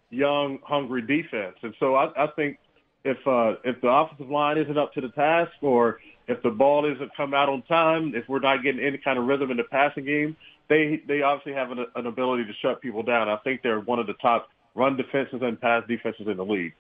young, 0.10 0.60
hungry 0.64 1.02
defense. 1.02 1.56
And 1.64 1.74
so 1.80 1.96
I, 1.96 2.08
I 2.18 2.28
think 2.36 2.58
if 3.04 3.18
uh, 3.28 3.56
if 3.64 3.82
the 3.82 3.88
offensive 3.88 4.30
line 4.30 4.58
isn't 4.58 4.78
up 4.78 4.94
to 4.94 5.02
the 5.02 5.10
task, 5.10 5.52
or 5.62 6.00
if 6.28 6.42
the 6.44 6.50
ball 6.50 6.86
isn't 6.86 7.16
come 7.16 7.34
out 7.34 7.50
on 7.50 7.62
time, 7.64 8.14
if 8.16 8.28
we're 8.28 8.40
not 8.40 8.64
getting 8.64 8.84
any 8.84 8.98
kind 8.98 9.18
of 9.18 9.26
rhythm 9.26 9.52
in 9.52 9.58
the 9.58 9.64
passing 9.64 10.06
game, 10.06 10.36
they 10.68 11.02
they 11.08 11.22
obviously 11.22 11.54
have 11.54 11.72
an, 11.72 11.86
an 11.96 12.06
ability 12.06 12.46
to 12.46 12.54
shut 12.62 12.82
people 12.82 13.04
down. 13.04 13.30
I 13.30 13.38
think 13.38 13.62
they're 13.62 13.80
one 13.80 14.00
of 14.00 14.08
the 14.08 14.14
top 14.14 14.50
run 14.76 14.98
defenses 14.98 15.42
and 15.42 15.60
pass 15.60 15.84
defenses 15.88 16.28
in 16.28 16.38
the 16.38 16.46
league. 16.46 16.74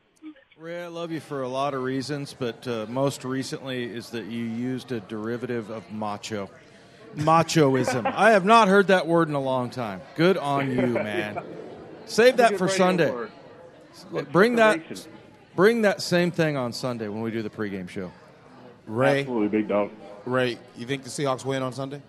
Ray, 0.57 0.83
I 0.83 0.87
love 0.87 1.11
you 1.11 1.21
for 1.21 1.43
a 1.43 1.47
lot 1.47 1.73
of 1.73 1.83
reasons, 1.83 2.35
but 2.37 2.67
uh, 2.67 2.85
most 2.89 3.23
recently 3.23 3.85
is 3.85 4.09
that 4.09 4.25
you 4.25 4.43
used 4.43 4.91
a 4.91 4.99
derivative 4.99 5.69
of 5.69 5.89
macho. 5.89 6.49
Machoism. 7.15 8.05
I 8.15 8.31
have 8.31 8.43
not 8.43 8.67
heard 8.67 8.87
that 8.87 9.07
word 9.07 9.29
in 9.29 9.35
a 9.35 9.39
long 9.39 9.69
time. 9.69 10.01
Good 10.15 10.35
on 10.37 10.69
you, 10.69 10.87
man. 10.87 11.41
Save 12.07 12.37
that 12.37 12.57
for 12.57 12.67
Sunday. 12.67 13.13
Bring 14.33 14.57
that 14.57 14.81
bring 15.59 15.81
that 15.81 16.01
same 16.01 16.31
thing 16.31 16.55
on 16.55 16.71
Sunday 16.71 17.09
when 17.09 17.21
we 17.21 17.31
do 17.31 17.41
the 17.41 17.49
pregame 17.49 17.89
show. 17.89 18.09
Ray, 18.87 19.19
absolutely 19.19 19.49
big 19.49 19.67
dog. 19.67 19.91
Ray, 20.23 20.57
you 20.77 20.85
think 20.85 21.03
the 21.03 21.09
Seahawks 21.09 21.43
win 21.43 21.61
on 21.61 21.73
Sunday? 21.73 22.01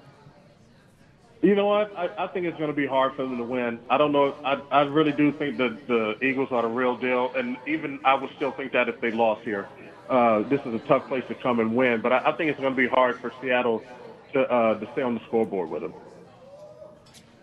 You 1.42 1.56
know 1.56 1.66
what? 1.66 1.92
I, 1.98 2.10
I 2.16 2.26
think 2.28 2.46
it's 2.46 2.56
going 2.58 2.70
to 2.70 2.76
be 2.76 2.86
hard 2.86 3.16
for 3.16 3.22
them 3.22 3.38
to 3.38 3.42
win. 3.42 3.80
I 3.90 3.98
don't 3.98 4.12
know. 4.12 4.36
I, 4.44 4.60
I 4.70 4.82
really 4.82 5.10
do 5.10 5.32
think 5.32 5.56
that 5.56 5.88
the 5.88 6.16
Eagles 6.24 6.52
are 6.52 6.62
the 6.62 6.68
real 6.68 6.96
deal, 6.96 7.32
and 7.34 7.56
even 7.66 7.98
I 8.04 8.14
would 8.14 8.30
still 8.36 8.52
think 8.52 8.70
that 8.70 8.88
if 8.88 9.00
they 9.00 9.10
lost 9.10 9.42
here, 9.42 9.66
uh, 10.08 10.42
this 10.42 10.60
is 10.64 10.72
a 10.72 10.78
tough 10.86 11.08
place 11.08 11.24
to 11.26 11.34
come 11.34 11.58
and 11.58 11.74
win. 11.74 12.02
But 12.02 12.12
I, 12.12 12.30
I 12.30 12.32
think 12.36 12.52
it's 12.52 12.60
going 12.60 12.76
to 12.76 12.80
be 12.80 12.86
hard 12.86 13.18
for 13.18 13.32
Seattle 13.42 13.82
to 14.32 14.42
uh, 14.42 14.78
to 14.78 14.88
stay 14.92 15.02
on 15.02 15.14
the 15.14 15.20
scoreboard 15.26 15.70
with 15.70 15.82
them. 15.82 15.94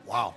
Wow. 0.06 0.36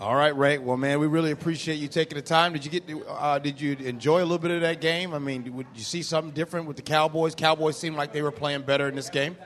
All 0.00 0.14
right, 0.14 0.34
Ray. 0.34 0.56
Well, 0.56 0.78
man, 0.78 0.98
we 0.98 1.06
really 1.06 1.30
appreciate 1.30 1.74
you 1.74 1.86
taking 1.86 2.16
the 2.16 2.22
time. 2.22 2.54
Did 2.54 2.64
you 2.64 2.70
get? 2.70 2.84
Uh, 3.06 3.38
did 3.38 3.60
you 3.60 3.72
enjoy 3.72 4.20
a 4.20 4.24
little 4.24 4.38
bit 4.38 4.50
of 4.50 4.62
that 4.62 4.80
game? 4.80 5.12
I 5.12 5.18
mean, 5.18 5.42
did 5.42 5.54
you 5.74 5.82
see 5.82 6.02
something 6.02 6.32
different 6.32 6.66
with 6.66 6.76
the 6.76 6.82
Cowboys? 6.82 7.34
Cowboys 7.34 7.76
seemed 7.76 7.96
like 7.96 8.10
they 8.10 8.22
were 8.22 8.30
playing 8.30 8.62
better 8.62 8.88
in 8.88 8.94
this 8.94 9.10
game. 9.10 9.36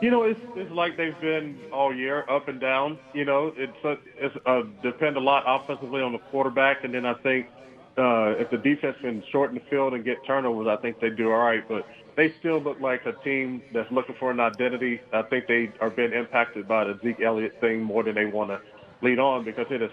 You 0.00 0.12
know, 0.12 0.22
it's 0.22 0.38
it's 0.54 0.70
like 0.70 0.96
they've 0.96 1.20
been 1.20 1.58
all 1.72 1.92
year, 1.92 2.24
up 2.30 2.46
and 2.46 2.60
down. 2.60 3.00
You 3.14 3.24
know, 3.24 3.52
it's 3.56 3.84
a, 3.84 3.96
it's 4.16 4.36
a, 4.46 4.62
depend 4.80 5.16
a 5.16 5.20
lot 5.20 5.42
offensively 5.44 6.02
on 6.02 6.12
the 6.12 6.18
quarterback, 6.18 6.84
and 6.84 6.94
then 6.94 7.04
I 7.04 7.14
think 7.14 7.48
uh, 7.98 8.36
if 8.38 8.48
the 8.48 8.58
defense 8.58 8.96
can 9.00 9.24
shorten 9.32 9.56
the 9.56 9.64
field 9.68 9.92
and 9.94 10.04
get 10.04 10.24
turnovers, 10.24 10.68
I 10.68 10.80
think 10.80 11.00
they 11.00 11.10
do 11.10 11.32
all 11.32 11.38
right. 11.38 11.66
But 11.68 11.84
they 12.14 12.32
still 12.38 12.60
look 12.60 12.78
like 12.80 13.06
a 13.06 13.12
team 13.24 13.60
that's 13.72 13.90
looking 13.90 14.14
for 14.20 14.30
an 14.30 14.38
identity. 14.38 15.00
I 15.12 15.22
think 15.22 15.48
they 15.48 15.72
are 15.80 15.90
being 15.90 16.12
impacted 16.12 16.68
by 16.68 16.84
the 16.84 16.96
Zeke 17.02 17.22
Elliott 17.22 17.60
thing 17.60 17.82
more 17.82 18.04
than 18.04 18.14
they 18.14 18.26
want 18.26 18.50
to 18.50 18.60
lead 19.02 19.18
on 19.18 19.44
because 19.44 19.66
it 19.70 19.80
has 19.80 19.90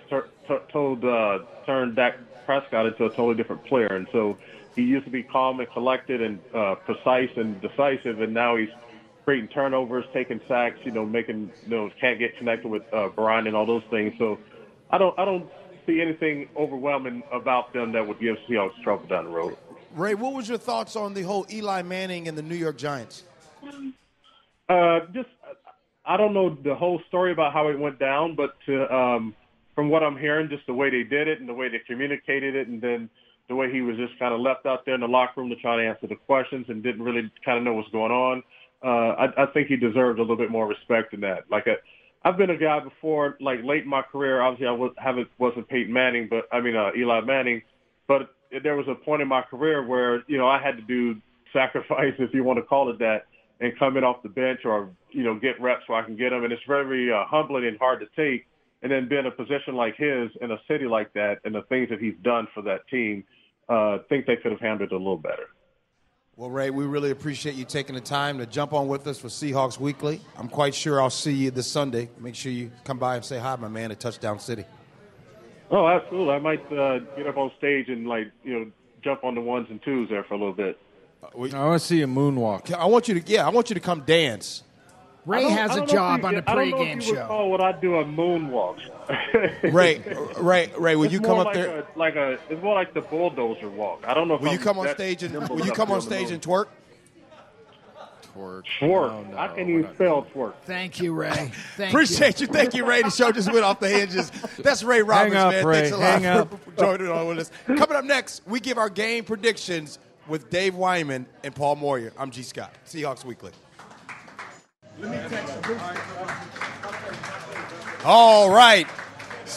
told 0.71 1.03
uh, 1.03 1.39
turned 1.65 1.95
Dak 1.95 2.17
Prescott 2.45 2.85
into 2.85 3.05
a 3.05 3.09
totally 3.09 3.35
different 3.35 3.63
player, 3.65 3.87
and 3.87 4.07
so 4.11 4.37
he 4.75 4.83
used 4.83 5.05
to 5.05 5.11
be 5.11 5.23
calm 5.23 5.59
and 5.59 5.69
collected 5.71 6.21
and 6.21 6.39
uh, 6.53 6.75
precise 6.75 7.29
and 7.35 7.59
decisive, 7.61 8.21
and 8.21 8.33
now 8.33 8.55
he's 8.55 8.69
creating 9.25 9.49
turnovers, 9.49 10.05
taking 10.13 10.39
sacks, 10.47 10.79
you 10.83 10.91
know, 10.91 11.05
making 11.05 11.51
you 11.63 11.69
know 11.69 11.89
can't 11.99 12.19
get 12.19 12.37
connected 12.37 12.67
with 12.67 12.83
uh, 12.93 13.09
Brian 13.09 13.47
and 13.47 13.55
all 13.55 13.65
those 13.65 13.83
things. 13.89 14.13
So 14.17 14.39
I 14.89 14.97
don't 14.97 15.17
I 15.19 15.25
don't 15.25 15.49
see 15.85 16.01
anything 16.01 16.49
overwhelming 16.55 17.23
about 17.31 17.73
them 17.73 17.91
that 17.93 18.07
would 18.07 18.19
give 18.19 18.37
Seahawks 18.47 18.81
trouble 18.83 19.07
down 19.07 19.25
the 19.25 19.31
road. 19.31 19.57
Ray, 19.95 20.13
what 20.13 20.33
was 20.33 20.47
your 20.47 20.59
thoughts 20.59 20.95
on 20.95 21.13
the 21.13 21.23
whole 21.23 21.47
Eli 21.51 21.81
Manning 21.81 22.27
and 22.27 22.37
the 22.37 22.43
New 22.43 22.55
York 22.55 22.77
Giants? 22.77 23.23
Uh, 24.69 24.99
just 25.13 25.29
I 26.09 26.17
don't 26.17 26.33
know 26.33 26.57
the 26.63 26.75
whole 26.75 26.99
story 27.07 27.31
about 27.31 27.53
how 27.53 27.69
it 27.69 27.79
went 27.79 27.99
down, 27.99 28.35
but 28.35 28.55
to, 28.65 28.93
um, 28.93 29.35
from 29.75 29.89
what 29.89 30.03
I'm 30.03 30.17
hearing, 30.17 30.49
just 30.49 30.65
the 30.67 30.73
way 30.73 30.89
they 30.89 31.03
did 31.03 31.27
it 31.27 31.39
and 31.39 31.47
the 31.47 31.53
way 31.53 31.69
they 31.69 31.79
communicated 31.87 32.55
it, 32.55 32.67
and 32.67 32.81
then 32.81 33.09
the 33.47 33.55
way 33.55 33.71
he 33.71 33.81
was 33.81 33.95
just 33.95 34.17
kind 34.19 34.33
of 34.33 34.41
left 34.41 34.65
out 34.65 34.85
there 34.85 34.95
in 34.95 35.01
the 35.01 35.07
locker 35.07 35.39
room 35.39 35.49
to 35.49 35.55
try 35.55 35.77
to 35.77 35.87
answer 35.87 36.07
the 36.07 36.15
questions 36.15 36.65
and 36.67 36.83
didn't 36.83 37.03
really 37.03 37.31
kind 37.45 37.57
of 37.57 37.63
know 37.63 37.73
what's 37.73 37.89
going 37.89 38.11
on 38.11 38.43
uh, 38.83 38.87
I, 38.87 39.43
I 39.43 39.45
think 39.53 39.67
he 39.67 39.75
deserved 39.75 40.19
a 40.19 40.21
little 40.21 40.37
bit 40.37 40.51
more 40.51 40.67
respect 40.67 41.11
than 41.11 41.21
that. 41.21 41.45
Like, 41.51 41.67
a, 41.67 41.75
I've 42.23 42.37
been 42.37 42.49
a 42.49 42.57
guy 42.57 42.79
before, 42.79 43.37
like 43.41 43.59
late 43.63 43.83
in 43.83 43.89
my 43.89 44.01
career. 44.01 44.41
Obviously, 44.41 44.67
I 44.67 44.71
was, 44.71 44.93
haven't 44.97 45.27
wasn't 45.37 45.67
Peyton 45.69 45.91
Manning, 45.91 46.27
but 46.29 46.45
I 46.51 46.59
mean 46.59 46.75
uh, 46.75 46.89
Eli 46.97 47.21
Manning. 47.21 47.61
But 48.07 48.33
there 48.63 48.75
was 48.75 48.87
a 48.89 48.95
point 48.95 49.21
in 49.21 49.27
my 49.27 49.41
career 49.41 49.85
where 49.85 50.23
you 50.27 50.37
know 50.37 50.47
I 50.47 50.61
had 50.61 50.75
to 50.75 50.81
do 50.81 51.19
sacrifice, 51.53 52.13
if 52.19 52.33
you 52.33 52.43
want 52.43 52.57
to 52.57 52.63
call 52.63 52.89
it 52.89 52.99
that, 52.99 53.25
and 53.59 53.77
come 53.77 53.97
in 53.97 54.03
off 54.03 54.23
the 54.23 54.29
bench 54.29 54.61
or 54.65 54.89
you 55.11 55.23
know 55.23 55.35
get 55.35 55.59
reps 55.61 55.83
so 55.87 55.93
I 55.93 56.03
can 56.03 56.15
get 56.15 56.29
them. 56.29 56.43
And 56.43 56.53
it's 56.53 56.63
very 56.67 57.11
uh, 57.11 57.25
humbling 57.25 57.65
and 57.65 57.77
hard 57.77 57.99
to 58.01 58.07
take. 58.15 58.45
And 58.81 58.91
then 58.91 59.09
being 59.09 59.25
a 59.25 59.31
position 59.31 59.75
like 59.75 59.97
his 59.97 60.29
in 60.41 60.51
a 60.51 60.57
city 60.67 60.85
like 60.85 61.11
that, 61.13 61.39
and 61.43 61.53
the 61.53 61.63
things 61.63 61.89
that 61.89 61.99
he's 61.99 62.15
done 62.23 62.47
for 62.53 62.63
that 62.63 62.87
team, 62.87 63.25
uh, 63.67 63.97
think 64.07 64.25
they 64.25 64.37
could 64.37 64.51
have 64.51 64.61
handled 64.61 64.91
it 64.91 64.95
a 64.95 64.97
little 64.97 65.17
better. 65.17 65.47
Well, 66.37 66.49
Ray, 66.49 66.69
we 66.69 66.85
really 66.85 67.11
appreciate 67.11 67.55
you 67.55 67.65
taking 67.65 67.95
the 67.95 68.01
time 68.01 68.37
to 68.37 68.45
jump 68.45 68.71
on 68.71 68.87
with 68.87 69.05
us 69.07 69.19
for 69.19 69.27
Seahawks 69.27 69.77
Weekly. 69.77 70.21
I'm 70.37 70.47
quite 70.47 70.73
sure 70.73 71.01
I'll 71.01 71.09
see 71.09 71.33
you 71.33 71.51
this 71.51 71.69
Sunday. 71.69 72.09
Make 72.17 72.35
sure 72.35 72.53
you 72.53 72.71
come 72.85 72.97
by 72.97 73.17
and 73.17 73.25
say 73.25 73.37
hi, 73.37 73.57
my 73.57 73.67
man, 73.67 73.91
at 73.91 73.99
Touchdown 73.99 74.39
City. 74.39 74.63
Oh, 75.69 75.85
absolutely. 75.85 76.33
I 76.33 76.39
might 76.39 76.65
uh, 76.71 76.99
get 77.17 77.27
up 77.27 77.35
on 77.35 77.51
stage 77.57 77.89
and 77.89 78.07
like 78.07 78.31
you 78.45 78.53
know 78.53 78.71
jump 79.03 79.25
on 79.25 79.35
the 79.35 79.41
ones 79.41 79.67
and 79.69 79.81
twos 79.83 80.09
there 80.09 80.23
for 80.23 80.35
a 80.35 80.37
little 80.37 80.53
bit. 80.53 80.79
Uh, 81.21 81.27
we, 81.35 81.51
I 81.51 81.65
want 81.65 81.81
to 81.81 81.87
see 81.87 82.01
a 82.01 82.07
moonwalk. 82.07 82.73
I 82.73 82.85
want 82.85 83.07
you 83.07 83.19
to 83.19 83.31
yeah, 83.31 83.45
I 83.45 83.49
want 83.49 83.69
you 83.69 83.73
to 83.73 83.79
come 83.79 84.01
dance. 84.01 84.63
Ray 85.25 85.43
has 85.43 85.75
a 85.75 85.85
job 85.85 86.25
on 86.25 86.35
the 86.35 86.41
pregame 86.41 87.01
show. 87.01 87.27
Oh, 87.29 87.49
would 87.49 87.61
I 87.61 87.73
do 87.73 87.97
a 87.97 88.05
moonwalk? 88.05 88.79
Ray, 89.73 90.01
Ray, 90.39 90.71
Ray, 90.77 90.95
will 90.95 91.03
it's 91.03 91.13
you 91.13 91.19
come 91.19 91.39
up 91.39 91.47
like 91.47 91.55
there? 91.55 91.79
A, 91.79 91.99
like 91.99 92.15
a, 92.15 92.39
it's 92.49 92.63
more 92.63 92.73
like 92.73 92.93
the 92.93 93.01
bulldozer 93.01 93.69
walk. 93.69 94.05
I 94.07 94.13
don't 94.13 94.27
know. 94.27 94.35
If 94.35 94.41
will 94.41 94.47
I'm 94.49 94.53
you 94.53 94.59
come 94.59 94.79
on 94.79 94.87
stage 94.89 95.21
and 95.21 95.49
will 95.49 95.65
you 95.65 95.71
come 95.71 95.91
on 95.91 96.01
stage 96.01 96.31
and 96.31 96.41
twerk? 96.41 96.67
Twerk. 98.33 98.63
Twerk. 98.79 99.25
No, 99.25 99.31
no, 99.31 99.37
I 99.37 99.47
can 99.49 99.69
even 99.69 99.93
spell 99.93 100.25
twerk. 100.33 100.53
Thank 100.65 100.99
you, 100.99 101.13
Ray. 101.13 101.51
Thank 101.77 101.91
Appreciate 101.91 102.39
you. 102.39 102.47
you. 102.47 102.53
Thank 102.53 102.73
you, 102.73 102.85
Ray. 102.85 103.01
The 103.01 103.09
show 103.09 103.31
just 103.31 103.51
went 103.51 103.65
off 103.65 103.79
the 103.79 103.89
hinges. 103.89 104.31
That's 104.59 104.83
Ray 104.83 105.01
Roberts, 105.01 105.35
up, 105.35 105.51
man. 105.51 105.65
Ray. 105.65 105.81
Thanks 105.81 105.97
a 105.97 105.99
Hang 105.99 106.23
lot 106.23 106.37
up. 106.37 106.63
for 106.63 106.71
joining 106.71 107.09
on 107.09 107.27
with 107.27 107.39
us. 107.39 107.51
Coming 107.67 107.97
up 107.97 108.05
next, 108.05 108.41
we 108.47 108.59
give 108.59 108.77
our 108.77 108.89
game 108.89 109.25
predictions 109.25 109.99
with 110.29 110.49
Dave 110.49 110.75
Wyman 110.75 111.25
and 111.43 111.53
Paul 111.53 111.75
Moyer. 111.75 112.13
I'm 112.17 112.31
Gee 112.31 112.43
Scott. 112.43 112.73
Seahawks 112.85 113.25
Weekly. 113.25 113.51
All 118.05 118.49
right. 118.49 118.87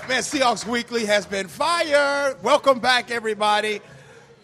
Man, 0.08 0.22
Seahawks 0.22 0.66
Weekly 0.66 1.04
has 1.04 1.26
been 1.26 1.46
fired. 1.46 2.42
Welcome 2.42 2.80
back, 2.80 3.10
everybody. 3.10 3.80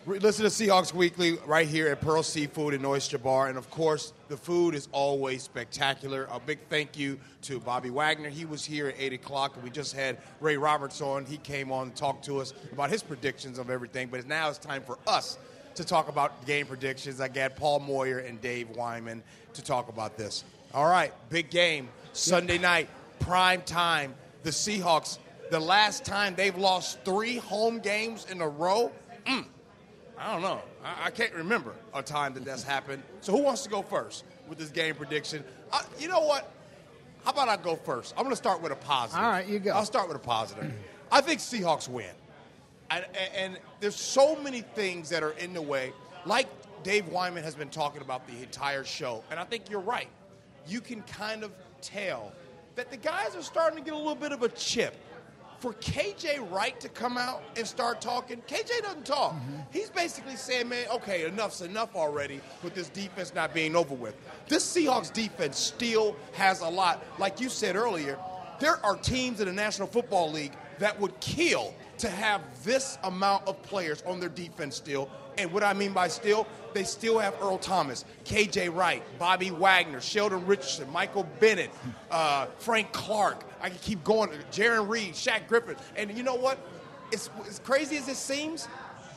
Listen 0.06 0.44
to 0.44 0.50
Seahawks 0.50 0.94
Weekly 0.94 1.38
right 1.46 1.66
here 1.66 1.88
at 1.88 2.00
Pearl 2.00 2.22
Seafood 2.22 2.74
and 2.74 2.84
Oyster 2.84 3.18
Bar. 3.18 3.48
And 3.48 3.58
of 3.58 3.70
course, 3.70 4.12
the 4.28 4.36
food 4.36 4.74
is 4.74 4.88
always 4.92 5.42
spectacular. 5.42 6.28
A 6.30 6.40
big 6.40 6.58
thank 6.68 6.98
you 6.98 7.18
to 7.42 7.60
Bobby 7.60 7.90
Wagner. 7.90 8.28
He 8.28 8.44
was 8.44 8.64
here 8.64 8.88
at 8.88 8.94
8 8.98 9.12
o'clock. 9.14 9.62
We 9.62 9.70
just 9.70 9.94
had 9.94 10.18
Ray 10.40 10.56
Roberts 10.56 11.00
on. 11.00 11.24
He 11.26 11.36
came 11.38 11.70
on 11.72 11.88
and 11.88 11.96
talked 11.96 12.24
to 12.26 12.40
us 12.40 12.54
about 12.72 12.90
his 12.90 13.02
predictions 13.02 13.58
of 13.58 13.68
everything. 13.70 14.08
But 14.08 14.26
now 14.26 14.48
it's 14.48 14.58
time 14.58 14.82
for 14.82 14.98
us 15.06 15.38
to 15.78 15.84
talk 15.84 16.08
about 16.08 16.44
game 16.44 16.66
predictions. 16.66 17.20
I 17.20 17.28
got 17.28 17.56
Paul 17.56 17.80
Moyer 17.80 18.18
and 18.18 18.40
Dave 18.40 18.68
Wyman 18.70 19.22
to 19.54 19.62
talk 19.62 19.88
about 19.88 20.16
this. 20.16 20.44
All 20.74 20.88
right, 20.88 21.12
big 21.30 21.50
game. 21.50 21.88
Sunday 22.12 22.58
night, 22.58 22.88
prime 23.20 23.62
time. 23.62 24.14
The 24.42 24.50
Seahawks, 24.50 25.18
the 25.50 25.60
last 25.60 26.04
time 26.04 26.34
they've 26.34 26.56
lost 26.56 27.04
three 27.04 27.36
home 27.36 27.78
games 27.78 28.26
in 28.30 28.40
a 28.40 28.48
row. 28.48 28.92
Mm 29.24 29.44
I 30.20 30.32
don't 30.32 30.42
know. 30.42 30.60
I, 30.84 31.06
I, 31.06 31.10
can't 31.10 31.32
remember 31.32 31.74
a 31.94 32.02
time 32.02 32.34
that 32.34 32.44
that's 32.44 32.64
happened. 32.64 33.02
So 33.20 33.36
who 33.36 33.42
wants 33.42 33.62
to 33.62 33.68
go 33.68 33.82
first 33.82 34.24
with 34.48 34.58
this 34.58 34.70
game 34.70 34.96
prediction? 34.96 35.44
Uh, 35.70 35.82
you 35.98 36.08
know 36.08 36.20
what? 36.20 36.52
How 37.24 37.30
about 37.30 37.48
I 37.48 37.56
go 37.56 37.76
first? 37.76 38.14
I'm 38.16 38.24
going 38.24 38.32
to 38.32 38.36
start 38.36 38.60
with 38.60 38.72
a 38.72 38.76
positive. 38.76 39.22
All 39.22 39.30
right, 39.30 39.46
you 39.46 39.60
go. 39.60 39.70
I'll 39.72 39.84
start 39.84 40.08
with 40.08 40.16
a 40.16 40.20
positive. 40.20 40.72
I 41.12 41.20
think 41.20 41.40
Seahawks 41.40 41.88
win. 41.88 42.10
And, 42.90 43.04
and, 43.34 43.58
there's 43.80 43.96
so 43.96 44.34
many 44.36 44.62
things 44.62 45.08
that 45.10 45.22
are 45.22 45.32
in 45.32 45.52
the 45.52 45.62
way, 45.62 45.92
like 46.24 46.48
Dave 46.82 47.06
Wyman 47.08 47.44
has 47.44 47.54
been 47.54 47.68
talking 47.68 48.00
about 48.00 48.26
the 48.26 48.42
entire 48.42 48.82
show. 48.82 49.22
And 49.30 49.38
I 49.38 49.44
think 49.44 49.70
you're 49.70 49.80
right. 49.80 50.08
You 50.66 50.80
can 50.80 51.02
kind 51.02 51.44
of 51.44 51.52
tell 51.80 52.32
that 52.76 52.90
the 52.90 52.96
guys 52.96 53.36
are 53.36 53.42
starting 53.42 53.78
to 53.78 53.84
get 53.84 53.94
a 53.94 53.98
little 53.98 54.14
bit 54.14 54.32
of 54.32 54.42
a 54.42 54.48
chip 54.48 54.94
for 55.58 55.72
KJ 55.74 56.50
Wright 56.50 56.78
to 56.80 56.88
come 56.88 57.18
out 57.18 57.42
and 57.56 57.66
start 57.66 58.00
talking, 58.00 58.40
KJ 58.46 58.82
doesn't 58.82 59.04
talk. 59.04 59.32
Mm-hmm. 59.34 59.56
He's 59.72 59.90
basically 59.90 60.36
saying, 60.36 60.68
man, 60.68 60.86
okay, 60.92 61.26
enough's 61.26 61.62
enough 61.62 61.96
already 61.96 62.40
with 62.62 62.74
this 62.74 62.88
defense 62.88 63.34
not 63.34 63.52
being 63.52 63.74
over 63.74 63.94
with. 63.94 64.14
This 64.46 64.64
Seahawks 64.64 65.12
defense 65.12 65.58
still 65.58 66.16
has 66.32 66.60
a 66.60 66.68
lot. 66.68 67.04
Like 67.18 67.40
you 67.40 67.48
said 67.48 67.74
earlier, 67.74 68.18
there 68.60 68.84
are 68.84 68.96
teams 68.96 69.40
in 69.40 69.46
the 69.46 69.52
National 69.52 69.88
Football 69.88 70.30
League 70.30 70.52
that 70.78 70.98
would 71.00 71.18
kill 71.20 71.74
to 71.98 72.08
have 72.08 72.42
this 72.64 72.98
amount 73.04 73.46
of 73.46 73.60
players 73.62 74.02
on 74.06 74.20
their 74.20 74.28
defense 74.28 74.76
still. 74.76 75.10
And 75.36 75.52
what 75.52 75.62
I 75.62 75.72
mean 75.72 75.92
by 75.92 76.08
still, 76.08 76.46
they 76.74 76.84
still 76.84 77.18
have 77.18 77.34
Earl 77.40 77.58
Thomas, 77.58 78.04
KJ 78.24 78.74
Wright, 78.74 79.02
Bobby 79.18 79.50
Wagner, 79.50 80.00
Sheldon 80.00 80.44
Richardson, 80.46 80.90
Michael 80.92 81.26
Bennett, 81.38 81.70
uh, 82.10 82.46
Frank 82.58 82.92
Clark. 82.92 83.44
I 83.60 83.68
can 83.68 83.78
keep 83.78 84.02
going. 84.02 84.30
Jarran 84.50 84.88
Reed, 84.88 85.14
Shaq 85.14 85.46
Griffin. 85.46 85.76
And 85.96 86.16
you 86.16 86.22
know 86.22 86.34
what? 86.34 86.58
It's, 87.12 87.30
as 87.48 87.60
crazy 87.60 87.96
as 87.96 88.08
it 88.08 88.16
seems, 88.16 88.68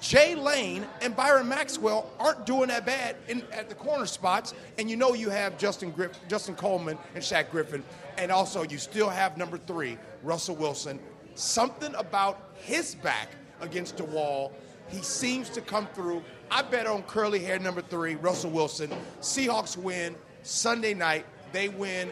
Jay 0.02 0.34
Lane 0.34 0.86
and 1.02 1.16
Byron 1.16 1.48
Maxwell 1.48 2.10
aren't 2.20 2.46
doing 2.46 2.70
that 2.70 2.86
bad 2.86 3.16
in, 3.28 3.44
at 3.52 3.70
the 3.70 3.76
corner 3.76 4.06
spots. 4.06 4.54
And 4.78 4.90
you 4.90 4.96
know 4.98 5.14
you 5.14 5.30
have 5.30 5.58
Justin, 5.58 5.92
Griff, 5.92 6.12
Justin 6.28 6.56
Coleman 6.56 6.98
and 7.14 7.24
Shaq 7.24 7.52
Griffin. 7.52 7.84
And 8.18 8.32
also 8.32 8.64
you 8.64 8.78
still 8.78 9.10
have 9.10 9.38
number 9.38 9.58
three, 9.58 9.98
Russell 10.24 10.56
Wilson. 10.56 11.00
Something 11.42 11.96
about 11.96 12.52
his 12.54 12.94
back 12.94 13.30
against 13.62 13.98
the 13.98 14.04
wall. 14.04 14.54
He 14.90 15.02
seems 15.02 15.50
to 15.50 15.62
come 15.62 15.88
through. 15.88 16.22
I 16.52 16.62
bet 16.62 16.86
on 16.86 17.02
curly 17.02 17.40
hair 17.40 17.58
number 17.58 17.82
three, 17.82 18.14
Russell 18.14 18.52
Wilson. 18.52 18.92
Seahawks 19.22 19.76
win 19.76 20.16
Sunday 20.44 20.94
night. 20.94 21.26
They 21.52 21.68
win 21.68 22.12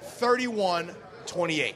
31 0.00 0.94
28. 1.26 1.74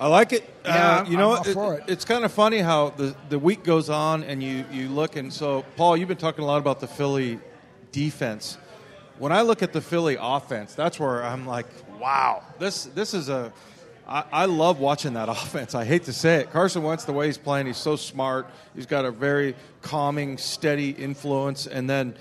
I 0.00 0.08
like 0.08 0.32
it. 0.32 0.52
Yeah, 0.64 1.02
uh, 1.02 1.04
you 1.08 1.16
know, 1.16 1.36
it, 1.36 1.46
it. 1.46 1.84
it's 1.86 2.04
kind 2.04 2.24
of 2.24 2.32
funny 2.32 2.58
how 2.58 2.90
the, 2.90 3.14
the 3.28 3.38
week 3.38 3.62
goes 3.62 3.88
on 3.88 4.24
and 4.24 4.42
you, 4.42 4.64
you 4.72 4.88
look. 4.88 5.14
And 5.14 5.32
so, 5.32 5.64
Paul, 5.76 5.96
you've 5.96 6.08
been 6.08 6.16
talking 6.16 6.42
a 6.42 6.46
lot 6.48 6.58
about 6.58 6.80
the 6.80 6.88
Philly 6.88 7.38
defense. 7.92 8.58
When 9.20 9.30
I 9.30 9.42
look 9.42 9.62
at 9.62 9.72
the 9.72 9.80
Philly 9.80 10.16
offense, 10.20 10.74
that's 10.74 10.98
where 10.98 11.22
I'm 11.22 11.46
like, 11.46 11.66
wow, 12.00 12.42
this, 12.58 12.86
this 12.86 13.14
is 13.14 13.28
a. 13.28 13.52
I, 14.08 14.24
I 14.32 14.44
love 14.46 14.80
watching 14.80 15.14
that 15.14 15.28
offense. 15.28 15.74
I 15.74 15.84
hate 15.84 16.04
to 16.04 16.12
say 16.12 16.36
it. 16.36 16.50
Carson 16.50 16.82
Wentz, 16.82 17.04
the 17.04 17.12
way 17.12 17.26
he's 17.26 17.38
playing, 17.38 17.66
he's 17.66 17.76
so 17.76 17.96
smart. 17.96 18.48
He's 18.74 18.86
got 18.86 19.04
a 19.04 19.10
very 19.10 19.54
calming, 19.82 20.38
steady 20.38 20.90
influence. 20.90 21.66
And 21.66 21.88
then 21.88 22.14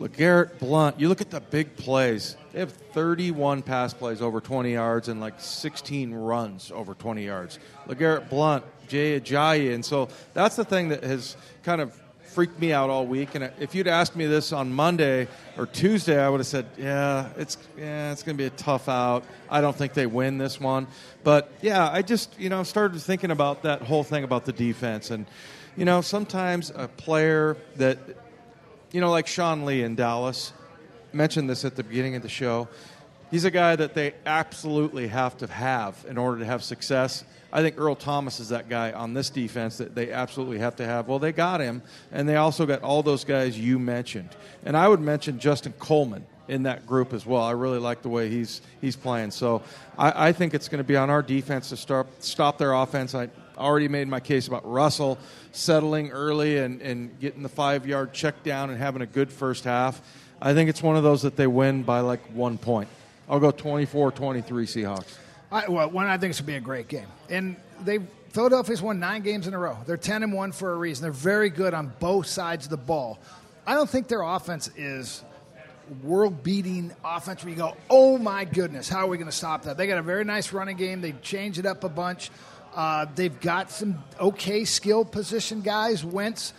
LeGarrette 0.00 0.58
Blunt, 0.58 0.98
you 0.98 1.08
look 1.08 1.20
at 1.20 1.30
the 1.30 1.40
big 1.40 1.76
plays. 1.76 2.36
They 2.52 2.60
have 2.60 2.72
31 2.72 3.62
pass 3.62 3.94
plays 3.94 4.20
over 4.20 4.40
20 4.40 4.72
yards 4.72 5.08
and 5.08 5.20
like 5.20 5.40
16 5.40 6.12
runs 6.12 6.72
over 6.72 6.94
20 6.94 7.24
yards. 7.24 7.58
LeGarrette 7.86 8.28
Blunt, 8.28 8.64
Jay 8.88 9.20
Ajayi. 9.20 9.74
And 9.74 9.84
so 9.84 10.08
that's 10.34 10.56
the 10.56 10.64
thing 10.64 10.88
that 10.88 11.04
has 11.04 11.36
kind 11.62 11.80
of 11.80 11.98
freaked 12.28 12.58
me 12.60 12.72
out 12.72 12.90
all 12.90 13.06
week. 13.06 13.34
And 13.34 13.50
if 13.58 13.74
you'd 13.74 13.88
asked 13.88 14.16
me 14.16 14.26
this 14.26 14.52
on 14.52 14.72
Monday 14.72 15.28
or 15.56 15.66
Tuesday, 15.66 16.22
I 16.22 16.28
would 16.28 16.40
have 16.40 16.46
said, 16.46 16.66
"Yeah, 16.76 17.28
it's 17.36 17.56
yeah, 17.76 18.12
it's 18.12 18.22
going 18.22 18.36
to 18.36 18.42
be 18.42 18.46
a 18.46 18.50
tough 18.50 18.88
out. 18.88 19.24
I 19.50 19.60
don't 19.60 19.76
think 19.76 19.94
they 19.94 20.06
win 20.06 20.38
this 20.38 20.60
one." 20.60 20.86
But 21.24 21.50
yeah, 21.62 21.90
I 21.90 22.02
just 22.02 22.38
you 22.38 22.48
know 22.48 22.62
started 22.62 23.00
thinking 23.00 23.30
about 23.30 23.62
that 23.62 23.82
whole 23.82 24.04
thing 24.04 24.24
about 24.24 24.44
the 24.44 24.52
defense, 24.52 25.10
and 25.10 25.26
you 25.76 25.84
know 25.84 26.00
sometimes 26.00 26.70
a 26.74 26.88
player 26.88 27.56
that 27.76 27.98
you 28.92 29.00
know, 29.00 29.10
like 29.10 29.26
Sean 29.26 29.64
Lee 29.64 29.82
in 29.82 29.94
Dallas, 29.94 30.52
mentioned 31.12 31.48
this 31.48 31.64
at 31.64 31.76
the 31.76 31.84
beginning 31.84 32.16
of 32.16 32.22
the 32.22 32.28
show. 32.28 32.68
He's 33.30 33.44
a 33.44 33.50
guy 33.50 33.76
that 33.76 33.94
they 33.94 34.14
absolutely 34.24 35.08
have 35.08 35.36
to 35.38 35.46
have 35.46 36.04
in 36.08 36.16
order 36.16 36.38
to 36.38 36.46
have 36.46 36.62
success. 36.62 37.24
I 37.52 37.62
think 37.62 37.78
Earl 37.78 37.94
Thomas 37.94 38.40
is 38.40 38.50
that 38.50 38.68
guy 38.68 38.92
on 38.92 39.14
this 39.14 39.30
defense 39.30 39.78
that 39.78 39.94
they 39.94 40.12
absolutely 40.12 40.58
have 40.58 40.76
to 40.76 40.84
have. 40.84 41.08
Well, 41.08 41.18
they 41.18 41.32
got 41.32 41.60
him, 41.60 41.82
and 42.12 42.28
they 42.28 42.36
also 42.36 42.66
got 42.66 42.82
all 42.82 43.02
those 43.02 43.24
guys 43.24 43.58
you 43.58 43.78
mentioned. 43.78 44.28
And 44.64 44.76
I 44.76 44.86
would 44.86 45.00
mention 45.00 45.38
Justin 45.38 45.72
Coleman 45.78 46.26
in 46.48 46.64
that 46.64 46.86
group 46.86 47.12
as 47.12 47.24
well. 47.24 47.42
I 47.42 47.52
really 47.52 47.78
like 47.78 48.02
the 48.02 48.08
way 48.08 48.28
he's 48.28 48.60
he's 48.80 48.96
playing. 48.96 49.30
So 49.30 49.62
I, 49.96 50.28
I 50.28 50.32
think 50.32 50.54
it's 50.54 50.68
going 50.68 50.78
to 50.78 50.84
be 50.84 50.96
on 50.96 51.10
our 51.10 51.22
defense 51.22 51.70
to 51.70 51.76
start 51.76 52.06
stop 52.22 52.58
their 52.58 52.72
offense. 52.74 53.14
I 53.14 53.28
already 53.56 53.88
made 53.88 54.08
my 54.08 54.20
case 54.20 54.46
about 54.46 54.70
Russell 54.70 55.18
settling 55.52 56.10
early 56.10 56.58
and, 56.58 56.80
and 56.80 57.18
getting 57.20 57.42
the 57.42 57.48
five 57.48 57.86
yard 57.86 58.12
check 58.12 58.42
down 58.42 58.70
and 58.70 58.78
having 58.78 59.02
a 59.02 59.06
good 59.06 59.32
first 59.32 59.64
half. 59.64 60.00
I 60.40 60.54
think 60.54 60.70
it's 60.70 60.82
one 60.82 60.96
of 60.96 61.02
those 61.02 61.22
that 61.22 61.36
they 61.36 61.46
win 61.46 61.82
by 61.82 62.00
like 62.00 62.20
one 62.32 62.58
point. 62.58 62.88
I'll 63.28 63.40
go 63.40 63.50
24 63.50 64.12
23 64.12 64.66
Seahawks. 64.66 65.18
I, 65.50 65.68
well, 65.68 65.90
one, 65.90 66.06
I 66.06 66.18
think 66.18 66.30
it's 66.30 66.40
going 66.40 66.46
to 66.46 66.52
be 66.52 66.56
a 66.56 66.60
great 66.60 66.88
game. 66.88 67.06
And 67.30 67.56
they 67.84 68.00
Philadelphia's 68.30 68.82
won 68.82 69.00
nine 69.00 69.22
games 69.22 69.46
in 69.46 69.54
a 69.54 69.58
row. 69.58 69.78
They're 69.86 69.96
10 69.96 70.22
and 70.22 70.32
1 70.32 70.52
for 70.52 70.72
a 70.72 70.76
reason. 70.76 71.02
They're 71.02 71.12
very 71.12 71.50
good 71.50 71.74
on 71.74 71.92
both 71.98 72.26
sides 72.26 72.66
of 72.66 72.70
the 72.70 72.76
ball. 72.76 73.18
I 73.66 73.74
don't 73.74 73.88
think 73.88 74.08
their 74.08 74.22
offense 74.22 74.70
is 74.76 75.24
world 76.02 76.42
beating 76.42 76.92
offense 77.04 77.42
where 77.42 77.50
you 77.50 77.56
go, 77.56 77.74
oh 77.88 78.18
my 78.18 78.44
goodness, 78.44 78.88
how 78.88 79.06
are 79.06 79.06
we 79.06 79.16
going 79.16 79.30
to 79.30 79.36
stop 79.36 79.62
that? 79.62 79.76
They 79.76 79.86
got 79.86 79.98
a 79.98 80.02
very 80.02 80.24
nice 80.24 80.52
running 80.52 80.76
game. 80.76 81.00
They 81.00 81.12
change 81.12 81.58
it 81.58 81.66
up 81.66 81.84
a 81.84 81.88
bunch. 81.88 82.30
Uh, 82.74 83.06
they've 83.14 83.40
got 83.40 83.70
some 83.70 84.02
okay 84.20 84.64
skill 84.64 85.04
position 85.04 85.62
guys. 85.62 86.04
Wentz 86.04 86.52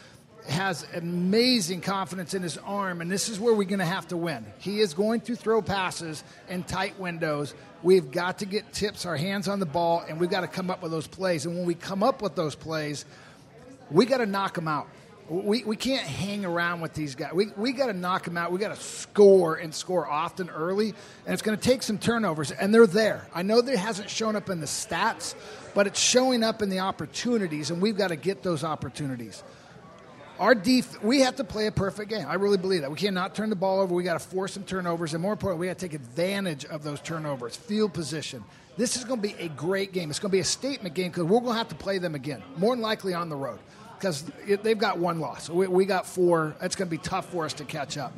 has 0.49 0.85
amazing 0.93 1.81
confidence 1.81 2.33
in 2.33 2.41
his 2.41 2.57
arm, 2.57 3.01
and 3.01 3.11
this 3.11 3.29
is 3.29 3.39
where 3.39 3.53
we're 3.53 3.63
going 3.65 3.79
to 3.79 3.85
have 3.85 4.07
to 4.09 4.17
win. 4.17 4.45
He 4.59 4.79
is 4.79 4.93
going 4.93 5.21
to 5.21 5.35
throw 5.35 5.61
passes 5.61 6.23
in 6.49 6.63
tight 6.63 6.99
windows. 6.99 7.53
We've 7.83 8.09
got 8.11 8.39
to 8.39 8.45
get 8.45 8.71
tips, 8.73 9.05
our 9.05 9.17
hands 9.17 9.47
on 9.47 9.59
the 9.59 9.65
ball, 9.65 10.03
and 10.07 10.19
we've 10.19 10.29
got 10.29 10.41
to 10.41 10.47
come 10.47 10.69
up 10.69 10.81
with 10.81 10.91
those 10.91 11.07
plays. 11.07 11.45
And 11.45 11.55
when 11.55 11.65
we 11.65 11.75
come 11.75 12.03
up 12.03 12.21
with 12.21 12.35
those 12.35 12.55
plays, 12.55 13.05
we 13.91 14.05
got 14.05 14.17
to 14.17 14.25
knock 14.25 14.55
them 14.55 14.67
out. 14.67 14.87
We, 15.29 15.63
we 15.63 15.75
can't 15.75 16.07
hang 16.07 16.43
around 16.43 16.81
with 16.81 16.93
these 16.93 17.13
guys. 17.13 17.33
We, 17.33 17.47
we 17.55 17.71
got 17.71 17.87
to 17.87 17.93
knock 17.93 18.23
them 18.23 18.35
out. 18.35 18.51
We 18.51 18.57
got 18.57 18.75
to 18.75 18.81
score 18.81 19.55
and 19.55 19.73
score 19.73 20.07
often 20.07 20.49
early, 20.49 20.89
and 21.25 21.33
it's 21.33 21.43
going 21.43 21.57
to 21.57 21.63
take 21.63 21.83
some 21.83 21.99
turnovers, 21.99 22.51
and 22.51 22.73
they're 22.73 22.87
there. 22.87 23.27
I 23.33 23.43
know 23.43 23.61
that 23.61 23.77
hasn't 23.77 24.09
shown 24.09 24.35
up 24.35 24.49
in 24.49 24.59
the 24.59 24.65
stats, 24.65 25.35
but 25.75 25.85
it's 25.85 25.99
showing 25.99 26.43
up 26.43 26.63
in 26.63 26.69
the 26.69 26.79
opportunities, 26.79 27.69
and 27.69 27.79
we've 27.81 27.97
got 27.97 28.07
to 28.07 28.15
get 28.15 28.41
those 28.41 28.63
opportunities. 28.63 29.43
Our 30.39 30.55
def- 30.55 31.03
we 31.03 31.19
have 31.21 31.35
to 31.35 31.43
play 31.43 31.67
a 31.67 31.71
perfect 31.71 32.09
game. 32.09 32.25
I 32.25 32.35
really 32.35 32.57
believe 32.57 32.81
that. 32.81 32.91
We 32.91 32.97
cannot 32.97 33.35
turn 33.35 33.49
the 33.49 33.57
ball 33.57 33.81
over. 33.81 33.93
We 33.93 34.03
got 34.03 34.19
to 34.19 34.25
force 34.25 34.53
some 34.53 34.63
turnovers, 34.63 35.13
and 35.13 35.21
more 35.21 35.33
importantly, 35.33 35.67
we 35.67 35.69
got 35.69 35.77
to 35.77 35.87
take 35.87 35.93
advantage 35.93 36.63
of 36.65 36.81
those 36.81 37.01
turnovers. 37.01 37.57
Field 37.57 37.93
position. 37.93 38.43
This 38.77 38.95
is 38.95 39.03
going 39.03 39.21
to 39.21 39.27
be 39.27 39.35
a 39.37 39.49
great 39.49 39.91
game. 39.91 40.09
It's 40.09 40.19
going 40.19 40.31
to 40.31 40.35
be 40.35 40.39
a 40.39 40.45
statement 40.45 40.95
game 40.95 41.11
because 41.11 41.25
we're 41.25 41.41
going 41.41 41.51
to 41.51 41.57
have 41.57 41.67
to 41.69 41.75
play 41.75 41.97
them 41.97 42.15
again, 42.15 42.41
more 42.55 42.73
than 42.73 42.81
likely 42.81 43.13
on 43.13 43.27
the 43.27 43.35
road, 43.35 43.59
because 43.97 44.23
they've 44.63 44.77
got 44.79 44.97
one 44.97 45.19
loss. 45.19 45.49
We, 45.49 45.67
we 45.67 45.85
got 45.85 46.07
four. 46.07 46.55
It's 46.61 46.77
going 46.77 46.87
to 46.87 46.97
be 46.97 47.03
tough 47.03 47.29
for 47.29 47.43
us 47.43 47.53
to 47.55 47.65
catch 47.65 47.97
up. 47.97 48.13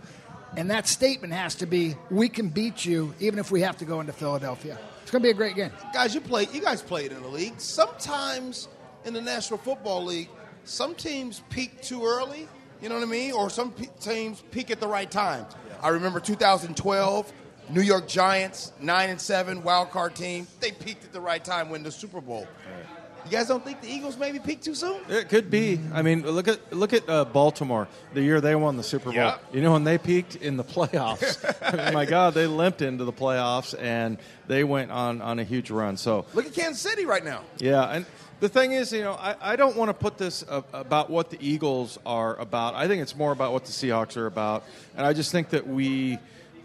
And 0.55 0.69
that 0.69 0.87
statement 0.87 1.33
has 1.33 1.55
to 1.55 1.65
be: 1.65 1.95
we 2.11 2.29
can 2.29 2.49
beat 2.49 2.85
you, 2.85 3.15
even 3.19 3.39
if 3.39 3.49
we 3.49 3.61
have 3.61 3.77
to 3.77 3.85
go 3.85 3.99
into 3.99 4.13
Philadelphia. 4.13 4.77
It's 5.01 5.09
going 5.09 5.23
to 5.23 5.27
be 5.27 5.31
a 5.31 5.33
great 5.33 5.55
game. 5.55 5.71
Guys, 5.93 6.13
you 6.13 6.21
play. 6.21 6.47
You 6.53 6.61
guys 6.61 6.83
played 6.83 7.11
in 7.11 7.21
the 7.23 7.27
league. 7.27 7.59
Sometimes 7.59 8.67
in 9.05 9.15
the 9.15 9.21
National 9.21 9.57
Football 9.57 10.05
League, 10.05 10.29
some 10.65 10.95
teams 10.95 11.41
peak 11.49 11.81
too 11.81 12.05
early. 12.05 12.47
You 12.81 12.89
know 12.89 12.95
what 12.95 13.03
I 13.03 13.07
mean? 13.07 13.31
Or 13.33 13.49
some 13.49 13.71
pe- 13.71 13.87
teams 13.99 14.41
peak 14.51 14.71
at 14.71 14.79
the 14.79 14.87
right 14.87 15.09
time. 15.09 15.45
I 15.81 15.89
remember 15.89 16.19
2012, 16.19 17.31
New 17.69 17.81
York 17.81 18.07
Giants, 18.07 18.71
nine 18.79 19.09
and 19.09 19.21
seven, 19.21 19.63
wild 19.63 19.91
card 19.91 20.15
team. 20.15 20.47
They 20.59 20.71
peaked 20.71 21.03
at 21.05 21.13
the 21.13 21.21
right 21.21 21.43
time, 21.43 21.69
win 21.69 21.83
the 21.83 21.91
Super 21.91 22.21
Bowl. 22.21 22.47
You 23.25 23.29
guys 23.31 23.47
don't 23.47 23.63
think 23.63 23.81
the 23.81 23.87
Eagles 23.87 24.17
maybe 24.17 24.39
peaked 24.39 24.63
too 24.63 24.73
soon? 24.73 24.99
It 25.07 25.29
could 25.29 25.51
be. 25.51 25.79
I 25.93 26.01
mean, 26.01 26.23
look 26.25 26.47
at 26.47 26.73
look 26.73 26.91
at 26.91 27.07
uh, 27.07 27.23
Baltimore. 27.25 27.87
The 28.15 28.21
year 28.23 28.41
they 28.41 28.55
won 28.55 28.77
the 28.77 28.83
Super 28.83 29.05
Bowl. 29.05 29.13
Yeah. 29.13 29.37
You 29.53 29.61
know 29.61 29.73
when 29.73 29.83
they 29.83 29.99
peaked 29.99 30.37
in 30.37 30.57
the 30.57 30.63
playoffs. 30.63 31.37
I 31.61 31.85
mean, 31.85 31.93
my 31.93 32.05
God, 32.05 32.33
they 32.33 32.47
limped 32.47 32.81
into 32.81 33.05
the 33.05 33.13
playoffs 33.13 33.75
and 33.79 34.17
they 34.47 34.63
went 34.63 34.89
on 34.89 35.21
on 35.21 35.37
a 35.37 35.43
huge 35.43 35.69
run. 35.69 35.97
So 35.97 36.25
Look 36.33 36.47
at 36.47 36.53
Kansas 36.55 36.81
City 36.81 37.05
right 37.05 37.23
now. 37.23 37.43
yeah, 37.59 37.83
and 37.91 38.07
the 38.41 38.49
thing 38.49 38.71
is, 38.71 38.91
you 38.91 39.01
know, 39.01 39.13
I, 39.13 39.35
I 39.39 39.55
don't 39.55 39.77
want 39.77 39.89
to 39.89 39.93
put 39.93 40.17
this 40.17 40.43
uh, 40.49 40.63
about 40.73 41.11
what 41.11 41.29
the 41.29 41.37
Eagles 41.39 41.99
are 42.07 42.35
about. 42.37 42.73
I 42.73 42.87
think 42.87 43.01
it's 43.03 43.15
more 43.15 43.31
about 43.31 43.53
what 43.53 43.65
the 43.65 43.71
Seahawks 43.71 44.17
are 44.17 44.25
about, 44.25 44.63
and 44.97 45.05
I 45.05 45.13
just 45.13 45.31
think 45.31 45.51
that 45.51 45.67
we 45.67 46.17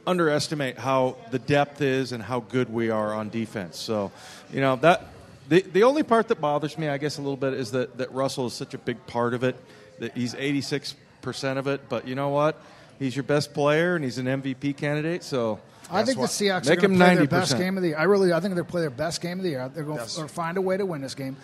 underestimate 0.06 0.78
how 0.78 1.16
the 1.30 1.38
depth 1.38 1.82
is 1.82 2.12
and 2.12 2.22
how 2.22 2.40
good 2.40 2.72
we 2.72 2.88
are 2.90 3.12
on 3.12 3.28
defense. 3.28 3.78
So, 3.78 4.10
you 4.50 4.60
know, 4.62 4.76
that 4.76 5.04
the 5.50 5.60
the 5.60 5.82
only 5.82 6.02
part 6.02 6.28
that 6.28 6.40
bothers 6.40 6.78
me, 6.78 6.88
I 6.88 6.96
guess, 6.96 7.18
a 7.18 7.20
little 7.20 7.36
bit 7.36 7.52
is 7.52 7.72
that 7.72 7.98
that 7.98 8.10
Russell 8.12 8.46
is 8.46 8.54
such 8.54 8.72
a 8.72 8.78
big 8.78 9.06
part 9.06 9.34
of 9.34 9.44
it. 9.44 9.56
That 9.98 10.16
he's 10.16 10.34
eighty 10.34 10.62
six 10.62 10.94
percent 11.20 11.58
of 11.58 11.66
it, 11.66 11.88
but 11.90 12.08
you 12.08 12.14
know 12.14 12.30
what? 12.30 12.58
He's 12.98 13.14
your 13.14 13.22
best 13.24 13.52
player, 13.52 13.96
and 13.96 14.02
he's 14.02 14.16
an 14.16 14.26
MVP 14.26 14.76
candidate. 14.78 15.22
So. 15.22 15.60
I 15.88 16.02
think 16.02 16.18
the 16.18 16.24
Seahawks 16.24 16.68
Make 16.68 16.78
are 16.78 16.88
going 16.88 16.94
him 16.94 16.98
to 16.98 17.04
play 17.04 17.14
their 17.14 17.26
best 17.28 17.56
game 17.56 17.76
of 17.76 17.82
the 17.82 17.90
year. 17.90 17.98
I 17.98 18.02
really, 18.04 18.32
I 18.32 18.40
think 18.40 18.56
they're 18.56 18.64
play 18.64 18.80
their 18.80 18.90
best 18.90 19.20
game 19.20 19.38
of 19.38 19.44
the 19.44 19.50
year. 19.50 19.70
They're 19.72 19.84
going 19.84 19.98
Yes. 19.98 20.16
to 20.16 20.26
find 20.26 20.56
a 20.56 20.60
way 20.60 20.76
to 20.76 20.84
win 20.84 21.00
this 21.00 21.14
game. 21.14 21.36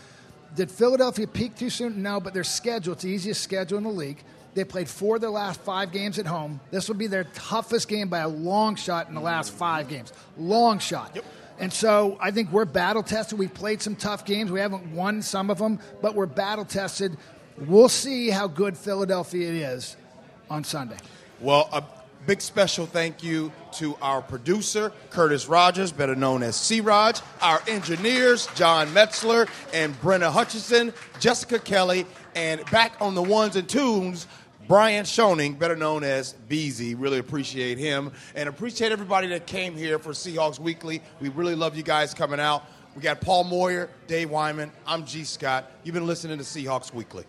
Did 0.54 0.70
Philadelphia 0.70 1.26
peak 1.26 1.56
too 1.56 1.70
soon? 1.70 2.02
No, 2.02 2.20
but 2.20 2.34
their 2.34 2.44
schedule, 2.44 2.92
it's 2.92 3.02
the 3.02 3.10
easiest 3.10 3.42
schedule 3.42 3.78
in 3.78 3.84
the 3.84 3.90
league. 3.90 4.22
They 4.54 4.64
played 4.64 4.88
four 4.88 5.16
of 5.16 5.22
their 5.22 5.30
last 5.30 5.60
five 5.60 5.92
games 5.92 6.18
at 6.18 6.26
home. 6.26 6.60
This 6.70 6.88
will 6.88 6.96
be 6.96 7.06
their 7.06 7.24
toughest 7.24 7.88
game 7.88 8.08
by 8.08 8.18
a 8.18 8.28
long 8.28 8.76
shot 8.76 9.08
in 9.08 9.14
the 9.14 9.20
last 9.20 9.52
five 9.52 9.88
games. 9.88 10.12
Long 10.36 10.78
shot. 10.78 11.12
Yep. 11.14 11.24
And 11.58 11.72
so 11.72 12.18
I 12.20 12.32
think 12.32 12.52
we're 12.52 12.66
battle 12.66 13.02
tested. 13.02 13.38
We've 13.38 13.52
played 13.52 13.80
some 13.80 13.96
tough 13.96 14.26
games. 14.26 14.50
We 14.50 14.60
haven't 14.60 14.92
won 14.92 15.22
some 15.22 15.48
of 15.48 15.58
them, 15.58 15.78
but 16.02 16.14
we're 16.14 16.26
battle 16.26 16.64
tested. 16.64 17.16
We'll 17.56 17.88
see 17.88 18.28
how 18.28 18.48
good 18.48 18.76
Philadelphia 18.76 19.72
is 19.72 19.96
on 20.50 20.64
Sunday. 20.64 20.96
Well, 21.40 21.68
a 21.72 21.82
big 22.26 22.40
special 22.40 22.86
thank 22.86 23.22
you 23.22 23.52
to 23.72 23.96
our 24.00 24.22
producer, 24.22 24.92
Curtis 25.10 25.48
Rogers, 25.48 25.92
better 25.92 26.14
known 26.14 26.42
as 26.42 26.56
C. 26.56 26.80
Raj, 26.80 27.20
our 27.40 27.62
engineers, 27.66 28.48
John 28.54 28.88
Metzler 28.88 29.48
and 29.72 29.94
Brenna 30.00 30.30
Hutchison, 30.30 30.92
Jessica 31.20 31.58
Kelly, 31.58 32.06
and 32.34 32.64
back 32.70 32.92
on 33.00 33.14
the 33.14 33.22
ones 33.22 33.56
and 33.56 33.68
twos, 33.68 34.26
Brian 34.68 35.04
Schoening, 35.04 35.58
better 35.58 35.76
known 35.76 36.04
as 36.04 36.34
Beezy. 36.48 36.94
Really 36.94 37.18
appreciate 37.18 37.78
him 37.78 38.12
and 38.34 38.48
appreciate 38.48 38.92
everybody 38.92 39.26
that 39.28 39.46
came 39.46 39.76
here 39.76 39.98
for 39.98 40.10
Seahawks 40.10 40.58
Weekly. 40.58 41.02
We 41.20 41.28
really 41.30 41.56
love 41.56 41.76
you 41.76 41.82
guys 41.82 42.14
coming 42.14 42.40
out. 42.40 42.64
We 42.94 43.02
got 43.02 43.20
Paul 43.20 43.44
Moyer, 43.44 43.88
Dave 44.06 44.30
Wyman. 44.30 44.70
I'm 44.86 45.04
Gee 45.04 45.24
Scott. 45.24 45.70
You've 45.82 45.94
been 45.94 46.06
listening 46.06 46.38
to 46.38 46.44
Seahawks 46.44 46.92
Weekly. 46.92 47.24